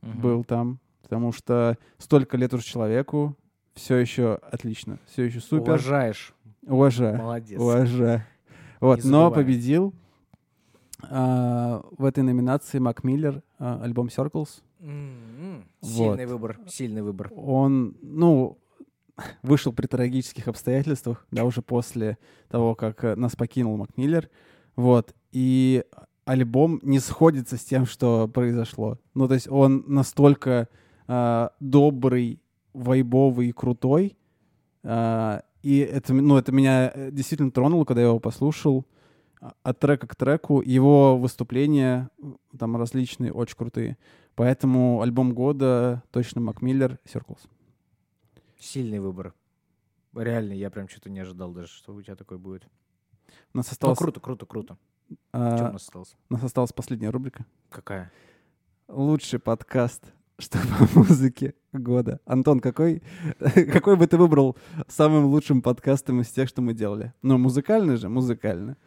[0.02, 0.22] Мгм.
[0.22, 3.36] был там, потому что столько лет уже человеку,
[3.76, 5.72] все еще отлично, все еще супер.
[5.72, 6.34] Уважаешь.
[6.66, 7.18] Уважаю.
[7.18, 7.60] Молодец.
[7.60, 8.24] Уважаю.
[8.84, 9.94] Вот, но победил
[11.04, 14.62] а, в этой номинации Мак Миллер, а, альбом Circles.
[14.82, 15.64] М-м.
[15.82, 15.90] Вот.
[15.90, 17.32] Сильный выбор, сильный выбор.
[17.34, 18.58] Он, ну,
[19.42, 22.18] вышел при трагических обстоятельствах, да, уже после
[22.50, 24.30] того, как э, нас покинул Мак Миллер.
[24.76, 25.86] Вот, и
[26.26, 29.00] альбом не сходится с тем, что произошло.
[29.14, 30.68] Ну, то есть он настолько
[31.08, 32.42] а, добрый,
[32.74, 34.18] вайбовый и крутой,
[34.84, 38.86] а, и это, ну, это меня э, действительно тронуло, когда я его послушал.
[39.42, 40.62] А- От трека к треку.
[40.62, 42.10] Его выступления
[42.58, 43.98] там различные, очень крутые.
[44.36, 47.40] Поэтому альбом года точно Мак Миллер Circles.
[48.60, 49.34] Сильный выбор.
[50.16, 52.64] Реально, я прям что-то не ожидал даже, что у тебя такой будет.
[53.54, 54.78] У нас Ну, осталась, круто, круто, круто.
[55.32, 56.16] а, Что у нас осталось?
[56.30, 57.46] у нас осталась последняя рубрика.
[57.70, 58.12] Какая?
[58.88, 60.04] Лучший подкаст,
[60.40, 62.20] что по музыке года.
[62.26, 63.02] Антон, какой,
[63.40, 64.58] какой бы ты выбрал
[64.88, 67.14] самым лучшим подкастом из тех, что мы делали?
[67.22, 68.78] Ну, музыкальный же, музыкально.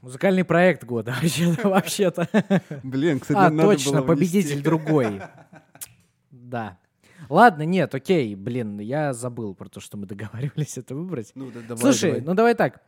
[0.00, 1.14] Музыкальный проект года,
[1.64, 2.28] вообще-то.
[2.82, 5.22] Блин, кстати, А, надо точно, было победитель другой.
[6.30, 6.78] Да.
[7.30, 11.32] Ладно, нет, окей, блин, я забыл про то, что мы договаривались это выбрать.
[11.34, 12.26] Ну, да, давай, Слушай, давай.
[12.26, 12.82] ну давай так.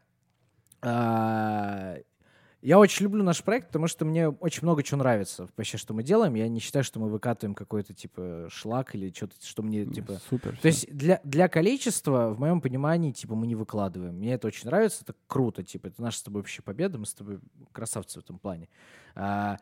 [2.67, 6.03] Я очень люблю наш проект, потому что мне очень много чего нравится вообще, что мы
[6.03, 6.35] делаем.
[6.35, 10.59] Я не считаю, что мы выкатываем какой-то типа шлак или что-то, что мне типа Супер.
[10.61, 14.17] то есть для, для количества, в моем понимании, типа, мы не выкладываем.
[14.17, 17.15] Мне это очень нравится, это круто, типа, это наша с тобой вообще победа, мы с
[17.15, 17.39] тобой
[17.71, 18.69] красавцы в этом плане.
[19.15, 19.59] А,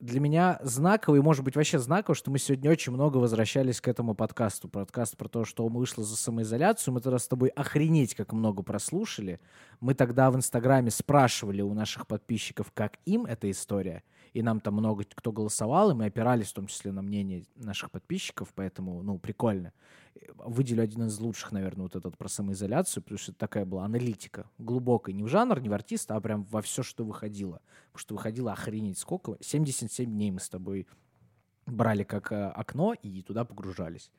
[0.00, 3.88] для меня знаково, и может быть вообще знаково, что мы сегодня очень много возвращались к
[3.88, 4.68] этому подкасту.
[4.68, 6.94] Подкаст про то, что мы вышло за самоизоляцию.
[6.94, 9.40] Мы тогда с тобой охренеть как много прослушали.
[9.80, 14.04] Мы тогда в Инстаграме спрашивали у наших подписчиков, как им эта история.
[14.32, 17.90] И нам там много кто голосовал, и мы опирались в том числе на мнение наших
[17.90, 19.72] подписчиков, поэтому, ну, прикольно.
[20.34, 24.50] Выделю один из лучших, наверное, вот этот про самоизоляцию, потому что это такая была аналитика
[24.58, 27.60] глубокая, не в жанр, не в артиста, а прям во все, что выходило.
[27.92, 29.36] Потому что выходило охренеть сколько.
[29.40, 30.86] 77 дней мы с тобой
[31.66, 34.10] брали как э, окно и туда погружались.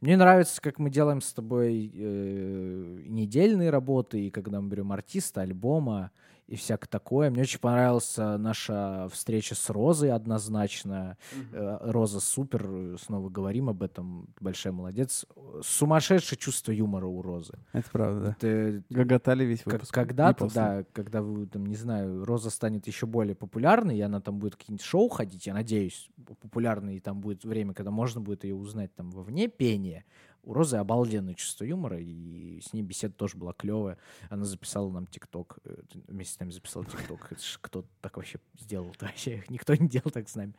[0.00, 5.42] Мне нравится, как мы делаем с тобой э, недельные работы, и когда мы берем артиста,
[5.42, 6.10] альбома
[6.48, 7.30] и всякое такое.
[7.30, 11.18] Мне очень понравилась наша встреча с Розой однозначно.
[11.52, 14.28] Э, Роза супер, э, снова говорим об этом.
[14.40, 15.26] Большая молодец.
[15.62, 17.52] Сумасшедшее чувство юмора у Розы.
[17.72, 18.30] Это правда, да.
[18.48, 19.92] Это Гоготали весь выпуск.
[19.92, 24.38] когда-то, да, когда вы, там, не знаю, Роза станет еще более популярной, и она там
[24.38, 26.08] будет какие-нибудь шоу ходить, я надеюсь,
[26.40, 30.04] популярной, и там будет время, когда можно будет ее узнать там вовне пения.
[30.48, 33.98] У Розы обалденное чувство юмора, и с ней беседа тоже была клевая.
[34.30, 35.74] Она записала нам ТикТок, э,
[36.06, 37.30] вместе с нами записала ТикТок.
[37.60, 38.94] Кто так вообще сделал?
[38.98, 40.54] Вообще никто не делал так с нами.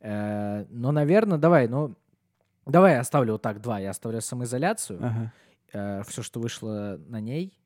[0.00, 1.94] Э, Но, наверное, давай, ну,
[2.66, 3.78] давай я оставлю вот так два.
[3.78, 4.98] Я оставляю самоизоляцию
[5.72, 6.02] Ага.
[6.08, 7.56] все, что вышло на ней,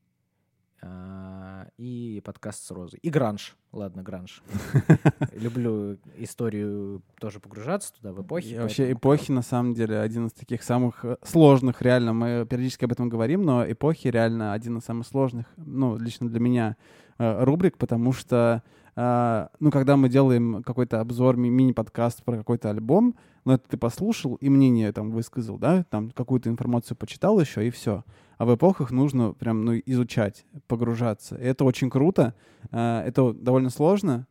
[1.77, 2.99] и подкаст с Розой.
[3.01, 3.55] И гранж.
[3.71, 4.41] Ладно, гранж.
[5.33, 8.47] Люблю историю тоже погружаться туда, в эпохи.
[8.47, 12.13] И вообще эпохи, на самом деле, один из таких самых э, сложных, реально.
[12.13, 16.39] Мы периодически об этом говорим, но эпохи реально один из самых сложных, ну, лично для
[16.39, 16.77] меня,
[17.17, 18.63] э, рубрик, потому что,
[18.95, 23.15] э, ну, когда мы делаем какой-то обзор, ми- мини-подкаст про какой-то альбом,
[23.45, 27.69] ну, это ты послушал и мнение там высказал, да, там какую-то информацию почитал еще, и
[27.69, 28.03] все.
[28.37, 31.35] А в эпохах нужно прям, ну, изучать, погружаться.
[31.35, 32.33] И это очень круто,
[32.71, 34.27] э, это довольно сложно,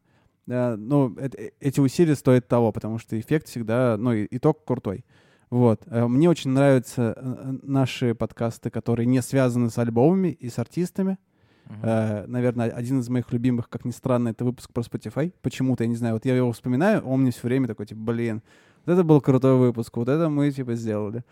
[0.46, 5.04] это- э, эти усилия стоят того, потому что эффект всегда, ну, итог крутой.
[5.50, 5.82] Вот.
[5.86, 11.16] Э, Мне очень нравятся э, наши подкасты, которые не связаны с альбомами и с артистами.
[11.68, 11.78] Мгм.
[11.82, 15.32] Э, Наверное, один из моих любимых, как ни странно, это выпуск про Spotify.
[15.42, 18.42] Почему-то, я не знаю, вот я его вспоминаю, он мне все время такой, типа, блин,
[18.86, 21.22] вот это был крутой выпуск, вот это мы, типа, сделали.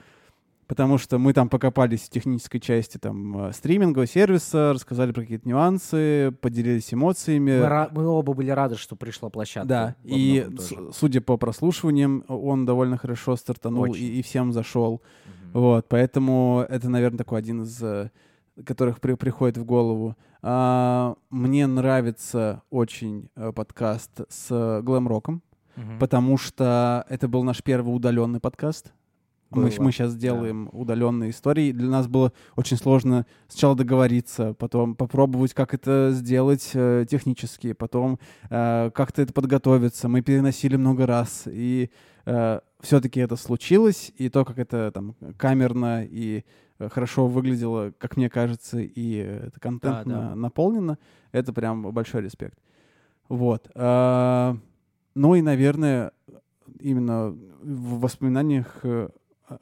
[0.69, 5.47] Потому что мы там покопались в технической части там э, стримингового сервиса, рассказали про какие-то
[5.47, 7.59] нюансы, поделились эмоциями.
[7.61, 9.69] Мы, ра- мы оба были рады, что пришла площадка.
[9.69, 14.05] Да, и с- судя по прослушиваниям, он довольно хорошо стартанул и, Очень.
[14.17, 15.03] и всем зашел.
[15.27, 15.51] Мгм.
[15.61, 18.11] Вот, поэтому это, наверное, такой один из, э,
[18.65, 20.17] которых при- приходит в голову.
[20.43, 25.43] А, мне нравится очень э, подкаст с глэм-роком,
[25.77, 25.99] Мгм.
[25.99, 28.93] потому что это был наш первый удаленный подкаст.
[29.51, 30.21] Мы, Было, мы сейчас да.
[30.21, 31.73] делаем удаленные истории.
[31.73, 38.19] Для нас было очень сложно сначала договориться, потом попробовать, как это сделать э, технически, потом
[38.49, 40.09] э, как-то это подготовиться.
[40.09, 41.91] Мы переносили много раз, и
[42.81, 46.43] все-таки это случилось, и то, как это там камерно и э,
[46.91, 50.35] хорошо выглядело, как мне кажется, и э, это контентно да.
[50.35, 50.99] наполнено,
[51.33, 52.59] это прям большой респект.
[53.29, 53.71] Вот.
[53.75, 54.57] А,
[55.15, 56.13] ну и, наверное,
[56.81, 57.31] именно
[57.63, 59.09] в воспоминаниях э,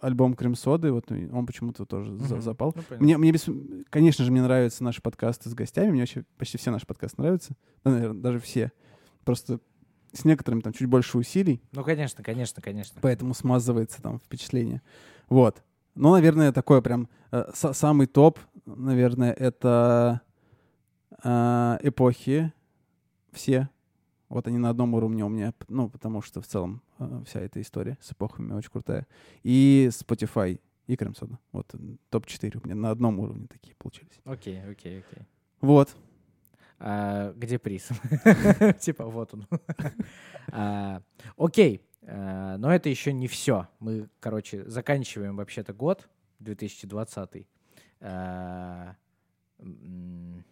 [0.00, 2.40] альбом Крем Соды, вот он почему-то тоже Мгм.
[2.40, 2.72] запал.
[2.76, 3.04] Ну, понятно.
[3.04, 3.48] Мне, мне бес-
[3.90, 5.90] конечно же, мне нравятся наши подкасты с гостями.
[5.90, 7.54] Мне вообще почти все наши подкасты нравятся.
[7.84, 8.72] Да, наверное, даже все.
[9.24, 9.60] Просто
[10.12, 12.98] с некоторыми там чуть больше усилий, Ну, конечно, конечно, конечно.
[13.00, 14.82] поэтому смазывается там впечатление.
[15.28, 15.62] Вот.
[16.00, 20.22] Ну, наверное, такой прям э, са- самый топ, наверное, это
[21.22, 22.52] э, эпохи
[23.32, 23.68] все.
[24.30, 27.60] Вот они на одном уровне у меня, ну, потому что в целом э, вся эта
[27.60, 29.06] история с эпохами очень крутая.
[29.42, 31.38] И Spotify, и Крем Сода.
[31.52, 34.20] Вот м, топ-4 у меня на одном уровне такие получились.
[34.24, 35.26] Окей, окей, окей.
[35.60, 35.94] Вот.
[36.78, 37.88] А, где приз?
[38.80, 39.46] Типа, вот он.
[40.52, 41.02] А,
[41.36, 43.68] Окей, но это еще не все.
[43.78, 46.08] Мы, короче, заканчиваем вообще-то год
[46.40, 47.46] 2020.
[48.00, 48.94] А,
[49.58, 50.44] м,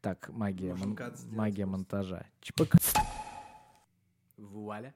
[0.00, 0.98] Так, магия, мон-
[1.30, 2.26] магия монтажа.
[2.40, 2.70] Чпок.
[4.36, 4.92] Вуаля.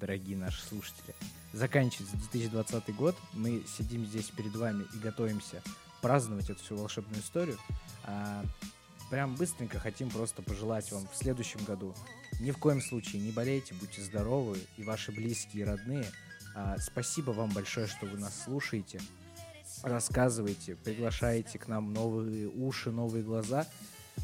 [0.00, 1.14] Дорогие наши слушатели.
[1.52, 3.16] Заканчивается 2020 год.
[3.32, 5.62] Мы сидим здесь перед вами и готовимся
[6.06, 7.58] праздновать эту всю волшебную историю.
[8.04, 8.44] А,
[9.10, 11.96] прям быстренько хотим просто пожелать вам в следующем году.
[12.38, 16.06] Ни в коем случае не болейте, будьте здоровы, и ваши близкие, и родные.
[16.54, 19.00] А, спасибо вам большое, что вы нас слушаете,
[19.82, 23.66] рассказываете, приглашаете к нам новые уши, новые глаза.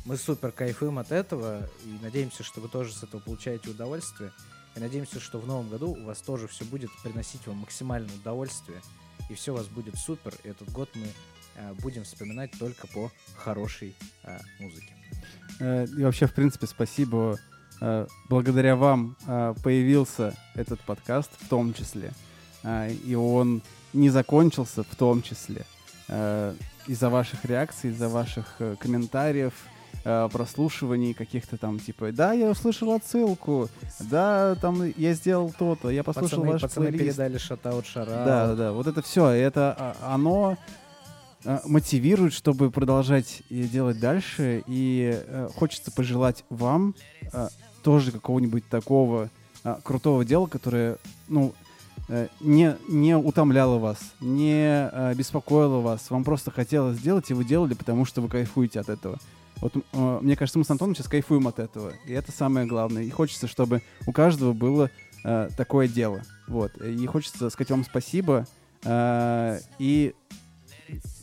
[0.04, 4.30] Мы супер кайфуем от этого и надеемся, что вы тоже с этого получаете удовольствие.
[4.76, 8.80] И надеемся, что в новом году у вас тоже все будет приносить вам максимальное удовольствие.
[9.28, 10.32] И все у вас будет супер.
[10.44, 11.09] И этот год мы
[11.83, 14.93] будем вспоминать только по хорошей э, музыке.
[15.61, 17.39] Э, И вообще, в принципе, спасибо.
[17.81, 22.12] Э, Благодаря вам э, появился этот подкаст в том числе.
[22.62, 23.62] Э, И он
[23.93, 25.65] не закончился в том числе.
[26.09, 26.55] Э,
[26.87, 29.53] Из-за ваших реакций, из-за ваших э, комментариев,
[30.05, 33.69] э, прослушиваний каких-то там, типа, да, я услышал отсылку,
[34.01, 37.16] да, там я сделал то-то, я послушал Пацаны, ваш пацаны плейлист.
[37.19, 38.11] передали шатаут шара.
[38.11, 38.73] Да, да, да.
[38.73, 39.29] Вот это все.
[39.29, 40.57] Это а, оно
[41.64, 44.62] мотивирует, чтобы продолжать и делать дальше.
[44.66, 46.94] И э, хочется пожелать вам
[47.82, 49.28] тоже какого-нибудь такого
[49.82, 50.98] крутого дела, которое,
[51.28, 51.52] ну,
[52.09, 56.10] э, не, не утомляло вас, не беспокоило вас.
[56.10, 59.19] Вам просто хотелось сделать, и вы делали, потому что вы кайфуете от этого.
[59.62, 61.93] Вот э, мне кажется, мы с Антоном сейчас кайфуем от этого.
[62.06, 63.05] И это самое главное.
[63.05, 64.90] И хочется, чтобы у каждого было
[65.24, 66.23] э, такое дело.
[66.48, 66.77] Вот.
[66.78, 68.47] И хочется сказать вам спасибо.
[68.85, 70.14] э, и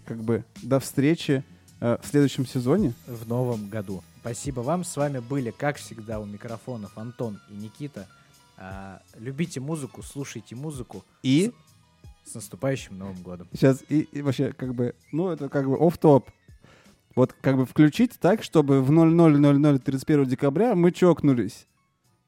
[0.10, 1.44] как бы до встречи
[1.80, 2.94] э, в следующем сезоне.
[3.06, 4.04] В новом году.
[4.22, 4.84] Спасибо вам.
[4.84, 8.08] С вами были, как всегда, у микрофонов Антон и Никита.
[8.58, 11.06] А, любите музыку, слушайте музыку.
[11.22, 11.54] И
[12.26, 13.48] С наступающим Новым годом.
[13.54, 16.32] сейчас, и, и вообще, как бы, ну, это как бы оф топ
[17.16, 21.68] Вот как бы включить так, чтобы в 0000 31 декабря мы чокнулись.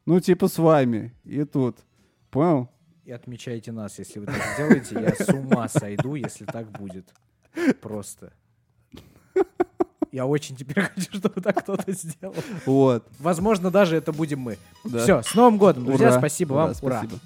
[0.05, 1.15] Ну, типа с вами.
[1.23, 1.77] И тут.
[2.29, 2.69] Понял?
[3.05, 5.01] И отмечайте нас, если вы так сделаете.
[5.01, 7.11] Я с ума сойду, если так будет.
[7.81, 8.33] Просто.
[10.11, 12.35] Я очень теперь хочу, чтобы так кто-то сделал.
[12.65, 13.07] Вот.
[13.19, 14.57] Возможно, даже это будем мы.
[14.83, 14.99] Да.
[14.99, 16.09] Все, с Новым годом, друзья.
[16.09, 16.17] Ура.
[16.19, 16.75] Спасибо Ура, вам.
[16.81, 16.97] Ура.
[16.99, 17.19] спасибо.